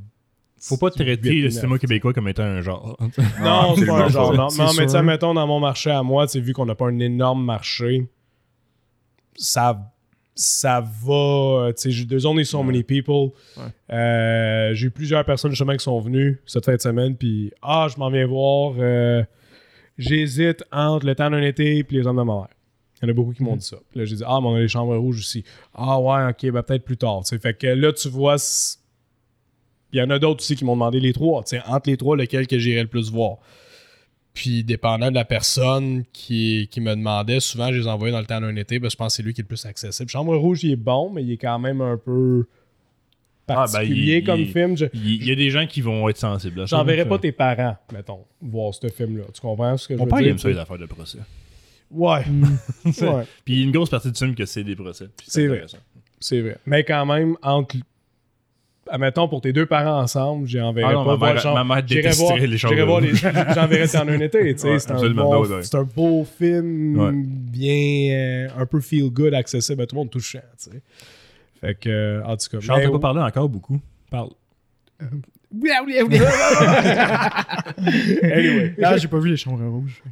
[0.61, 2.97] Faut pas traiter le cinéma québécois comme étant un genre.
[3.43, 4.33] Non, c'est pas un genre.
[4.33, 4.49] Non,
[4.79, 8.07] mais tu mettons, dans mon marché à moi, vu qu'on n'a pas un énorme marché,
[9.35, 9.77] ça,
[10.35, 11.73] ça va.
[11.77, 13.31] Tu sais, deux only so many people.
[13.57, 13.65] Ouais.
[13.97, 17.89] Euh, j'ai eu plusieurs personnes justement qui sont venues cette fin de semaine, puis ah,
[17.93, 18.75] je m'en viens voir.
[18.79, 19.23] euh,
[19.99, 22.49] J'hésite entre le temps d'un été et les hommes de ma mère.
[23.03, 23.77] Il y en a beaucoup qui m'ont dit ça.
[23.91, 25.45] Puis là, j'ai dit, ah, mais on a les chambres rouges aussi.
[25.75, 27.21] Ah, ouais, ok, ben peut-être plus tard.
[27.25, 27.39] tu sais.
[27.39, 28.37] Fait que là, tu vois,
[29.93, 31.43] il y en a d'autres aussi qui m'ont demandé les trois.
[31.43, 33.37] tu sais, entre les trois, lequel que j'irais le plus voir.
[34.35, 38.27] Puis, dépendant de la personne qui, qui me demandait, souvent, je les envoyais dans le
[38.27, 40.09] temps d'un été, parce que je pense que c'est lui qui est le plus accessible.
[40.09, 42.47] Chambre rouge, il est bon, mais il est quand même un peu
[43.49, 44.75] Ah, ben, particulier il- comme il- film.
[44.77, 46.83] Je- Il il y a des gens qui vont être sensibles à ça.
[46.87, 47.05] Ça.
[47.05, 49.25] pas tes parents, mettons, voir ce film-là.
[49.35, 50.31] Tu comprends ce que je Mon veux père, il dire?
[50.33, 51.19] aime ça, les affaires de procès.
[51.91, 52.25] Ouais.
[52.87, 53.25] ouais.
[53.45, 55.09] Puis il y a une grosse partie du film que c'est des procès.
[55.27, 55.57] C'est vrai.
[55.59, 55.79] intéressant.
[56.21, 56.57] C'est vrai.
[56.65, 57.77] Mais quand même, entre.
[58.95, 61.65] Admettons, pour tes deux parents ensemble, j'ai Ah non, pas ma voir mère- genre- ma
[61.77, 63.27] mère j'irai voir- les chambres j'irai voir les- rouges.
[63.55, 64.39] J'enverrai ça en un été.
[64.43, 67.11] Ouais, c'est un, bon- Ouais, c'est un beau film, Ouais.
[67.15, 68.15] bien.
[68.15, 70.41] euh, un peu feel good, accessible à tout le monde, touchant.
[70.63, 70.83] tu sais.
[71.61, 72.61] Fait que, euh, en tout cas.
[72.61, 73.81] Charles, mais- t'as pas parlé encore beaucoup.
[74.11, 74.29] parle.
[78.23, 78.75] anyway.
[78.79, 80.03] Là, j'ai pas vu les chambres rouges.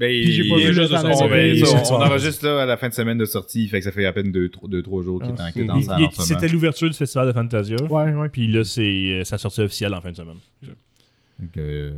[0.00, 1.94] Ben, Puis j'ai pas il- vu juste de son- ça, on, on ça.
[1.96, 4.32] enregistre là à la fin de semaine de sortie, fait que ça fait à peine
[4.32, 6.26] 2-3 jours qu'il est en- qu'il est en Il- salle il- en ce moment.
[6.40, 7.76] C'était l'ouverture du festival de Fantasia.
[7.84, 8.28] Ouais, ouais.
[8.30, 10.38] Puis là, c'est euh, sa sortie officielle en fin de semaine.
[10.62, 11.92] Donc, euh,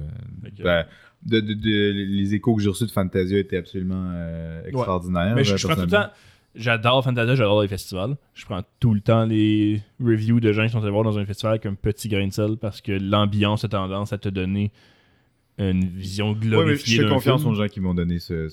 [0.63, 0.85] ben,
[1.25, 5.35] de, de- de- les échos que j'ai reçus de Fantasia étaient absolument euh, extraordinaires.
[5.37, 6.09] Mais je, je prends tout le temps.
[6.55, 8.17] J'adore Fantasia, j'adore les festivals.
[8.35, 11.25] Je prends tout le temps les reviews de gens qui sont allés voir dans un
[11.25, 14.71] festival avec un petit grain de sel parce que l'ambiance a tendance à te donner
[15.71, 17.53] une vision Ouais, mais je fais confiance film.
[17.53, 18.49] aux gens qui m'ont donné ce,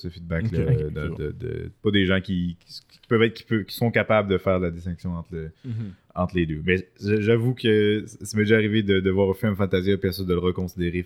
[0.90, 4.30] de- de- de- pas des gens qui, qui- qui peuvent être, qui, qui sont capables
[4.30, 5.92] de faire la distinction entre, le- Mhm.
[6.16, 6.62] entre les deux.
[6.66, 10.28] Mais j'avoue que ça m'est déjà arrivé de, de voir un film Fantasia et ensuite
[10.28, 11.04] de le reconsidérer.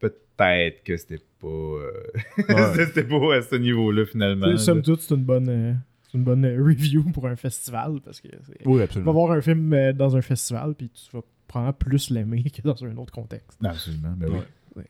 [0.00, 1.90] Peut-être que c'était pas, euh,
[2.76, 4.56] c'était pas à ce niveau-là finalement.
[4.56, 4.82] Somme là.
[4.84, 5.72] toute, c'est une bonne, euh,
[6.04, 8.28] c'est une bonne euh, review pour un festival parce que
[8.64, 12.10] Oui, tu vas voir un film euh, dans un festival puis tu vas probablement plus
[12.10, 13.58] l'aimer que dans un autre contexte.
[13.64, 14.14] Absolument.
[14.16, 14.38] ben oui.
[14.76, 14.84] Ouais.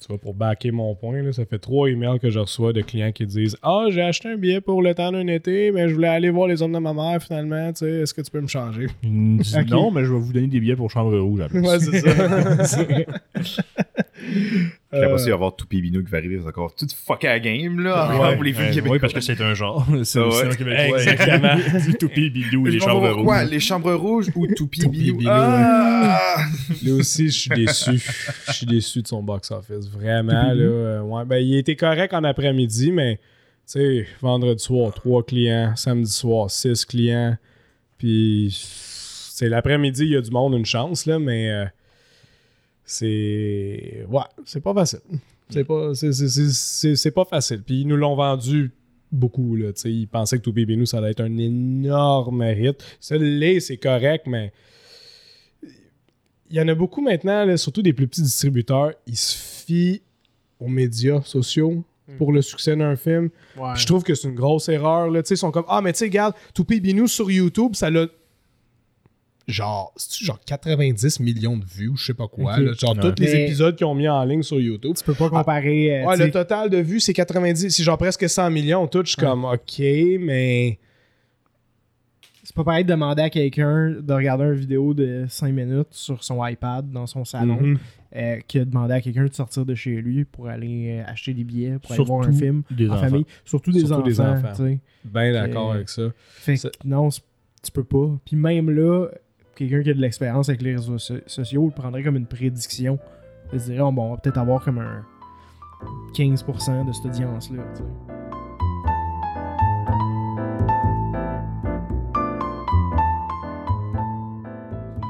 [0.00, 2.80] Tu vois, pour backer mon point, là, ça fait trois emails que je reçois de
[2.80, 5.94] clients qui disent Ah, j'ai acheté un billet pour le temps d'un été, mais je
[5.94, 7.72] voulais aller voir les hommes de ma mère finalement.
[7.72, 8.86] tu sais, Est-ce que tu peux me changer?
[9.70, 11.40] Non, mais je vais vous donner des billets pour Chambre Rouge.
[11.52, 13.62] Ouais, c'est ça.
[14.94, 16.86] Puis après ça, il va y avoir Toupie Bino qui va arriver, c'est encore tout
[17.06, 18.92] fucké à la game, là, Ouais, pour les films ouais, québécois.
[18.92, 19.86] oui, parce que c'est un genre.
[20.04, 20.30] C'est ouais.
[20.32, 21.02] cinéma québécois.
[21.02, 21.80] Exactement.
[21.86, 23.50] Du toupie bidou les chambres quoi, rouges.
[23.50, 24.86] les chambres rouges ou Toupie?
[24.88, 26.36] Bino, Ah!
[26.84, 28.02] Là aussi, je suis déçu.
[28.48, 29.88] Je suis déçu de son box-office.
[29.90, 30.54] Vraiment, là.
[30.54, 33.20] euh, ouais, ben, il était correct en après-midi, mais, tu
[33.78, 35.72] sais, vendredi soir, trois clients.
[35.76, 37.36] Samedi soir, six clients.
[37.98, 38.56] Puis,
[39.30, 41.64] c'est l'après-midi, il y a du monde, une chance, là, mais euh,
[42.84, 44.06] c'est.
[44.08, 45.00] Ouais, c'est pas facile.
[45.50, 47.62] C'est pas, c'est, pas facile.
[47.62, 48.72] Puis, ils nous l'ont vendu
[49.12, 49.70] beaucoup, là.
[49.84, 52.82] Ils pensaient que To Baby Nous, ça allait être un énorme hit.
[52.98, 54.52] Ça l'est, c'est correct, mais
[56.50, 60.02] il y en a beaucoup maintenant, là, surtout des plus petits distributeurs, ils se fient
[60.60, 61.84] aux médias sociaux
[62.18, 63.30] pour le succès d'un film.
[63.56, 63.72] Ouais.
[63.74, 65.10] Je trouve que c'est une grosse erreur.
[65.10, 65.22] Là.
[65.28, 68.06] Ils sont comme Ah, mais tu sais, regarde, Toupé Binou sur YouTube, ça l'a.
[69.46, 69.92] Genre,
[70.22, 72.58] genre 90 millions de vues, je sais pas quoi.
[72.58, 72.72] Là.
[72.72, 73.00] Genre, Ouais.
[73.14, 74.94] tous les Mais- épisodes qu'ils ont mis en ligne sur YouTube.
[74.96, 76.00] Tu peux pas comparer.
[76.02, 77.68] euh, Ouais, le total de vues, c'est 90.
[77.68, 78.86] C'est genre presque 100 millions.
[78.86, 79.78] Tout, je suis comme OK,
[80.20, 80.78] mais.
[82.42, 86.22] C'est pas pareil de demander à quelqu'un de regarder une vidéo de 5 minutes sur
[86.22, 87.78] son iPad dans son salon Mhm.
[88.16, 91.32] euh, que de demander à quelqu'un de sortir de chez lui pour aller euh, acheter
[91.32, 93.00] des billets, pour aller voir un film des en enfants.
[93.08, 93.26] famille.
[93.46, 94.02] Surtout des Surtout enfants.
[94.04, 94.76] des enfants.
[95.04, 96.02] Ben d'accord avec ça.
[96.34, 98.14] Fait Ça- que non, tu peux pas.
[98.26, 99.08] Puis même là,
[99.54, 102.98] quelqu'un qui a de l'expérience avec les réseaux so- sociaux le prendrait comme une prédiction.
[103.52, 105.04] Il se dirait, oh, bon, on va peut-être avoir comme un
[106.14, 107.62] 15% de cette audience-là.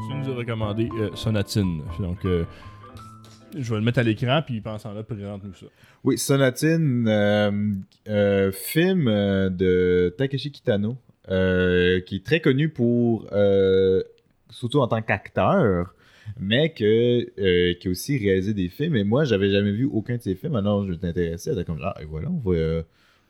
[0.08, 1.82] tu nous as recommandé euh, Sonatine.
[1.98, 2.44] Donc, euh,
[3.56, 5.66] je vais le mettre à l'écran, puis pensant là, présente-nous ça.
[6.02, 7.50] Oui, Sonatine, euh,
[8.08, 10.96] euh, film de Takeshi Kitano,
[11.30, 14.02] euh, qui est très connu pour, euh,
[14.54, 15.94] surtout en tant qu'acteur,
[16.40, 16.84] mais que,
[17.38, 18.96] euh, qui a aussi réalisé des films.
[18.96, 20.56] Et moi, j'avais jamais vu aucun de ses films.
[20.56, 21.50] Alors, je intéressé.
[21.50, 22.82] J'étais comme, ah, et voilà, on va, euh,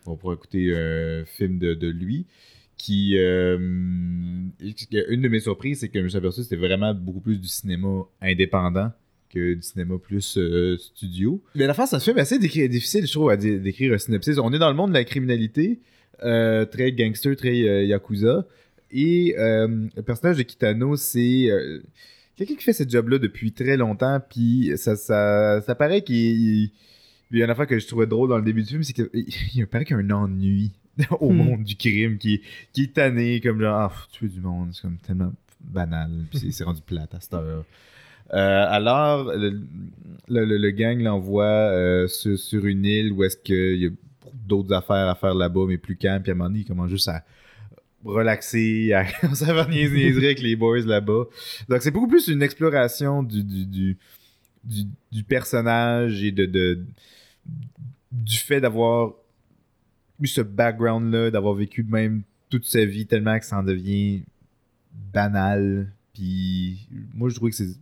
[0.07, 2.27] on pouvoir écouter un film de, de lui.
[2.77, 6.93] Qui, euh, une de mes surprises, c'est que je me suis aperçu que c'était vraiment
[6.93, 8.91] beaucoup plus du cinéma indépendant
[9.31, 11.41] que du cinéma plus euh, studio.
[11.55, 14.39] Mais la face, c'est un film assez difficile, je trouve, à dé- décrire un synopsis.
[14.39, 15.81] On est dans le monde de la criminalité,
[16.25, 17.57] euh, très gangster, très
[17.87, 18.47] yakuza.
[18.95, 21.81] Et euh, le personnage de Kitano, c'est euh,
[22.37, 24.21] quelqu'un qui fait ce job-là depuis très longtemps.
[24.31, 26.17] Puis ça, ça, ça paraît qu'il.
[26.17, 26.71] il-
[27.33, 29.09] y a une affaire que je trouvais drôle dans le début du film, c'est qu'il
[29.55, 30.71] il paraît qu'il y a un ennui
[31.21, 31.37] au Hmm.
[31.37, 32.41] monde du crime qui,
[32.73, 36.51] qui est tanné, comme genre, ah, tuer du monde, c'est comme tellement banal, puis c'est-
[36.53, 37.65] c'est rendu plate à cette heure.
[38.33, 39.51] Euh, alors, le,
[40.29, 43.91] le- le- le gang l'envoie euh, sur, sur une île où est-ce qu'il y a
[44.47, 46.91] d'autres affaires à faire là-bas, mais plus calme, puis à un moment donné, il commence
[46.91, 47.25] juste à
[48.05, 51.25] relaxer, à commencer à faire des niaiseries avec les boys là-bas.
[51.69, 53.97] Donc, c'est beaucoup plus une exploration du,
[55.29, 56.87] personnage et du
[58.37, 59.13] fait d'avoir
[60.21, 64.23] eu ce background-là, d'avoir vécu même toute sa vie tellement que ça en devient
[65.13, 65.93] banal.
[66.15, 67.77] Puis moi, je trouve que c'est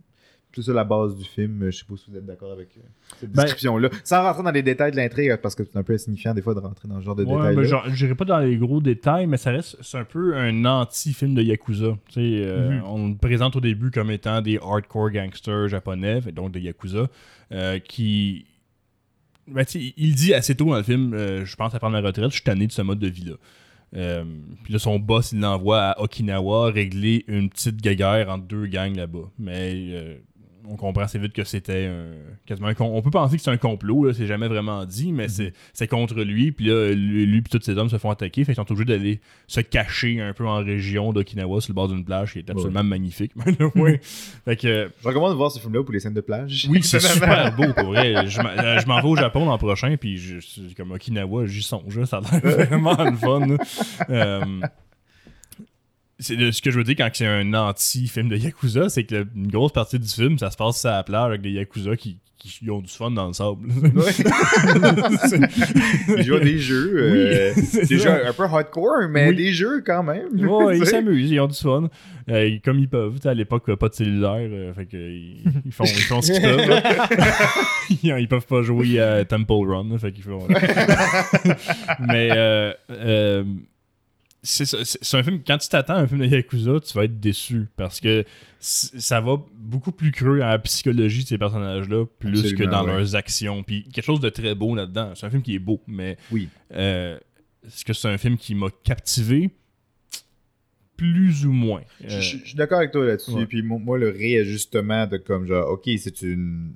[0.55, 1.69] c'est ça la base du film.
[1.71, 2.81] Je sais pas si vous êtes d'accord avec euh,
[3.19, 3.89] cette Ben- description-là.
[4.03, 6.53] Sans rentrer dans les détails de l'intrigue, parce que c'est un peu insignifiant des fois
[6.53, 7.55] de rentrer dans ce genre de Ouais, détails.
[7.55, 10.65] ben, genre, j'irai pas dans les gros détails, mais ça reste c'est un peu un
[10.65, 11.97] anti-film de Yakuza.
[12.17, 12.83] Euh, Mhm.
[12.85, 17.07] On le présente au début comme étant des hardcore gangsters japonais, donc des Yakuza,
[17.51, 18.45] euh, qui.
[19.47, 19.65] Ben,
[19.97, 22.35] il dit assez tôt dans le film, euh, je pense à prendre ma retraite, je
[22.35, 23.33] suis tanné de ce mode de vie-là.
[23.95, 24.23] Euh,
[24.63, 28.95] puis là, son boss, il l'envoie à Okinawa régler une petite guéguerre entre deux gangs
[28.95, 29.29] là-bas.
[29.37, 30.15] Mais euh,
[30.67, 32.05] on comprend assez vite que c'était un,
[32.45, 35.27] quasiment un On peut penser que c'est un complot, là, c'est jamais vraiment dit, mais
[35.27, 36.51] c'est- c'est contre lui.
[36.51, 38.43] Puis là, lui, lui et tous ses hommes se font attaquer.
[38.43, 41.87] Fait qu'ils sont obligés d'aller se cacher un peu en région d'Okinawa sur le bord
[41.89, 43.31] d'une plage qui est absolument magnifique.
[44.45, 46.67] fait que, Je recommande de voir ce film-là pour les scènes de plage.
[46.69, 48.27] oui, c'est super beau pour vrai.
[48.27, 50.37] Je m'en- euh, je m'en vais au Japon l'an prochain, puis je,
[50.77, 52.03] comme Okinawa, j'y songe.
[52.05, 53.47] Ça a l'air vraiment le fun.
[54.09, 54.41] Euh,
[56.23, 59.25] c'est de- ce que je veux dire quand c'est un anti-film de Yakuza, c'est que
[59.35, 62.17] une grosse partie du film, ça se passe à la plage avec des Yakuza qui,
[62.37, 63.67] qui ont du fun dans le sable.
[66.17, 66.91] Ils jouent des jeux.
[66.95, 68.17] euh, Oui, c'est des ça.
[68.17, 69.35] jeux un peu hardcore, mais Oui.
[69.35, 70.27] des jeux quand même.
[70.47, 71.89] Ouais, ils s'amusent, ils ont du fun.
[72.29, 73.19] Euh, comme ils peuvent.
[73.25, 74.35] À l'époque, pas de cellulaire.
[74.49, 76.81] euh, fait que ils, ils font, ils font ce qu'ils peuvent.
[78.03, 79.97] ils, ils peuvent pas jouer à Temple Run.
[79.97, 80.47] fait qu'ils font.
[82.07, 83.43] Mais euh, euh,
[84.43, 85.41] c'est un film.
[85.45, 87.67] Quand tu t'attends à un film de Yakuza, tu vas être déçu.
[87.77, 88.25] Parce que
[88.59, 92.91] ça va beaucoup plus creux à la psychologie de ces personnages-là, plus que dans ouais.
[92.97, 93.63] leurs actions.
[93.63, 95.13] Puis quelque chose de très beau là-dedans.
[95.15, 96.49] C'est un film qui est beau, mais Oui.
[96.73, 97.17] euh,
[97.65, 99.49] est-ce que c'est un film qui m'a captivé?
[100.95, 101.81] Plus ou moins.
[102.01, 103.31] Je, Euh, je- je suis d'accord avec toi là-dessus.
[103.31, 103.45] ouais.
[103.47, 106.75] Puis mo- moi, le réajustement de comme genre, ok, c'est une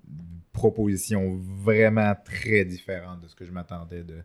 [0.53, 4.15] proposition vraiment très différente de ce que je m'attendais de,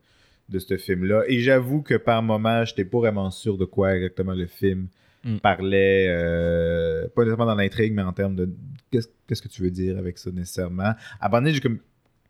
[0.53, 1.23] de ce film-là.
[1.27, 4.89] Et j'avoue que par moments, j'étais pas vraiment sûr de quoi exactement le film
[5.25, 5.37] Mm.
[5.39, 8.51] parlait, euh, pas nécessairement dans l'intrigue, mais en termes de
[8.91, 10.95] qu'est-ce qu'est-ce que tu veux dire avec ça nécessairement.
[11.21, 11.79] À un j'ai comme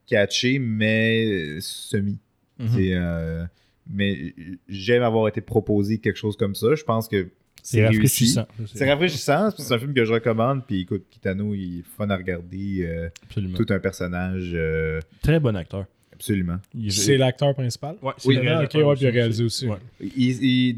[0.07, 2.19] catché, mais semi.
[2.59, 2.69] mhm.
[2.69, 3.45] C'est, euh,
[3.91, 4.35] mais
[4.69, 6.75] j'aime avoir été proposé quelque chose comme ça.
[6.75, 7.29] Je pense que
[7.63, 8.47] c'est rafraîchissant.
[8.67, 10.67] C'est rafraîchissant, c'est un film que je recommande.
[10.67, 12.85] Puis écoute, Kitano, il est fun à regarder.
[12.85, 13.57] euh, Absolument.
[13.57, 15.87] tout un personnage, euh, Très bon acteur.
[16.23, 16.59] Absolument.
[16.89, 17.97] C'est l'acteur principal?
[18.03, 19.67] Ouais, Oui, le ok, réalisateur ouais, puis il a réalisé aussi.
[19.67, 19.77] Ouais.
[20.01, 20.77] Il- il-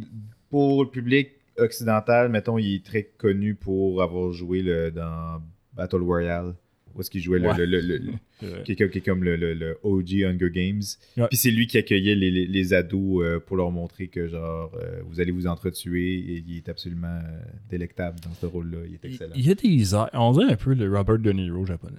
[0.50, 5.40] pour le public occidental, mettons, il est très connu pour avoir joué le, dans
[5.74, 6.54] Battle Royale.
[6.94, 7.66] Où est-ce qu'il jouait le- Ouais.
[7.66, 10.82] le, le- qui, est comme, qui est comme le, le- le OG Hunger Games.
[11.16, 11.26] Ouais.
[11.28, 14.70] Puis c'est lui qui accueillait les, les- les ados euh, pour leur montrer que, genre,
[14.80, 16.14] euh, vous allez vous entretuer.
[16.14, 18.78] Et il est absolument euh, délectable dans ce rôle-là.
[18.86, 19.32] Il est Il excellent.
[19.34, 20.08] il y a des airs.
[20.12, 21.98] On dirait un peu le Robert De Niro japonais.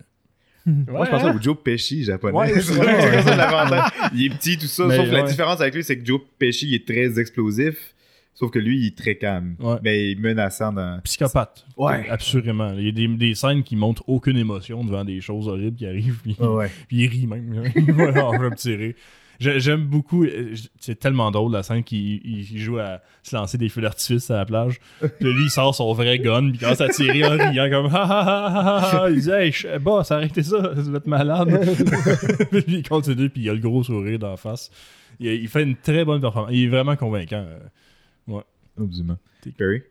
[0.66, 2.36] Moi, je pensais au Joe Pesci japonais.
[2.36, 2.76] Ouais, c'est
[3.36, 3.92] l'avantage.
[4.16, 4.86] Il est petit, tout ça.
[4.88, 5.30] Mais sauf que la ouais.
[5.30, 7.94] différence avec lui, c'est que Joe Pesci il est très explosif.
[8.34, 9.56] Sauf que lui, il est très calme.
[9.60, 9.78] Ouais.
[9.82, 11.00] Mais il est menaçant dans.
[11.04, 11.66] Psychopathe.
[11.78, 12.10] Ouais.
[12.10, 12.74] Absolument.
[12.78, 15.86] Il y a des, des scènes qui montrent aucune émotion devant des choses horribles qui
[15.86, 16.20] arrivent.
[16.22, 16.70] Puis, ouais.
[16.88, 17.72] puis il rit même.
[17.90, 18.96] voilà, je vais me tirer.
[19.40, 20.24] J'ai- J'aime beaucoup.
[20.24, 23.82] euh, C'est tellement drôle la scène qu'il il- il joue à se lancer des feux
[23.82, 24.80] d'artifice à la plage.
[25.00, 27.88] Puis lui, il sort son vrai gun, puis il commence à tirer en riant comme
[27.94, 29.10] ha ha ha ha.
[29.10, 31.50] Il dit Hey, boss, arrêtez ça, vous êtes malade.
[32.52, 34.70] puis il continue, puis il a le gros sourire d'en face.
[35.20, 36.52] Il, il fait une très bonne performance.
[36.54, 37.46] Il est vraiment convaincant.
[37.48, 38.40] euh.
[38.82, 39.18] Absolument.
[39.58, 39.82] Perry?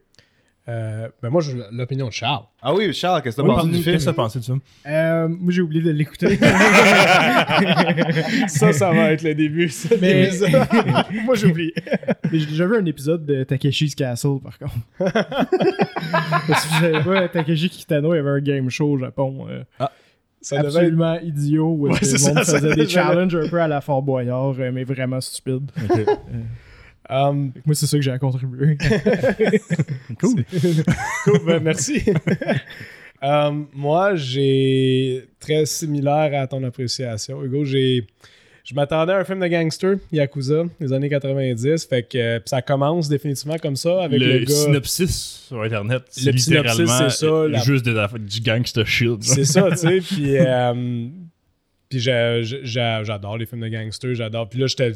[0.67, 2.45] Euh, ben moi, j'ai l'opinion de Charles.
[2.63, 3.95] Ah oui, Charles, qu'est-ce que Oui, t'as pensé parle-nous, du film?
[3.97, 4.53] Qu'est-ce que t'as pensé de ça?
[4.87, 6.37] Euh, moi, j'ai oublié de l'écouter.
[8.49, 9.69] ça, ça va être le début.
[9.69, 10.51] ça, Mais- l'épisode.
[11.27, 11.75] moi, j'ai oublié.
[12.33, 14.73] Mais j'ai déjà vu un épisode de Takeshi's Castle, par contre.
[16.49, 19.47] Parce que je savais pas, Takeshi Kitano, il y avait un game show au Japon.
[19.51, 19.63] euh,
[20.41, 20.77] Ça devait être...
[20.77, 23.81] absolument idiot, où Ouais, le monde ça, ça faisait des challenges un peu à la
[23.81, 25.71] Fort Boyard, euh, mais vraiment stupides.
[27.11, 28.79] Um, Moi, c'est ça que j'ai à contribuer.
[30.21, 30.45] Cool.
[31.25, 32.03] cool, ben, merci.
[33.23, 37.43] Euh, moi, j'ai très similaire à ton appréciation.
[37.45, 38.07] Hugo, j'ai.
[38.65, 41.85] Je m'attendais à un film de gangster, Yakuza, des années 90.
[41.85, 44.55] Fait que euh, ça commence définitivement comme ça avec le, le gars.
[44.55, 49.23] synopsis sur Internet, c'est Le synopsis, littéralement c'est ça, la- juste des du gangster shield.
[49.23, 50.01] C'est ça, tu sais.
[50.01, 51.09] Puis, euh,
[51.91, 54.49] puis j'adore les films de gangsters, j'adore.
[54.49, 54.93] Puis là, j'étais.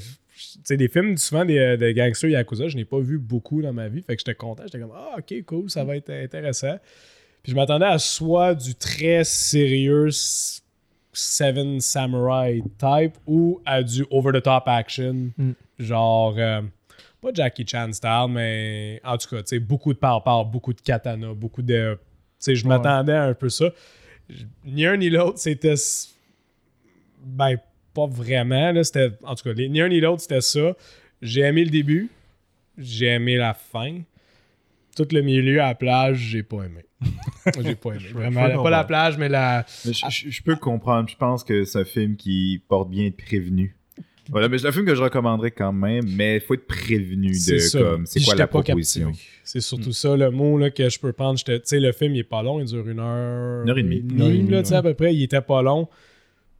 [0.65, 3.89] Sais, des films souvent des, de gangsters Yakuza, je n'ai pas vu beaucoup dans ma
[3.89, 4.03] vie.
[4.03, 4.63] Fait que j'étais content.
[4.65, 6.77] J'étais comme, ah, ok, cool, ça va être intéressant.
[7.43, 10.09] Puis je m'attendais à soit du très sérieux
[11.13, 15.31] Seven Samurai type ou à du over-the-top action.
[15.37, 15.51] Mm.
[15.79, 16.63] Genre, euh,
[17.21, 20.81] pas Jackie Chan style, mais en tout cas, tu sais, beaucoup de par-par, beaucoup de
[20.81, 21.95] katana, beaucoup de.
[21.95, 22.01] Tu
[22.39, 22.69] sais, je Ouais.
[22.69, 23.71] m'attendais à un peu ça.
[24.65, 25.75] Ni un ni l'autre, c'était.
[27.25, 27.57] Ben,
[27.99, 28.73] pas vraiment.
[28.73, 30.77] Là, c'était, en tout cas, les- ni un ni l'autre, c'était ça.
[31.23, 32.09] J'ai aimé le début.
[32.77, 34.01] J'ai aimé la fin.
[34.97, 36.85] Tout le milieu à la plage, j'ai pas aimé.
[37.65, 38.05] j'ai pas aimé.
[38.13, 38.63] Vraiment.
[38.63, 39.65] Pas la plage, mais la.
[39.85, 41.09] Mais je, je- je peux comprendre.
[41.09, 43.75] Je pense que c'est un film qui porte bien être prévenu.
[44.31, 47.31] Voilà, mais c'est un film que je recommanderais quand même, mais il faut être prévenu
[47.31, 47.79] de ça.
[47.79, 49.13] comme c'est quoi la proposition?
[49.43, 51.39] C'est surtout ça le mot là, que je peux prendre.
[51.43, 53.63] Tu sais, le film, il est pas long, il dure une heure.
[53.63, 54.05] Une heure et demie.
[54.11, 54.79] Une heure et demie, là, tu sais, ouais.
[54.79, 55.89] à peu près, il était pas long.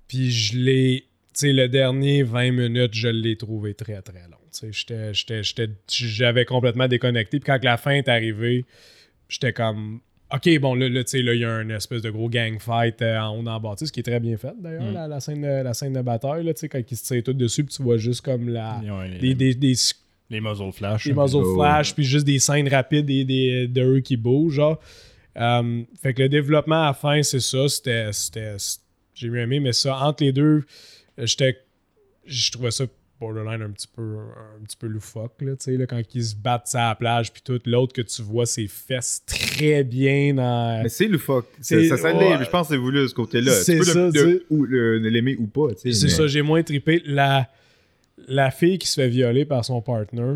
[0.07, 1.05] Puis je l'ai.
[1.41, 4.39] Sais, le dernier 20 minutes, je l'ai trouvé très, très long.
[4.53, 7.39] Tu sais, j'étais- j'étais- j'étais- j'avais complètement déconnecté.
[7.39, 8.65] Puis quand la fin est arrivée,
[9.29, 10.01] j'étais comme.
[10.35, 12.59] Ok, bon, là, là, tu sais, là, il y a une espèce de gros gang
[12.59, 14.95] fight euh, en haut bâtisse, qui est très bien faite d'ailleurs, Mm.
[14.95, 17.23] la, la scène de, la scène de bataille, là, tu sais, quand ils se tirent
[17.23, 18.81] tout dessus, puis tu vois juste comme la.
[19.07, 19.75] Les, Des, des, des
[20.31, 21.07] les muzzle flash.
[21.07, 24.81] des muzzle flash, puis juste des scènes rapides et des, de eux qui bougent, genre.
[25.39, 27.69] Euh, fait que le développement à la fin, c'est ça.
[27.69, 28.11] C'était.
[29.15, 30.65] J'ai mieux aimé, mais ça, entre les deux,
[31.27, 31.59] j'étais.
[32.27, 32.85] Je trouvais ça
[33.21, 36.37] borderline un petit peu un petit peu loufoque, là, tu sais, là, quand ils se
[36.37, 37.59] battent à la plage, puis tout.
[37.67, 40.83] L'autre que tu vois ses fesses très bien dans.
[40.85, 41.49] Mais c'est loufoque.
[41.61, 42.39] C'est- Ça, ça, ça ouais.
[42.39, 42.45] l'est.
[42.45, 43.51] Je pense que c'est voulu de ce côté-là.
[43.53, 45.69] C'est tu peux ça, le- le- l'aimer ou pas.
[45.77, 47.03] C'est mais- ça, j'ai moins trippé.
[47.07, 47.49] La,
[48.29, 50.35] la fille qui se fait violer par son partner,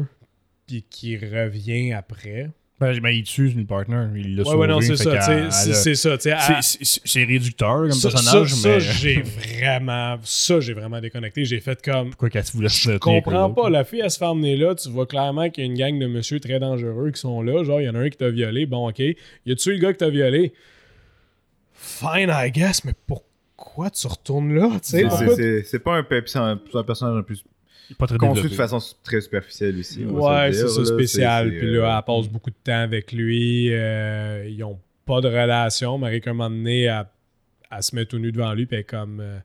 [0.66, 2.50] puis qui revient après.
[2.82, 4.06] Ben, ben, il tue une partner.
[4.16, 4.58] Il l'a Ouais, sauvé.
[4.58, 8.80] ouais, non, c'est ça, c'est c'est ça, réducteur comme ça, personnage, ça, mais.
[8.80, 12.96] ça, j'ai vraiment ça j'ai vraiment déconnecté j'ai fait comme Pourquoi qu'elle voulait se je
[12.98, 15.70] comprends pas la fille elle se fait emmener là tu vois clairement qu'il y a
[15.70, 18.10] une gang de monsieur très dangereux qui sont là genre il y en a un
[18.10, 20.52] qui t'a violé bon ok il a tué le gars qui t'a violé?
[21.74, 25.64] Fine I guess mais pourquoi tu retournes là tu sais?
[25.64, 26.02] C'est- pas un, un
[26.84, 27.34] personnage un peu
[27.98, 30.04] Pas très construit de façon très superficielle aussi.
[30.04, 31.50] Ouais, c'est ça, spécial.
[31.50, 33.68] Puis là, euh, elle passe beaucoup de temps avec lui.
[33.72, 35.98] euh, ils ont pas de relation.
[35.98, 37.04] Marie, qu'à un moment donné, elle,
[37.70, 38.66] elle se met tout nu devant lui.
[38.66, 39.38] Puis elle est comme euh,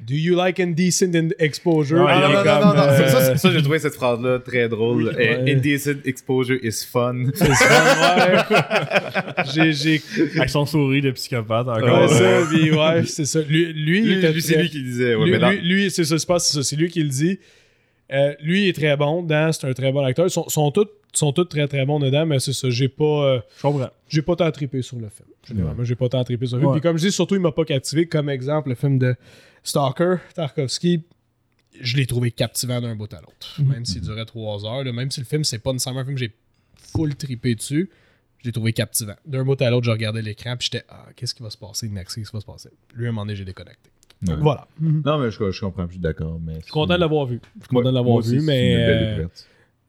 [0.00, 2.04] Do you like indecent in- exposure?
[2.04, 2.82] Ouais, non, non, non, comme, non, non.
[2.82, 5.08] euh, Ça, ça, ça, j'ai trouvé cette phrase-là très drôle.
[5.08, 5.52] Oui, Eh, ouais.
[5.54, 7.26] Indecent exposure is fun.
[7.34, 9.72] c'est ça, ouais.
[9.72, 10.00] J'ai.
[10.36, 12.08] Avec son sourire de psychopathe Ouais, encore.
[12.10, 13.40] ça, puis ouais, c'est ça.
[13.42, 15.14] Lui, lui, Lui, lui, c'est lui qui disait.
[15.14, 17.38] Ouais, lui, lui- lui, c'est ça, c'est pas c'est ça, c'est lui qui le dit.
[18.10, 20.26] Euh, lui il est très bon dedans, c'est un très bon acteur.
[20.26, 23.04] Ils sont, sont tous sont tous très très bons dedans, mais c'est ça, j'ai pas
[23.04, 23.40] euh,
[24.08, 25.28] j'ai pas tant trippé sur le film.
[25.46, 26.72] Généralement, j'ai pas tant trippé sur le film.
[26.72, 29.14] Puis comme je dis, surtout il m'a pas captivé comme exemple le film de
[29.62, 31.02] Stalker, Tarkovsky.
[31.80, 33.60] Je l'ai trouvé captivant d'un bout à l'autre.
[33.62, 36.16] Même s'il durait trois heures, là, même si le film c'est pas nécessairement un film
[36.16, 36.34] que j'ai
[36.76, 37.90] full trippé dessus,
[38.38, 39.16] je l'ai trouvé captivant.
[39.26, 41.88] D'un bout à l'autre, je regardais l'écran puis j'étais ah, qu'est-ce qui va se passer?
[41.88, 42.70] Next, qu'est-ce qui va se passer?
[42.94, 43.90] Lui à un moment donné, j'ai déconnecté.
[44.26, 44.34] Ouais.
[44.40, 44.66] Voilà.
[44.80, 46.40] Non, mais je, je comprends, je suis d'accord.
[46.44, 47.40] mais Je suis content de l'avoir vu.
[47.56, 48.76] Je suis content de l'avoir vu, mais.
[49.20, 49.26] euh,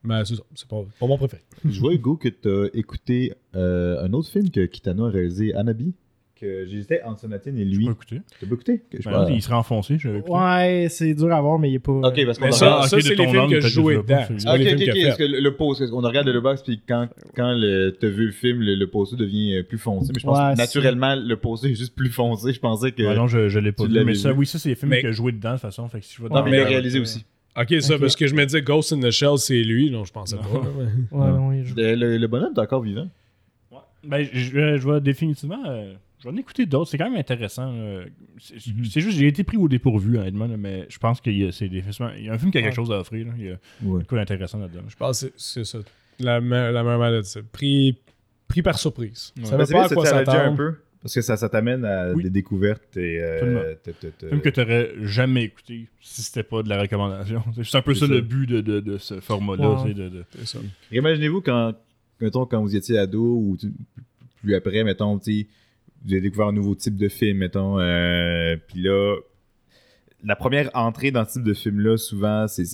[0.04, 0.42] mais c'est ça.
[0.54, 1.42] C'est pas, pas mon préféré.
[1.68, 5.52] Je vois, Hugo, que tu as écouté euh, un autre film que Kitano a réalisé,
[5.54, 5.94] Anabi,
[6.40, 7.84] que j'hésitais entre Sonatine et lui.
[7.84, 8.20] peux écouter.
[8.40, 8.82] T'as pas écouté?
[8.90, 9.94] Que je Ben, parle- il serait enfoncé.
[9.94, 10.22] écouté.
[10.28, 11.92] Ouais, c'est dur à voir, mais il est pas.
[11.92, 14.16] Ok, parce qu'on a ça, ça c'est de les films que je jouais pas dedans.
[14.44, 15.02] pas Ok, ok, ok.
[15.04, 17.60] Parce que le, le pose, on regarde le box, puis quand, quand
[18.00, 20.12] t'as vu le film, le, le poster devient euh, plus foncé.
[20.14, 22.52] Mais je pense Ouais, que naturellement, le poster est juste plus foncé.
[22.52, 23.02] Je pensais que.
[23.02, 24.04] Ouais, non, je, je l'ai pas vu.
[24.04, 25.88] Mais ça, oui, ça, c'est les films que je jouais dedans, de toute façon.
[25.88, 27.24] Fait que si je vois non, mais il réalisé aussi.
[27.56, 29.90] Ok, ça, parce que je me disais Ghost in the Shell, c'est lui.
[29.90, 30.42] Non, je pensais pas.
[30.44, 31.74] là, mais- Ouais, non, il joue.
[31.76, 33.08] Le, bonhomme est encore vivant.
[34.02, 35.62] Ben, je, je- je vais définitivement.
[35.66, 36.90] euh, je vais en écouter d'autres.
[36.90, 37.72] C'est quand même intéressant.
[37.74, 38.04] euh,
[38.38, 38.84] c'est Mhm.
[38.84, 41.50] c'est juste, j'ai été pris au dépourvu, honnêtement, là, mais je pense qu'il y a,
[41.60, 41.74] il
[42.24, 43.26] y a un film qui a quelque chose à offrir.
[43.26, 43.32] là.
[43.38, 44.04] Il y a Ouais.
[44.04, 44.82] quoi d'intéressant là-dedans.
[44.88, 45.78] Je pense que c'est- ça.
[46.18, 47.42] La, la meilleure manière de dire.
[47.50, 47.96] Pris,
[48.46, 49.32] pris par surprise.
[49.38, 49.44] Ouais.
[49.46, 50.56] Ça veut c'est pas à quoi challenger un s'attendre.
[50.56, 50.74] peu.
[51.02, 52.24] Parce que ça, ça t'amène à Oui.
[52.24, 53.18] des découvertes et.
[53.22, 53.74] Euh,
[54.28, 57.42] film que tu n'aurais jamais écouté si c'était pas de la recommandation.
[57.64, 58.12] C'est un peu ça, ça.
[58.12, 59.82] le but de, de, de ce format-là.
[59.82, 59.94] Ouais.
[59.94, 60.24] de-.
[60.92, 61.72] Imaginez-vous quand,
[62.20, 63.56] mettons, quand vous étiez ado ou
[64.42, 65.46] plus après, mettons, tu
[66.08, 69.16] avez découvert un nouveau type de film, mettons, euh, puis là,
[70.22, 72.64] la première entrée dans ce type de film-là, souvent, c'est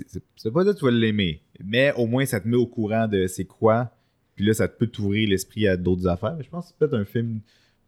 [0.53, 3.27] pas dire que tu vas l'aimer, mais au moins ça te met au courant de
[3.27, 3.91] c'est quoi,
[4.35, 6.37] puis là, ça te peut t'ouvrir l'esprit à d'autres affaires.
[6.43, 7.41] Je pense que c'est peut-être un film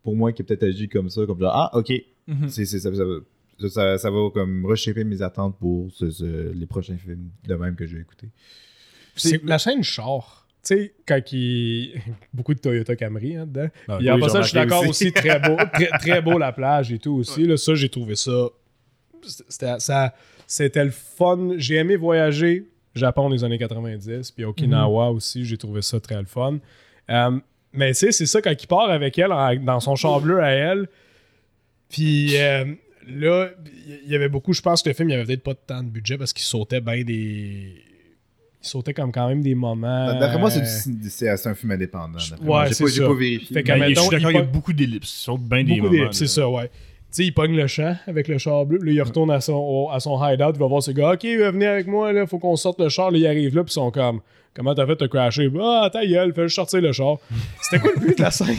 [0.03, 1.93] pour moi, qui a peut-être agi comme ça, comme genre, ah, ok,
[2.29, 2.49] Mhm.
[2.49, 2.91] c'est- ça, ça,
[3.61, 7.55] ça, ça- ça va comme reshaper mes attentes pour ce- ce- les prochains films de
[7.57, 8.29] même que je vais écouter.
[9.17, 10.38] C'est la scène char.
[10.69, 12.01] Tu sais, quand il.
[12.35, 13.69] Beaucoup de Toyota Camry hein, dedans.
[13.99, 15.13] Puis après oui, ça, j'ai je suis d'accord aussi.
[15.13, 17.45] très beau, très, très beau la plage et tout aussi.
[17.47, 18.49] Là, ça, j'ai trouvé ça.
[19.49, 20.15] C'était, ça.
[20.47, 21.55] C'était le fun.
[21.57, 25.45] J'ai aimé voyager Japon des années 90, puis Okinawa aussi.
[25.45, 26.59] J'ai trouvé ça très le fun.
[27.11, 27.39] Euh,
[27.73, 30.41] mais tu sais, c'est ça quand il part avec elle en- dans son char bleu
[30.43, 30.89] à elle.
[31.89, 32.65] Puis euh,
[33.07, 33.51] là,
[34.05, 34.53] il y avait beaucoup.
[34.53, 36.45] Je pense que le film, il y avait peut-être pas tant de budget parce qu'il
[36.45, 37.75] sautait bien des.
[38.69, 40.13] Il sautait comme quand même des moments.
[40.19, 42.19] D'après moi, c'est, euh, un film indépendant.
[42.43, 43.07] Ouais, j'ai, c'est pas, j'ai ça.
[43.07, 43.55] pas vérifié.
[43.55, 45.15] Fait Ben, je mettons, suis d'accord, il il y a beaucoup d'ellipses.
[45.21, 45.93] Ils sautent bien des Beaucoup moments.
[45.93, 46.69] d'ellipses, c'est ça, ouais.
[46.69, 46.73] Tu
[47.11, 48.79] sais, il pogne le champ avec le char bleu.
[48.83, 50.53] Là, il retourne à son, au- à son hideout.
[50.55, 51.13] Il va voir ce gars.
[51.15, 52.13] Ok, euh, venez avec moi.
[52.13, 53.11] Là, faut qu'on sorte le char.
[53.11, 53.65] Là, il arrive là.
[53.65, 54.21] Puis ils sont comme
[54.55, 55.49] Comment t'as fait de te crasher?
[55.63, 57.17] Ah, ta gueule, fais juste sortir le char.
[57.63, 58.57] C'était quoi le but de la scène?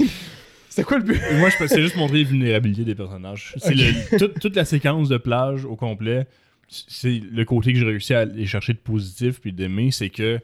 [0.69, 1.19] C'était quoi le but?
[1.39, 3.53] Moi, je c'est juste montrer les vulnérabilités des personnages.
[3.57, 6.25] C'est toute la séquence de plage au complet.
[6.69, 10.39] C'est le côté que j'ai réussi à aller chercher de positif puis d'aimer, c'est que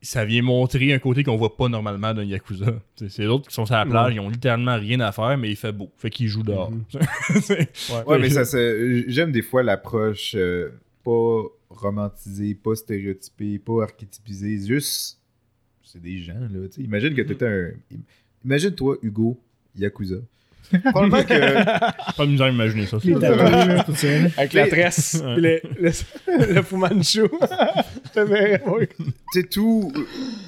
[0.00, 2.80] ça vient montrer un côté qu'on voit pas normalement d'un Yakuza.
[2.96, 5.50] T'sais, C'est d'autres qui sont sur la plage, ils ont littéralement rien à faire, mais
[5.50, 5.90] il fait beau.
[5.96, 6.72] Fait qu'ils jouent dehors.
[7.42, 7.68] C'est-
[8.06, 8.44] Ouais, mais ça,
[9.08, 10.70] j'aime des fois l'approche euh,
[11.04, 14.64] pas romantisée, pas stéréotypée, pas archétypisée.
[14.66, 15.18] Juste,
[15.82, 16.68] c'est des gens, là.
[16.68, 16.82] tu sais.
[16.82, 17.70] Imagine que t'étais un.
[18.44, 19.38] Imagine toi, Hugo,
[19.76, 20.16] Yakuza.
[20.90, 22.16] Probablement que.
[22.16, 22.98] pas de misère à imaginer ça.
[23.02, 24.06] Les tatouages, tout ça.
[24.36, 25.22] Avec la tresse.
[25.24, 25.90] Le, le,
[26.54, 27.22] le Fu Manchu.
[29.50, 29.92] Tout,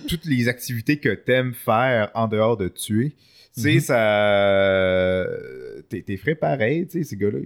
[0.09, 3.13] toutes les activités que t'aimes faire en dehors de tuer,
[3.55, 5.27] tu sais, ça.
[5.91, 7.39] T'es, t'es frais pareil, tu sais, ces gars-là,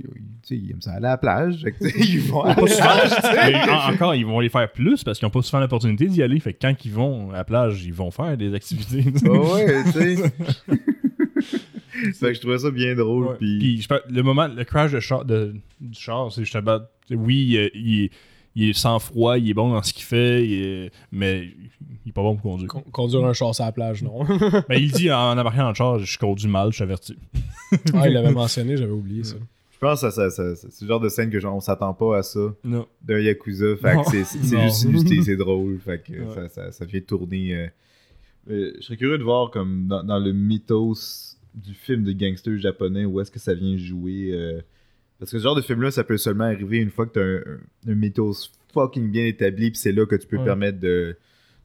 [0.51, 1.63] ils, ils aiment ça aller à la plage.
[1.63, 5.19] fait que, ils vont à la plage, en- encore, ils vont les faire plus parce
[5.19, 6.39] qu'ils n'ont pas souvent l'opportunité d'y aller.
[6.41, 9.03] Fait que quand ils vont à la plage, ils vont faire des activités.
[9.27, 10.17] Ah ouais, tu sais.
[12.13, 13.37] fait que je trouvais ça bien drôle.
[13.39, 16.81] Puis, le moment, le crash de char, de- du char, c'est justement,
[17.11, 18.11] oui, il, est-
[18.55, 21.49] il est sans froid, il est bon dans ce qu'il fait, il est- mais
[22.05, 22.69] il est pas bon pour conduire.
[22.69, 24.25] Con- Conduire un char sur la plage, non.
[24.69, 27.17] mais il dit en embarquant dans le char, je conduis mal, je suis averti.
[27.95, 29.37] ah, il l'avait mentionné, j'avais oublié ça.
[29.73, 32.19] je pense que ça, ça- c'est le genre de scène que genre, on s'attend pas
[32.19, 32.87] à ça Non.
[33.03, 33.77] d'un Yakuza.
[33.77, 34.03] Fait Non.
[34.05, 34.39] que c'est,
[34.91, 35.79] juste c'est drôle.
[35.81, 36.35] Fait que Ouais.
[36.35, 37.55] ça, ça, ça fait tourner.
[37.55, 37.67] euh,
[38.51, 42.59] euh, je serais curieux de voir comme dans, dans le mythos du film de gangster
[42.59, 44.31] japonais où est-ce que ça vient jouer.
[44.33, 44.61] euh,
[45.19, 47.55] parce que ce genre de film-là, ça peut seulement arriver une fois que t'as un,
[47.89, 50.45] un, un mythos fucking bien établi, puis c'est là que tu peux Ouais.
[50.45, 51.17] permettre de,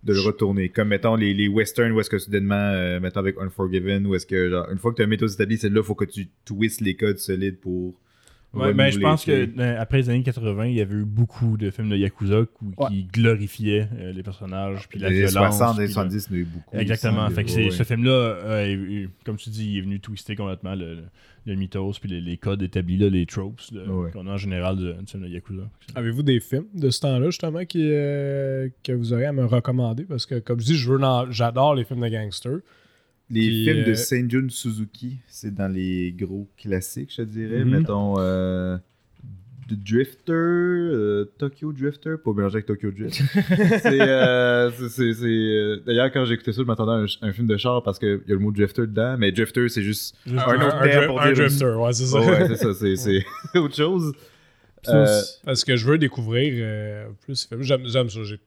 [0.03, 0.69] de le retourner.
[0.69, 4.25] Comme mettons les, les westerns où est-ce que soudainement, euh, mettons avec Unforgiven, où est-ce
[4.27, 6.27] que genre, une fois que tu as un mythos établi, c'est là faut que tu
[6.45, 7.95] twists les codes solides pour.
[8.51, 11.55] Ouais, ben, je pense que euh, après les années 80, il y avait eu beaucoup
[11.55, 12.87] de films de Yakuza qui, Ouais.
[12.89, 15.57] qui glorifiaient euh, les personnages, puis la les violence.
[15.57, 16.77] 60, puis les le- 70, il y en a eu beaucoup.
[16.77, 17.25] Exactement.
[17.27, 20.73] aussi, Fait que ouais, ce film-là, euh, comme tu dis, il est venu twister complètement
[20.73, 21.03] le, le,
[21.45, 23.61] le mythos puis les, les codes établis, là, les tropes
[24.13, 25.69] qu'on a en général de, du film de Yakuza.
[25.93, 30.05] Avez-vous des films de ce temps-là, justement, qui, euh, que vous auriez à me recommander?
[30.05, 32.59] Parce que, comme je dis, je veux dans- j'adore les films de gangsters.
[33.31, 37.63] Les Puis, films de euh, Seijun Suzuki, c'est dans les gros classiques, je dirais.
[37.63, 37.69] Mhm.
[37.79, 38.77] Mettons euh,
[39.69, 43.21] The Drifter, euh, Tokyo Drifter, pas mélanger avec Tokyo Drift.
[43.85, 44.71] euh,
[45.85, 48.31] D'ailleurs, quand écouté ça, je m'attendais à un, un film de char parce qu'il y
[48.31, 50.15] a le mot Drifter dedans, mais Drifter, c'est juste.
[50.25, 52.17] Un autre terme pour un drifter, ouais, c'est ça.
[52.19, 53.25] Oh, ouais, c'est ça, c'est,
[53.59, 54.11] autre chose.
[54.83, 57.47] Parce que je veux découvrir plus.
[57.61, 58.23] J'aime, ça.
[58.23, 58.39] j'ai-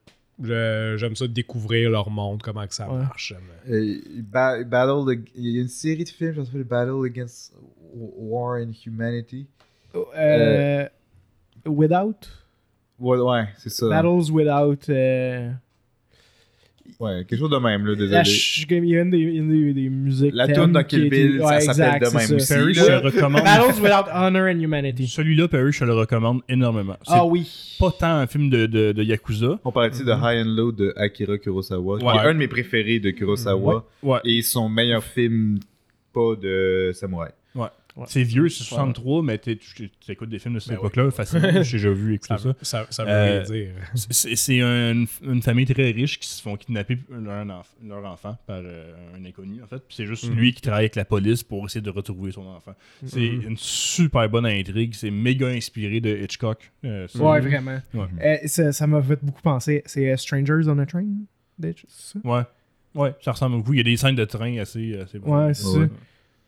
[0.43, 2.99] j'aime ça découvrir leur monde, comment que ça Ouais.
[2.99, 3.35] marche.
[3.67, 7.55] mais- Euh, Ba- Battle, il y a une série de films, ça s'appelle Battle Against
[7.95, 9.47] War and Humanity.
[10.17, 10.89] Euh,
[11.67, 12.17] without?
[12.99, 13.89] Ouais, ouais, c'est ça.
[13.89, 14.89] Battles Without.
[17.01, 18.25] Ouais, quelque chose de même, là, la désolé.
[18.25, 20.33] ch- il y a une des, une des, des musiques.
[20.35, 22.55] La toune dans qui Kill était- Bill, ça s'appelle de même ça.
[22.55, 22.83] Perry, là.
[22.85, 23.43] je le recommande.
[23.45, 25.07] Battles Without Honor and Humanity.
[25.09, 26.97] Celui-là, Perry, je le recommande énormément.
[27.07, 27.77] Ah oui.
[27.81, 29.59] pas tant un film de, de, de Yakuza.
[29.65, 32.15] On parlait de High and Low de Akira Kurosawa, qui Ouais.
[32.15, 34.19] est un de mes préférés de Kurosawa, Ouais.
[34.25, 35.59] et son meilleur film
[36.13, 37.31] pas de samouraï.
[37.55, 37.67] Ouais.
[38.07, 39.59] C'est vieux, c'est 63, mais tu
[40.09, 41.51] écoutes des films de cette Ben époque-là facilement.
[41.63, 42.49] J'ai déjà vu écouter Ça, ça.
[42.49, 43.71] veut- ça, ça veut Euh, rien dire.
[43.95, 48.39] C'est c'est un- une famille très riche qui se font kidnapper leur, enf- leur enfant
[48.47, 49.77] par euh, un inconnu, en fait.
[49.87, 50.35] Puis c'est juste Mhm.
[50.37, 52.75] lui qui travaille avec la police pour essayer de retrouver son enfant.
[53.05, 53.43] C'est Mhm.
[53.51, 54.95] une super bonne intrigue.
[54.95, 56.73] C'est méga inspiré de Hitchcock.
[56.85, 57.79] Euh, Ouais, vraiment.
[57.95, 58.39] Ouais.
[58.59, 59.83] Euh, ça m'a fait beaucoup penser.
[59.87, 61.05] C'est euh, Strangers on a Train
[61.59, 62.19] Bitch, c'est ça?
[62.25, 62.43] Ouais.
[62.95, 63.73] Ouais, ça ressemble beaucoup.
[63.75, 65.31] Il y a des scènes de train assez, assez bonnes.
[65.47, 65.87] Ouais, c'est Ouais.
[65.87, 65.93] ça.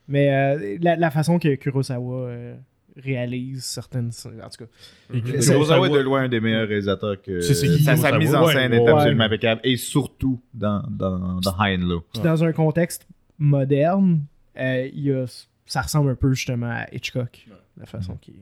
[0.09, 2.57] Mais euh, la, la façon que Kurosawa euh,
[2.97, 4.11] réalise certaines.
[4.27, 5.19] En tout cas.
[5.19, 8.47] Kurosawa est de loin un des meilleurs réalisateurs que C'est- c'est qui, sa, mise en
[8.49, 8.91] scène ouais, est ouais.
[8.91, 12.01] absolument impeccable, et surtout dans, dans, dans High and Low.
[12.13, 12.29] Puis Ouais.
[12.29, 13.07] dans un contexte
[13.39, 14.23] moderne,
[14.59, 15.25] euh, il y a,
[15.67, 17.57] ça ressemble un peu justement à Hitchcock, Ouais.
[17.79, 18.35] la façon qu'il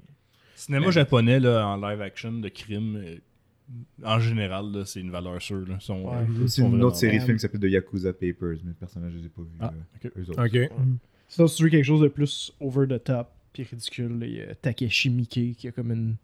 [0.57, 3.03] Cinéma japonais là, en live action de crime,
[4.05, 5.65] en général, là, c'est une valeur sûre.
[5.69, 6.47] Ouais.
[6.47, 9.27] C'est une autre série de films qui s'appelle The Yakuza Papers, mais personnellement, je les
[9.27, 9.49] ai pas vus.
[9.61, 9.73] Ah,
[10.05, 10.43] euh, eux autres.
[11.35, 14.41] Sinon, si tu veux quelque chose de plus over the top puis ridicule, il y
[14.43, 16.17] a Takeshi Miike qui a comme une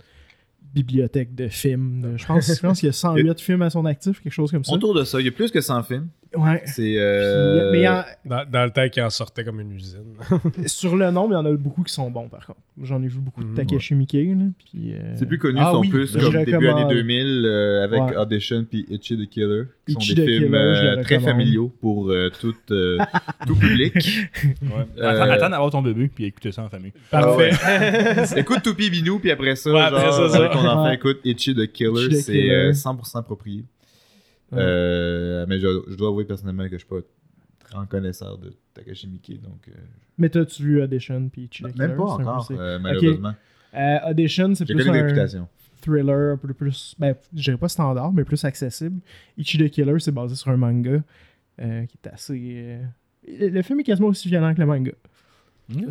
[0.75, 2.01] bibliothèque de films.
[2.03, 4.51] de- je pense, je pense qu'il y a 108 films à son actif, quelque chose
[4.51, 4.73] comme ça.
[4.73, 6.09] Autour de ça, il y a plus que 100 films.
[6.37, 6.63] Ouais.
[6.67, 6.97] C'est.
[6.99, 10.15] euh, Puis, mais en- Dans, dans le temps qu'il en sortait comme une usine.
[10.67, 12.59] sur le nombre, il y en a beaucoup qui sont bons par contre.
[12.83, 13.55] J'en ai vu beaucoup de Mhm.
[13.57, 14.13] Takeshi Miike.
[14.13, 16.81] là, puis, euh, C'est plus connu, Ah sont oui, plus comme début recommande.
[16.83, 18.17] années 2000 euh, avec Ouais.
[18.17, 19.65] Audition puis Itchy the Killer.
[19.87, 22.99] Qui Itchy sont the des films Killer, euh, très familiaux pour euh, tout, euh,
[23.47, 23.95] tout public.
[23.95, 24.71] Ouais.
[24.99, 26.93] Euh, Attends, attends d'avoir ton bébé puis écouter ça en famille.
[27.11, 27.51] Parfait.
[28.37, 30.49] écoute Toupie Binou, puis après ça, Ouais, genre, après ça, ça.
[30.51, 30.95] ton enfant, Ouais.
[30.95, 32.51] écoute Itchy the Killer, c'est Killer.
[32.51, 33.65] euh, 100% approprié.
[34.53, 37.01] Euh, mais je, je dois avouer personnellement que je suis pas
[37.71, 39.73] grand connaisseur de Takashi Miike, donc euh,
[40.17, 43.35] Mais t'as-tu vu Audition puis Chill même pas encore, euh, malheureusement.
[44.09, 45.47] Audition, c'est plus un
[45.81, 49.01] thriller un peu plus, ben, je dirais pas standard, mais plus accessible.
[49.37, 51.03] Ichi the Killer, c'est basé sur un manga
[51.61, 52.79] euh, qui est assez...
[53.29, 54.93] euh, Le film est quasiment aussi violent que le manga.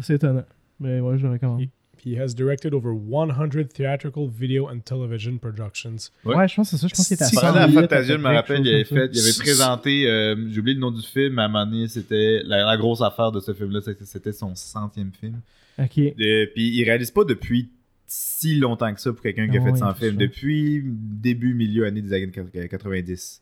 [0.02, 0.44] C'est étonnant.
[0.80, 1.64] Mais ouais, je le recommande.
[2.06, 6.11] He has directed over 100 theatrical video and television productions.
[6.26, 6.36] Ouais.
[6.36, 6.88] Ouais, je pense que c'est ça.
[6.88, 8.84] Je pense qu'il est à Si- 100 Pendant la Fantasia, je me rappelle, il avait,
[8.84, 11.65] fait, il avait présenté, euh, j'ai oublié le nom du film, mais à un moment
[11.65, 15.40] donné, c'était la, la grosse affaire de ce film-là, c'était- son centième film.
[15.80, 15.98] Ok.
[15.98, 17.69] Euh, Puis il réalise pas depuis
[18.07, 20.82] si longtemps que ça pour quelqu'un qui a Ah fait ouais, 100 c'est films, depuis
[20.86, 22.32] début, milieu, année des années
[22.69, 23.41] 90.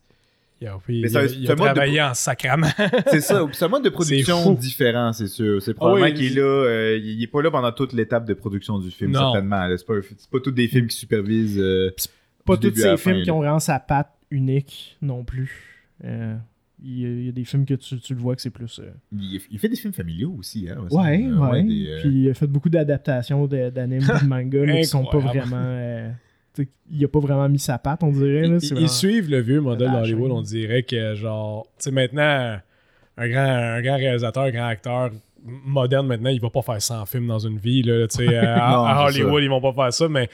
[0.60, 2.66] Il a, il ça- il a de- en sacrament.
[3.10, 5.60] C'est ça, c'est un mode de production différent, c'est sûr.
[5.60, 8.32] C'est probablement oui, qu'il est là, euh, il est pas là pendant toute l'étape de
[8.34, 9.32] production du film, Non.
[9.32, 9.68] certainement.
[9.76, 9.94] C'est pas,
[10.32, 11.58] pas tous des films qui supervisent.
[11.60, 11.90] euh,
[12.46, 15.74] Pas tous ces films fin, qui ont vraiment sa patte unique non plus.
[16.04, 16.34] Euh,
[16.82, 18.50] Il y, a- il y a des films que tu, tu le vois que c'est
[18.50, 18.80] plus.
[19.12, 20.76] Il, fait des films familiaux aussi, hein.
[20.90, 21.62] Ouais, Euh, ouais.
[21.64, 25.18] des, euh, Puis il a fait beaucoup d'adaptations d'animes de mangas mais qui sont pas
[25.18, 25.56] vraiment.
[26.90, 28.46] Il a pas vraiment mis sa patte, on dirait.
[28.46, 30.30] Là, Ils, suivent le vieux modèle d'Hollywood.
[30.30, 32.58] On dirait que, genre, tu sais, maintenant,
[33.18, 35.10] un grand, un grand réalisateur, un grand acteur
[35.44, 37.82] moderne, maintenant, il va pas faire 100 films dans une vie.
[37.82, 40.28] Là, tu sais, à, Non, à c'est Hollywood, ils vont pas faire ça, mais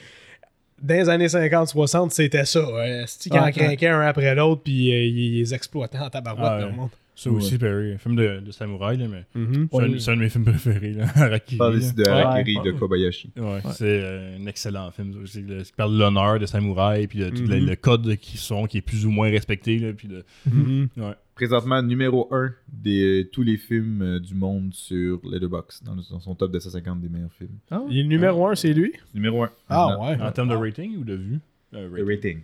[0.81, 2.71] dans les années 50-60, c'était ça.
[2.73, 3.03] Ouais.
[3.07, 3.51] C'est qu'ils en Ouais.
[3.51, 6.71] craquaient un après l'autre, puis euh, ils les exploitaient en tabarouette, Ah, le ouais.
[6.73, 6.89] monde.
[7.15, 9.67] Ça aussi, Perry, un film de, de samouraï, là, mais Mhm.
[9.71, 9.99] c'est un, Ouais.
[9.99, 11.77] c'est un de mes films préférés, là, Harakiri.
[11.77, 12.07] ici de.
[12.09, 12.63] Harakiri Ouais.
[12.65, 13.29] de Kobayashi.
[13.37, 17.19] Ouais, c'est euh, un excellent film aussi, là, qui parle de l'honneur des samouraïs puis
[17.19, 17.65] de tout le, Mhm.
[17.67, 20.87] le code qu'ils sont qui est plus ou moins respecté là, puis de Mhm.
[20.97, 21.13] ouais.
[21.35, 26.35] Présentement, numéro 1 de tous les films euh, du monde sur Letterboxd, dans, dans son
[26.35, 27.57] top de 150 des meilleurs films.
[27.71, 28.93] Ah, Il est numéro un, c'est lui?
[29.15, 29.49] Numéro 1.
[29.69, 30.21] Ah ouais.
[30.21, 31.39] en termes de rating ou de vue?
[31.73, 32.39] Euh, Le rating.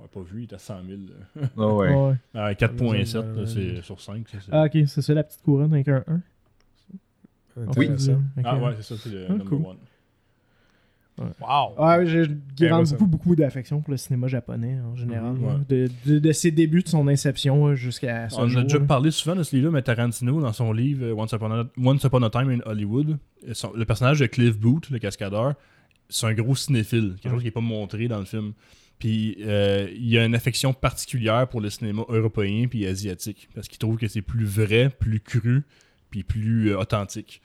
[0.00, 0.98] Ouais, pas vu, il est à 100 000.
[1.08, 1.48] là.
[1.56, 1.94] Ah ouais.
[2.08, 2.14] ouais.
[2.34, 3.46] Ah, 4.7 là, Ouais.
[3.46, 6.20] c'est sur 5 ça, c'est- Ah, ok, c'est ça la petite couronne avec un 1.
[7.68, 8.22] Intéressant.
[8.44, 9.66] Ah ouais, c'est ça, c'est le Ah, number cool.
[9.66, 9.76] one.
[11.40, 11.74] Wow.
[11.84, 12.22] Ouais, j'ai
[12.56, 15.36] j'ai moi, ça- beaucoup, beaucoup d'affection pour le cinéma japonais en général.
[15.36, 15.54] Ouais.
[15.68, 18.60] de, de- de ses débuts, de son inception euh, jusqu'à On jour.
[18.60, 18.84] a déjà là.
[18.84, 22.04] parlé souvent de ce livre-là, mais Tarantino, dans son livre euh, Once Upon a, Once
[22.04, 23.18] Upon a Time in Hollywood,
[23.48, 25.54] euh, son- le personnage de Cliff Booth, le cascadeur,
[26.08, 28.52] c'est un gros cinéphile, quelque chose qui n'est pas montré dans le film.
[28.98, 33.68] Puis euh, il y a une affection particulière pour le cinéma européen puis asiatique, parce
[33.68, 35.62] qu'il trouve que c'est plus vrai, plus cru,
[36.10, 37.40] puis plus euh, authentique.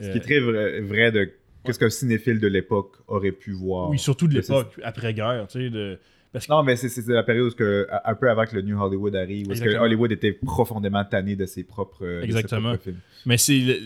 [0.00, 1.30] Ce qui est très vrai, vrai de
[1.64, 3.90] qu'est-ce qu'un cinéphile de l'époque aurait pu voir.
[3.90, 5.98] Oui, surtout de l'époque, après-guerre, tu sais, de...
[6.32, 8.80] Parce que Non, mais c'est la période où, que, un peu avant que le New
[8.80, 9.76] Hollywood arrive, où que.
[9.76, 12.70] Hollywood était profondément tanné de ses propres, de ses Exactement.
[12.70, 13.00] propres films.
[13.26, 13.78] Mais c'est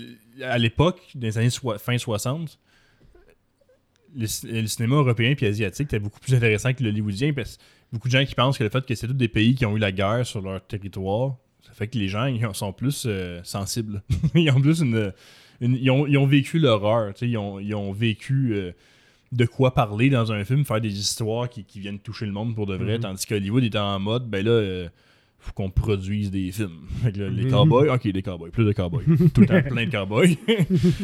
[0.42, 2.56] à l'époque, dans les années fin 60,
[4.14, 7.62] le, ci- le cinéma européen et asiatique était beaucoup plus intéressant que l'hollywoodien parce que
[7.92, 9.76] beaucoup de gens qui pensent que le fait que c'est tous des pays qui ont
[9.76, 13.40] eu la guerre sur leur territoire, ça fait que les gens ils sont plus euh,
[13.44, 14.02] sensibles.
[14.34, 15.12] ils ont plus une,
[15.60, 18.72] une- ils, ont, ils ont vécu l'horreur, ils ont, ils ont vécu euh,
[19.32, 22.54] de quoi parler dans un film, faire des histoires qui, qui viennent toucher le monde
[22.54, 23.00] pour de vrai, Mhm.
[23.02, 24.88] tandis qu'Hollywood était en mode, ben là, euh,
[25.46, 26.70] faut qu'on produise des films.
[27.02, 27.50] Fait que là, les Mhm.
[27.50, 29.04] cowboys, ok, des cowboys, plus de cowboys.
[29.34, 30.36] Tout le temps plein de cowboys.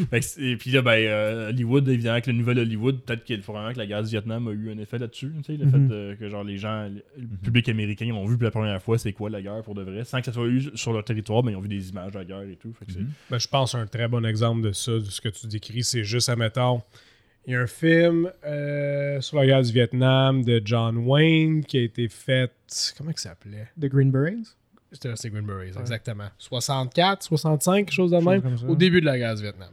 [0.09, 3.23] Fait que c'est- et puis là, ben, euh, Hollywood, évidemment, avec le nouvel Hollywood, peut-être
[3.23, 5.31] qu'il faut vraiment que la guerre du Vietnam a eu un effet là-dessus.
[5.37, 5.71] Tu sais, le Mhm.
[5.89, 8.97] fait euh, que genre les gens, le public américain ont vu pour la première fois
[8.97, 11.43] c'est quoi la guerre pour de vrai, sans que ça soit eu sur leur territoire,
[11.43, 12.73] mais ils ont vu des images de la guerre et tout.
[12.77, 13.09] Fait que c'est- Mhm.
[13.31, 16.03] Ben, je pense un très bon exemple de ça, de ce que tu décris, c'est
[16.03, 16.81] juste, admettons,
[17.45, 21.77] il y a un film euh, sur la guerre du Vietnam de John Wayne qui
[21.77, 22.51] a été fait.
[22.97, 23.67] Comment il s'appelait?
[23.79, 24.55] The Green Berets?
[24.91, 26.27] C'était c'est Green Berets, exactement.
[26.37, 29.69] 64, 65, quelque chose de même, au début de la guerre du Vietnam.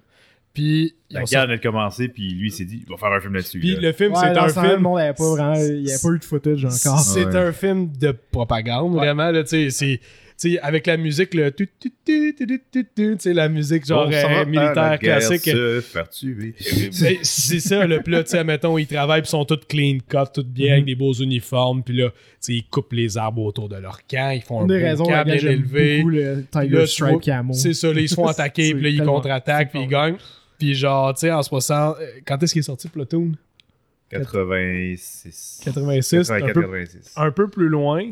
[0.52, 3.20] Puis, La guerre venait de commencer, puis lui, il s'est dit, il va faire un
[3.20, 3.60] film là-dessus.
[3.60, 3.80] Puis là.
[3.82, 4.80] le film, Ouais, c'est un film.
[4.80, 4.98] monde.
[4.98, 6.98] Il n'y avait pas eu de footage encore.
[6.98, 7.36] C'est Ouais.
[7.36, 9.30] un film de propagande, vraiment.
[9.30, 10.00] Là, tu sais, c'est,
[10.40, 13.48] sais, avec la musique, le tu tu tu tu tu tu tu, tu sais, la
[13.48, 15.42] musique genre euh, militaire classique.
[15.42, 16.54] Se faire tuer.
[17.00, 19.98] Ben, c'est ça, le plat, tu sais, mettons, ils travaillent, puis ils sont tous clean
[20.08, 23.42] cut, tout bien, avec des beaux uniformes, puis là, tu sais, ils coupent les arbres
[23.42, 25.98] autour de leur camp, ils font un des beau camp bien élevé.
[25.98, 27.52] beaucoup le Puis Tiger là, tu Stripe vois, Camo.
[27.52, 30.16] C'est ça, là, ils se font attaquer, C'est puis là, ils contre-attaquent, puis ils gagnent.
[30.58, 33.32] Puis genre, tu sais, en 60, euh, quand est-ce qu'il est sorti Platoon?
[34.10, 35.60] 86.
[35.64, 37.12] 86, un 84, peu, 86.
[37.16, 38.10] un peu plus loin,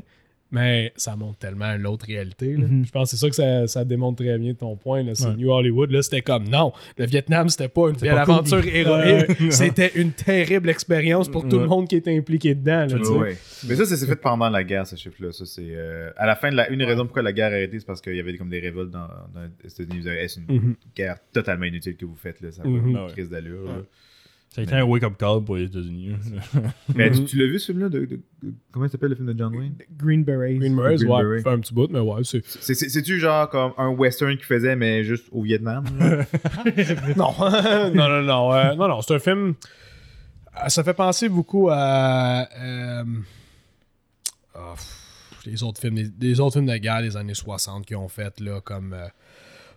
[0.50, 2.56] mais ça montre tellement à l'autre réalité.
[2.56, 2.66] là.
[2.66, 2.86] Mhm.
[2.86, 5.02] Je pense que c'est ça que ça, ça démontre très bien ton point.
[5.02, 5.14] là.
[5.14, 5.36] C'est Ouais.
[5.36, 8.34] New Hollywood, là, c'était comme non, le Vietnam, c'était pas une belle pas cool.
[8.34, 12.86] aventure héroïque, c'était une terrible expérience pour tout le monde qui était impliqué dedans.
[12.86, 13.10] là.
[13.18, 13.36] Ouais.
[13.68, 15.32] Mais ça, ça s'est fait pendant la guerre, ce chiffre-là.
[15.32, 16.68] Ça, c'est euh, à la fin de la.
[16.70, 18.60] Une des raisons pourquoi la guerre a arrêté, c'est parce qu'il y avait comme des
[18.60, 20.02] révoltes dans, dans les États-Unis.
[20.28, 20.74] C'est une Mhm.
[20.96, 22.50] guerre totalement inutile que vous faites là?
[22.52, 22.92] Ça n'a Mhm.
[22.94, 23.84] pas de crise d'allure.
[24.50, 26.16] Ça a été un wake-up call pour les États-Unis.
[26.94, 29.32] Mais tu, tu l'as vu ce film-là de, de- de- Comment il s'appelle le film
[29.32, 29.74] de John Wayne?
[29.96, 30.54] Green Beret.
[30.54, 31.42] Green Berets, Green ouais, Beret.
[31.42, 32.44] fait un petit bout, mais ouais, c'est.
[32.46, 35.84] C'est- c'est- C'est-tu genre comme un western qu'il faisait, mais juste au Vietnam
[37.16, 39.54] non, non, non, non, euh, non, non, c'est un film.
[40.56, 42.48] euh, Ça fait penser beaucoup à.
[42.58, 43.04] euh,
[44.54, 48.08] pff, les autres films, les, les autres films de guerre des années 60 qui ont
[48.08, 48.94] fait, là, comme.
[48.94, 49.06] euh,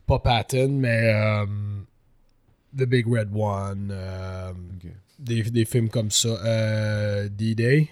[0.07, 1.13] pas Patton, mais.
[2.77, 3.89] The Big Red One.
[3.91, 4.51] euh,
[5.19, 6.29] des, des films comme ça.
[6.43, 7.89] Euh, D-Day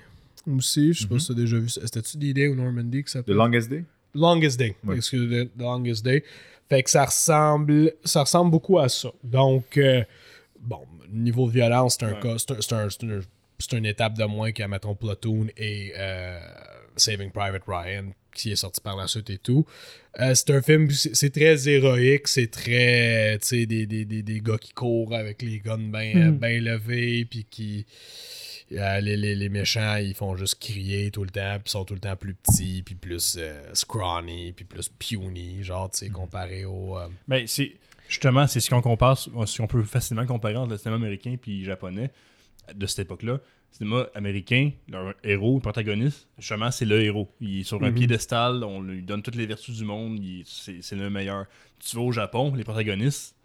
[0.47, 1.81] aussi, je sais pas si tu as déjà vu ça.
[1.83, 3.83] C'était-tu D-Day ou Normandy que ça The Longest Day?
[4.15, 4.75] Longest Day.
[4.95, 6.23] Excusez, The Longest Day.
[6.69, 9.09] Fait que ça ressemble, ça ressemble beaucoup à ça.
[9.23, 10.03] Donc, euh,
[10.59, 10.79] bon,
[11.11, 12.19] niveau de violence, c'est un Ouais.
[12.19, 13.03] cas, c'est un- c'est
[13.73, 15.93] un- une étape de moins qu'à, mettons, Platoon et
[16.99, 19.65] Saving Private Ryan, qui est sorti par la suite et tout.
[20.19, 24.21] Euh, c'est un film, c'est c'est très héroïque, c'est très, tu sais, des, des, des,
[24.23, 26.39] des gars qui courent avec les guns bien Mhm.
[26.63, 27.85] levés, puis qui...
[28.73, 31.95] euh, les, les, les méchants, ils font juste crier tout le temps, puis sont tout
[31.95, 36.65] le temps plus petits, puis plus euh, scrawny, puis plus puny, genre, tu sais, comparé
[36.65, 36.97] au...
[36.97, 37.71] euh, Ben, c'est
[38.07, 41.63] justement, c'est ce qu'on compare, ce qu'on peut facilement comparer entre le cinéma américain puis
[41.65, 42.11] japonais
[42.75, 43.39] de cette époque-là.
[43.71, 47.29] Cinéma américain, leur héros, le protagoniste, justement, c'est le héros.
[47.39, 47.95] Il est sur un Mhm.
[47.95, 51.45] piédestal, on lui donne toutes les vertus du monde, c'est le meilleur.
[51.79, 53.35] Tu vas au Japon, les protagonistes,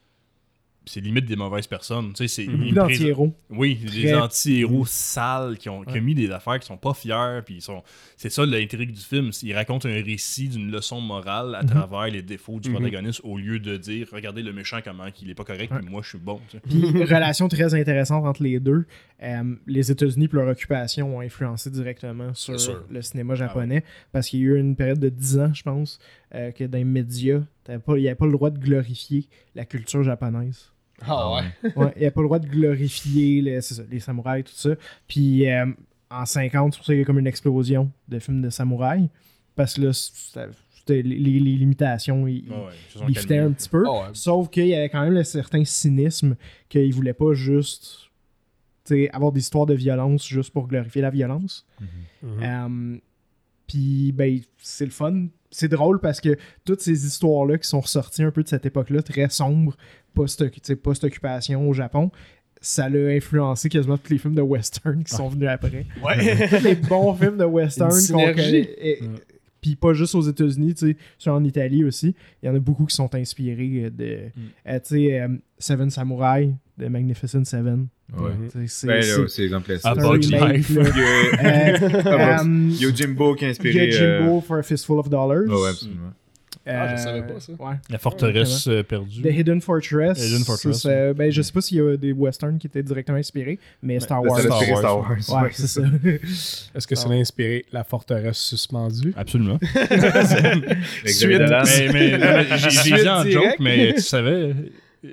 [0.87, 2.13] c'est limite des mauvaises personnes.
[2.13, 3.33] Tu sais, c'est ils présentent- D'anti-héros.
[3.51, 6.01] oui, des anti-héros sales qui ont, qui ont Ouais.
[6.01, 7.83] mis des affaires qui sont pas fiers, puis ils sont.
[8.17, 9.31] C'est ça l'intrigue du film.
[9.43, 11.71] Il raconte un récit d'une leçon morale à Mhm.
[11.71, 12.75] travers les défauts du Mhm.
[12.77, 15.79] protagoniste au lieu de dire regardez le méchant comment qu'il est pas correct, Ouais.
[15.81, 16.41] puis moi je suis bon.
[16.49, 16.63] tu sais.
[16.69, 18.85] Puis, relation très intéressante entre les deux.
[19.23, 22.57] Euh, les États-Unis et leur occupation ont influencé directement sur
[22.91, 25.99] le cinéma japonais parce qu'il y a eu une période de 10 ans, je pense,
[26.35, 30.03] euh, que dans les médias, il n'y avait pas le droit de glorifier la culture
[30.03, 30.71] japonaise.
[31.03, 31.73] Ah ouais.
[31.77, 34.71] Ouais, il n'y a pas le droit de glorifier les, ça, les samouraïs, tout ça.
[35.09, 35.67] Puis euh,
[36.11, 39.09] en 50, c'est pour ça qu'il y a comme une explosion de films de samouraïs.
[39.57, 40.47] Parce que là,
[40.89, 43.39] les, les- les limitations, ils, ouais, calmés.
[43.39, 43.85] un petit peu.
[43.87, 44.07] Ah ouais.
[44.13, 46.37] Sauf qu'il y avait quand même un certain cynisme
[46.69, 48.11] qu'ils voulaient pas juste
[49.13, 51.67] avoir des histoires de violence juste pour glorifier la violence.
[51.81, 51.89] Mhm.
[52.43, 52.99] Euh,
[53.67, 55.27] Puis, ben, c'est le fun.
[55.51, 59.03] C'est drôle parce que toutes ces histoires-là qui sont ressorties un peu de cette époque-là,
[59.03, 59.75] très sombre,
[60.15, 62.11] post- post-occupation au Japon,
[62.61, 65.85] ça l'a influencé quasiment tous les films de western qui sont venus après.
[66.03, 66.49] Ouais.
[66.49, 68.33] Tous les bons films de western qu'on.
[69.61, 72.15] Puis pas juste aux États-Unis, tu sais, en Italie aussi.
[72.43, 74.05] Il y en a beaucoup qui sont inspirés de,
[74.69, 75.29] euh, tu sais, euh,
[75.59, 77.87] Seven Samurai, de Magnificent Seven.
[78.15, 78.33] Ouais.
[78.67, 79.01] C'est Ben
[79.95, 80.71] Bug's remake, Life.
[80.71, 82.39] Il y a- Euh,
[82.87, 83.89] euh, Jimbo qui a il y inspiré.
[83.89, 85.49] a Jimbo for a Fistful of Dollars.
[85.51, 86.13] euh, Ouais, absolument.
[86.67, 87.53] Ah, je Euh, savais pas ça.
[87.59, 87.75] Ouais.
[87.91, 89.21] La forteresse euh, perdue.
[89.23, 90.19] The Hidden Fortress.
[90.19, 92.83] Hidden Fortress, ça, c'est- ben, je sais pas s'il y a des westerns qui étaient
[92.83, 94.41] directement inspirés, mais Star Ça, Wars.
[94.41, 95.11] Star Wars.
[95.43, 95.83] Ouais, c'est ça.
[96.75, 99.13] Est-ce que ça l'a inspiré La forteresse suspendue?
[99.17, 99.59] Absolument.
[101.21, 101.63] Dolan.
[101.67, 104.55] mais mais, mais j'ai- Suite dit en joke, mais tu savais,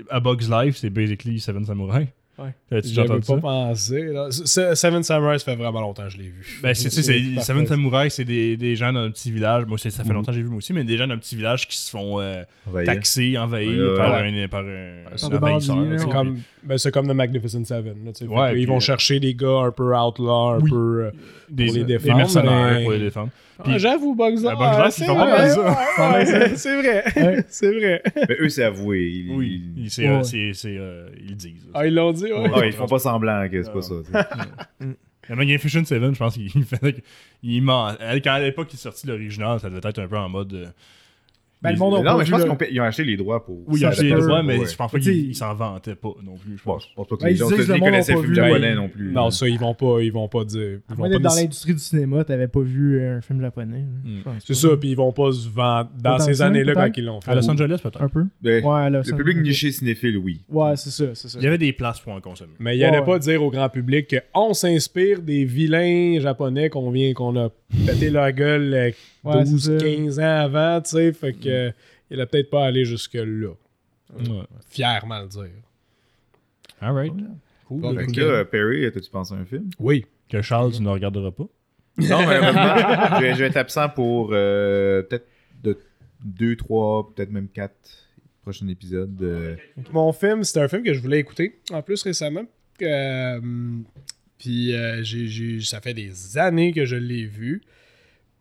[0.09, 2.07] A Bug's Life, c'est basically Seven Samurai.
[2.43, 2.81] Ouais.
[2.81, 3.37] Déjà entendu pas ça?
[3.41, 4.03] pensé.
[4.05, 4.31] là.
[4.31, 6.59] Se- Seven Samurai, ça fait vraiment longtemps que je l'ai vu.
[6.63, 7.01] Ben, c'est, tu.
[7.41, 9.65] Seven Samurai, c'est des, des gens d'un petit village.
[9.65, 10.13] Moi, ça fait Mhm.
[10.13, 12.19] longtemps que j'ai vu, moi aussi, mais des gens d'un petit village qui se font
[12.19, 12.43] euh,
[12.85, 14.43] taxer, envahir Ouais, ouais, par, ouais.
[14.43, 17.65] un, par un, Par un des envahisseur, tu C'est comme, ben, c'est comme The Magnificent
[17.65, 17.95] Seven.
[18.05, 18.27] Là, tu.
[18.27, 20.69] Fait puis, ils vont euh, chercher des gars un peu outlaw, un Oui.
[20.69, 21.03] peu.
[21.05, 21.11] euh,
[21.49, 23.29] des, pour les des défendre, mercenaires mais- pour les défendre.
[23.65, 25.61] Ah, J'avoue, Bugs Ah, Bugs Life, ils font pas mal ça.
[25.61, 27.03] Ouais, ouais, c'est vrai.
[27.15, 27.45] Ouais.
[27.49, 28.03] c'est vrai.
[28.29, 28.99] Mais eux, c'est avoué.
[29.09, 30.23] Ils, Oui, ils- c'est, euh, Ouais.
[30.23, 31.67] c'est, c'est, euh, ils disent.
[31.73, 32.51] Ah, ils l'ont dit, ouais.
[32.53, 33.73] Ah, ils font pas semblant que c'est Ah.
[33.73, 33.95] pas ça.
[34.05, 34.11] tu
[34.87, 34.95] sais.
[35.29, 36.95] Le Magnificent Seven, je pense qu'il faisait.
[37.43, 37.91] Il ment.
[38.23, 40.73] Quand à l'époque il est sorti l'original, ça devait être un peu en mode.
[41.63, 42.83] Euh, Ben, le monde a non, pas mais je pense le- qu'ils ont, ils ont
[42.83, 43.57] acheté les droits pour.
[43.67, 44.65] Oui, il ça, a acheté les droits, mais ouais.
[44.65, 46.57] je pense pas Tu sais, qu'il il s'en vantait pas non plus.
[46.57, 46.87] je Bon, pense.
[46.89, 48.33] je pense pas que Ben, les ils gens disent que le ils monde a connaissaient
[48.33, 49.11] japonais non plus.
[49.11, 50.79] Non, ça, ils vont pas, ils vont pas dire.
[50.89, 53.85] Ils vont pas dans l'industrie du cinéma, t'avais pas vu euh, un film japonais.
[54.03, 54.21] Mm.
[54.23, 57.21] Pense C'est ça, puis ils vont pas se vendre dans ces années-là quand ils l'ont
[57.21, 57.31] fait.
[57.31, 58.01] À Los Angeles, peut-être.
[58.01, 58.25] Un peu.
[58.41, 60.41] Ben, Ouais, là, le public niché cinéphile, oui.
[60.49, 61.37] Ouais, c'est ça, c'est ça.
[61.39, 62.53] Il y avait des places pour en consommer.
[62.59, 67.13] Mais il allait pas dire au grand public qu'on s'inspire des vilains japonais qu'on vient,
[67.13, 67.49] qu'on a
[67.85, 68.91] pété leur gueule euh,
[69.23, 69.85] Ouais, 12, c'est ça.
[69.85, 71.13] 15 ans avant, tu sais.
[71.13, 71.47] Fait que
[72.09, 73.53] il allait peut-être pas aller jusque-là.
[74.13, 74.43] Ouais.
[74.69, 75.49] Fièrement le dire.
[76.81, 77.13] Alright.
[77.67, 77.81] Cool.
[77.81, 78.15] Bon, fait cool.
[78.15, 79.69] que là, Perry, toi, tu penses à un film?
[79.79, 80.05] Oui.
[80.29, 81.45] Que Charles, tu ne regarderas pas?
[81.97, 85.27] Non, malheureusement, je, vais, je vais être absent pour euh, peut-être
[85.61, 85.77] de
[86.23, 87.73] 2, 3, peut-être même 4
[88.41, 89.21] prochains épisodes.
[89.21, 89.55] euh.
[89.91, 92.45] Mon film, c'était un film que je voulais écouter en plus récemment.
[92.81, 93.39] Euh,
[94.39, 97.61] puis euh, j'ai- ça fait des années que je l'ai vu.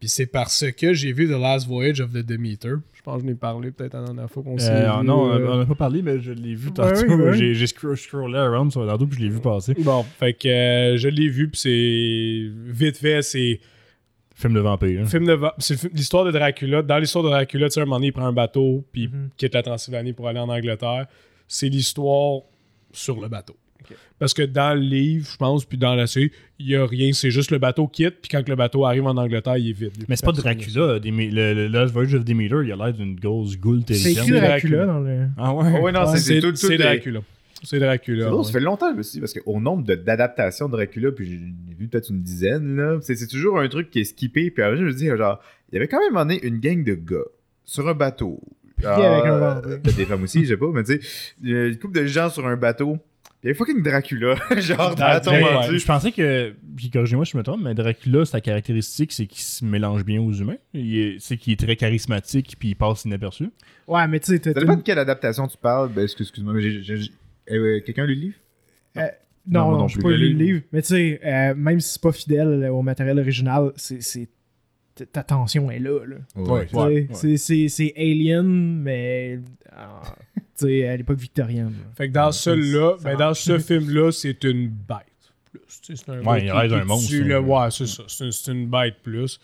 [0.00, 2.76] Puis c'est parce que j'ai vu The Last Voyage of the Demeter.
[2.94, 5.30] Je pense que je n'ai parlé peut-être la dernière fois qu'on s'est Euh, vu, non,
[5.30, 7.00] euh, on n'a pas parlé, mais je l'ai vu tantôt.
[7.06, 7.36] ouais, ouais.
[7.36, 9.74] J'ai j'ai scroll- scrollé around sur tantôt, puis je l'ai vu passer.
[9.78, 13.60] Bon, fait que euh, je l'ai vu, puis c'est vite fait, c'est
[14.34, 15.02] Film de vampire.
[15.02, 15.06] hein.
[15.06, 16.80] film de va- c'est film- l'histoire de Dracula.
[16.82, 19.28] Dans l'histoire de Dracula, tu sais, un moment donné, il prend un bateau, puis Mhm.
[19.36, 21.06] quitte la Transylvanie pour aller en Angleterre.
[21.46, 22.40] C'est l'histoire
[22.92, 23.54] sur le bateau.
[24.18, 27.12] Parce que dans le livre, je pense, puis dans la série, il n'y a rien.
[27.12, 29.92] C'est juste le bateau quitte, puis quand le bateau arrive en Angleterre, il est vide.
[29.98, 30.32] Il Mais c'est pas.
[30.32, 30.98] Dracula.
[30.98, 34.28] Demi- le, le Last Voyage of Demeter, il a l'air d'une grosse goule C'est terrifiante.
[34.28, 34.76] écrit Dracula.
[34.84, 35.26] Dracula dans le.
[35.38, 35.78] Ah ouais?
[35.78, 37.20] Oh, ouais, non, c'est- c'est C'est tout, tout c'est Dracula.
[37.62, 38.24] C'est Dracula.
[38.24, 38.44] C'est drôle, ouais.
[38.46, 42.08] ça fait longtemps aussi, parce qu'au nombre de- d'adaptations de Dracula, puis j'ai vu peut-être
[42.10, 44.92] une dizaine, là, c'est c'est toujours un truc qui est skippé, puis après, je me
[44.92, 45.40] dis, genre,
[45.70, 47.16] il y avait quand même donné une gang de gars
[47.64, 48.40] sur un bateau.
[48.82, 49.82] avec un Ah, vampire.
[49.82, 51.00] Peut-être des femmes aussi, je sais pas, mais tu sais,
[51.42, 52.96] il y a une couple de gens sur un bateau.
[53.42, 55.78] Il y avait fucking Dracula, genre, dans la tombe Ouais, en Ouais, dessus.
[55.78, 59.40] je pensais que, puis corrigez-moi si je me trompe, mais Dracula, sa caractéristique, c'est qu'il
[59.40, 60.58] se mélange bien aux humains.
[61.18, 63.48] C'est qu'il est très charismatique, puis il passe inaperçu.
[63.88, 65.88] Ouais, mais tu sais, t'as- Ça dépend de quelle adaptation tu parles.
[65.90, 68.36] Ben, excuse- excuse-moi, mais euh, quelqu'un lu le livre?
[68.96, 69.02] Non,
[69.46, 70.02] Non, non, non je plus.
[70.02, 70.60] pas lu le livre.
[70.72, 74.28] Mais tu sais, euh, même si c'est pas fidèle au matériel original, c'est.
[75.04, 76.00] Ta tension est là.
[76.06, 76.16] là.
[76.36, 77.06] Ouais.
[77.12, 78.44] C'est- C'est c'est Alien,
[78.82, 79.38] mais.
[80.54, 81.70] sais, à l'époque victorienne.
[81.70, 81.92] là.
[81.96, 84.98] Fait que dans celui-là, ben dans ce film-là, c'est une bête.
[85.50, 85.60] Plus,
[85.96, 87.40] c'est un Ouais, il qui- reste un monstre, hein.
[87.40, 88.02] ouais, c'est ça.
[88.30, 89.40] C'est une, bête plus.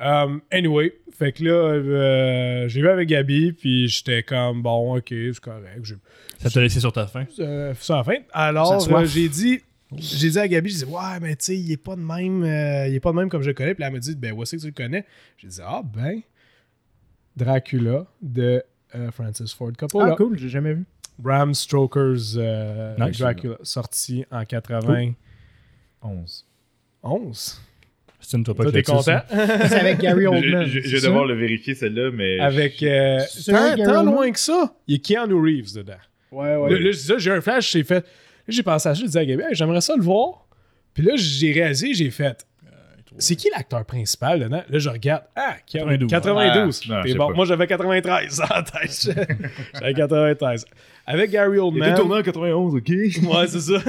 [0.00, 5.08] Um, anyway, fait que là, euh, j'ai vu avec Gabi, puis j'étais comme, bon, ok,
[5.08, 5.80] c'est correct.
[5.82, 5.96] J'ai
[6.38, 7.26] Ça t'a laissé sur ta faim?
[7.40, 8.14] euh, la fin.
[8.32, 9.60] Alors, euh, j'ai dit,
[9.96, 12.42] j'ai dit à Gabi, j'ai dit, ouais, mais tu sais, il est pas de même,
[12.44, 13.74] euh, il est pas de même comme je le connais.
[13.74, 15.04] Puis elle m'a dit, ben, où est-ce que tu le connais?
[15.38, 16.20] J'ai dit, ah, ben,
[17.36, 18.62] Dracula de
[18.94, 20.12] euh, Francis Ford Coppola.
[20.12, 20.84] Ah, cool, j'ai jamais vu.
[21.18, 23.18] Bram Stoker's euh, Nice.
[23.18, 25.14] Dracula, sorti en 91.
[27.02, 27.62] 11.
[28.20, 29.02] C'est une toi t'es content?
[29.02, 29.24] ça?
[29.68, 30.64] C'est avec Gary Oldman.
[30.66, 32.40] Je, je- je vais devoir le vérifier, celle-là, mais.
[32.40, 32.82] Avec.
[32.82, 33.20] euh,
[33.84, 35.94] tant loin que ça, il y a Keanu Reeves dedans.
[36.32, 36.78] Ouais, ouais.
[36.78, 38.04] Là, je j'ai un flash, j'ai fait.
[38.48, 40.46] J'ai pensé à ça, je disais à Gabi, Hey, j'aimerais ça le voir.
[40.94, 42.44] Puis là, j'ai réalisé, j'ai fait.
[43.20, 44.62] C'est qui l'acteur principal dedans?
[44.68, 45.24] Là, je regarde.
[45.34, 46.08] Ah, 92.
[46.08, 46.82] 92.
[46.90, 47.34] Ah, non, bon.
[47.34, 49.10] Moi, j'avais 93 en tête.
[49.74, 50.64] J'avais 93.
[51.04, 51.94] Avec Gary Oldman.
[52.00, 52.88] en 91, ok?
[52.88, 53.78] Ouais, c'est ça.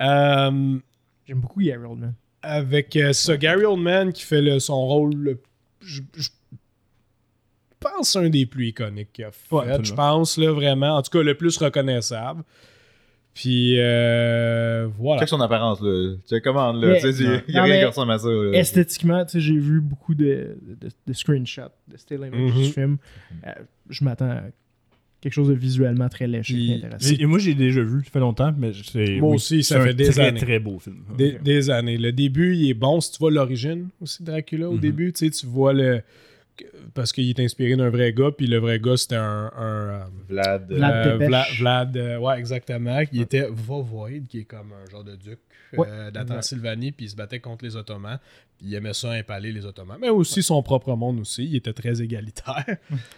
[0.00, 0.78] Euh,
[1.26, 2.14] J'aime beaucoup Gary Oldman.
[2.42, 5.40] avec euh, ça, Gary Oldman qui fait le- son rôle, le-
[5.80, 6.28] je, je
[7.80, 9.54] pense un des plus iconiques qu'il a fait.
[9.54, 10.96] Ouais, je pense, là, vraiment.
[10.96, 12.42] En tout cas, le plus reconnaissable.
[13.40, 15.20] Puis, euh, voilà.
[15.20, 16.14] Check son apparence, là.
[16.28, 16.72] Check là.
[16.88, 18.50] Mais- Tu sais, il y a rien qui ressemble à ça, là.
[18.58, 22.62] Esthétiquement, tu sais, j'ai vu beaucoup de, de, de screenshots de still images Mhm.
[22.64, 22.96] du film.
[23.46, 23.50] Euh,
[23.88, 24.40] je m'attends à
[25.20, 27.14] quelque chose de visuellement très léché Puis- et intéressant.
[27.16, 29.18] Et moi, j'ai déjà vu, ça fait longtemps, mais c'est.
[29.20, 30.40] Moi oui, aussi, ça fait des très, années.
[30.40, 30.96] très beau film.
[31.16, 31.96] Des, des années.
[31.96, 33.00] Le début, il est bon.
[33.00, 34.80] Si tu vois l'origine aussi de Dracula au Mhm.
[34.80, 36.02] début, tu sais, tu vois le.
[36.94, 39.50] Parce qu'il est inspiré d'un vrai gars, puis le vrai gars, c'était un.
[39.56, 39.98] un, euh,
[40.28, 40.72] Vlad.
[40.72, 41.28] Vlad Euh,
[41.58, 43.00] Vlad, euh, ouais, exactement.
[43.12, 45.38] Il était Vovoid, qui est comme un genre de duc
[45.74, 46.10] euh, Ouais.
[46.10, 48.18] de la Transylvanie, puis il se battait contre les Ottomans.
[48.58, 49.98] Puis il aimait ça impaler les Ottomans.
[50.00, 51.44] Mais aussi son propre monde aussi.
[51.44, 52.64] Il était très égalitaire.
[52.66, 52.76] Fait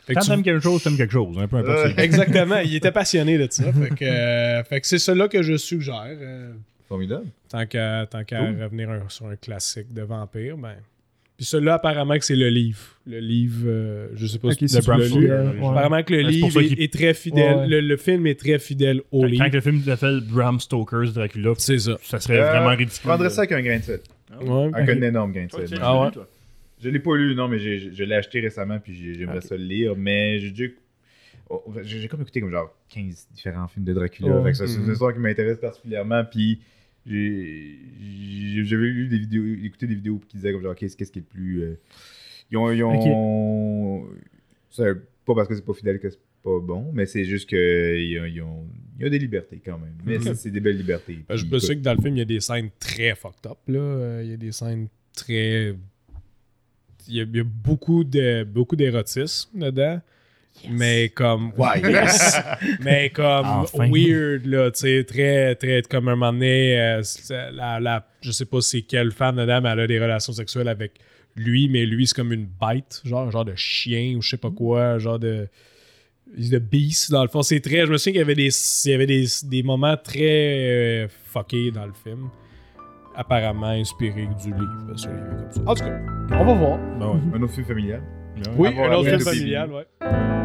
[0.08, 1.38] que Quand tu- t'aimes quelque chose, t'aimes quelque chose.
[1.38, 1.88] Un peu quoi.
[1.96, 2.58] Exactement.
[2.58, 3.72] Il était passionné de ça.
[3.72, 6.04] Fait que, euh, c'est cela que je suggère.
[6.20, 6.52] euh,
[6.88, 7.26] Formidable.
[7.48, 8.62] tant qu'à tant qu'à Cool.
[8.64, 10.74] revenir un- sur un classique de vampire, ben.
[11.40, 12.78] Puis celui-là, apparemment que c'est le livre.
[13.06, 15.26] Le livre, euh, je sais pas Ok, si c'est tu Bram l'as lu.
[15.32, 15.68] Ouais.
[15.70, 17.56] Apparemment que le Ouais, pour livre est, très fidèle.
[17.56, 17.66] Ouais.
[17.66, 19.44] Le, le film est très fidèle au Quand, livre.
[19.46, 21.96] quand le film s'appelle Bram Stoker's Dracula, C'est ça.
[22.02, 23.08] ça serait Euh, vraiment Je ridicule.
[23.08, 24.00] prendrais ça avec un grain de sel.
[24.42, 24.70] Ouais.
[24.74, 25.78] Avec un énorme grain de sel.
[25.80, 26.10] Ah ouais?
[26.10, 26.28] toi?
[26.82, 29.64] Je l'ai pas lu, non, mais je l'ai acheté récemment, puis j'ai- j'aimerais ça le
[29.64, 29.94] lire.
[29.96, 30.76] Mais j'ai dû.
[31.48, 34.28] oh, J'ai comme écouté comme genre 15 différents films de Dracula.
[34.36, 34.42] Ouais.
[34.44, 34.92] Fait que ça, c'est une Mhm.
[34.92, 36.22] histoire qui m'intéresse particulièrement.
[36.30, 36.60] Puis
[37.06, 41.22] j'avais lu des vidéos, écouté des vidéos qui disaient comme genre qu'est-ce qu'est-ce qui est
[41.22, 41.62] le plus.
[41.62, 41.74] euh,
[42.50, 42.70] Ils ont.
[42.72, 44.06] Ils ont
[44.70, 44.94] C'est
[45.24, 48.10] pas parce que c'est pas fidèle que c'est pas bon, mais c'est juste que il
[48.12, 48.66] y a, ils ont-
[48.98, 49.94] il y a des libertés quand même.
[50.04, 50.34] Mais Mhm.
[50.34, 51.18] c'est des belles libertés.
[51.28, 53.46] Ben, je me souviens que dans le film, il y a des scènes très fucked
[53.50, 53.58] up.
[53.68, 53.78] Là.
[53.78, 55.74] Euh, Il y a des scènes très.
[57.08, 60.00] Il y a, il y a beaucoup de beaucoup d'érotisme dedans.
[60.68, 61.52] Mais comme.
[61.56, 62.40] Ouais, yes!
[62.80, 63.88] mais comme Enfin.
[63.90, 65.82] weird, là, tu sais, très, très.
[65.82, 67.02] Comme un moment donné, euh,
[67.52, 70.68] la, la- je sais pas c'est quelle femme dedans, mais elle a des relations sexuelles
[70.68, 70.92] avec
[71.36, 74.36] lui, mais lui, c'est comme une bête, genre un genre de chien ou je sais
[74.36, 75.48] pas quoi, un genre de.
[76.36, 77.42] de beast, dans le fond.
[77.42, 77.86] C'est très.
[77.86, 78.50] Je me souviens qu'il y avait des,
[78.84, 82.28] il y avait des, des moments très euh, fuckés dans le film.
[83.16, 84.86] Apparemment inspirés du livre.
[84.88, 85.60] parce que le livre est comme ça.
[85.70, 86.78] En tout cas, on va voir.
[86.98, 87.20] Ben ouais.
[87.38, 88.02] Un autre film familial.
[88.36, 88.42] Ouais.
[88.56, 90.39] Oui, Avoir un autre film familial, ouais.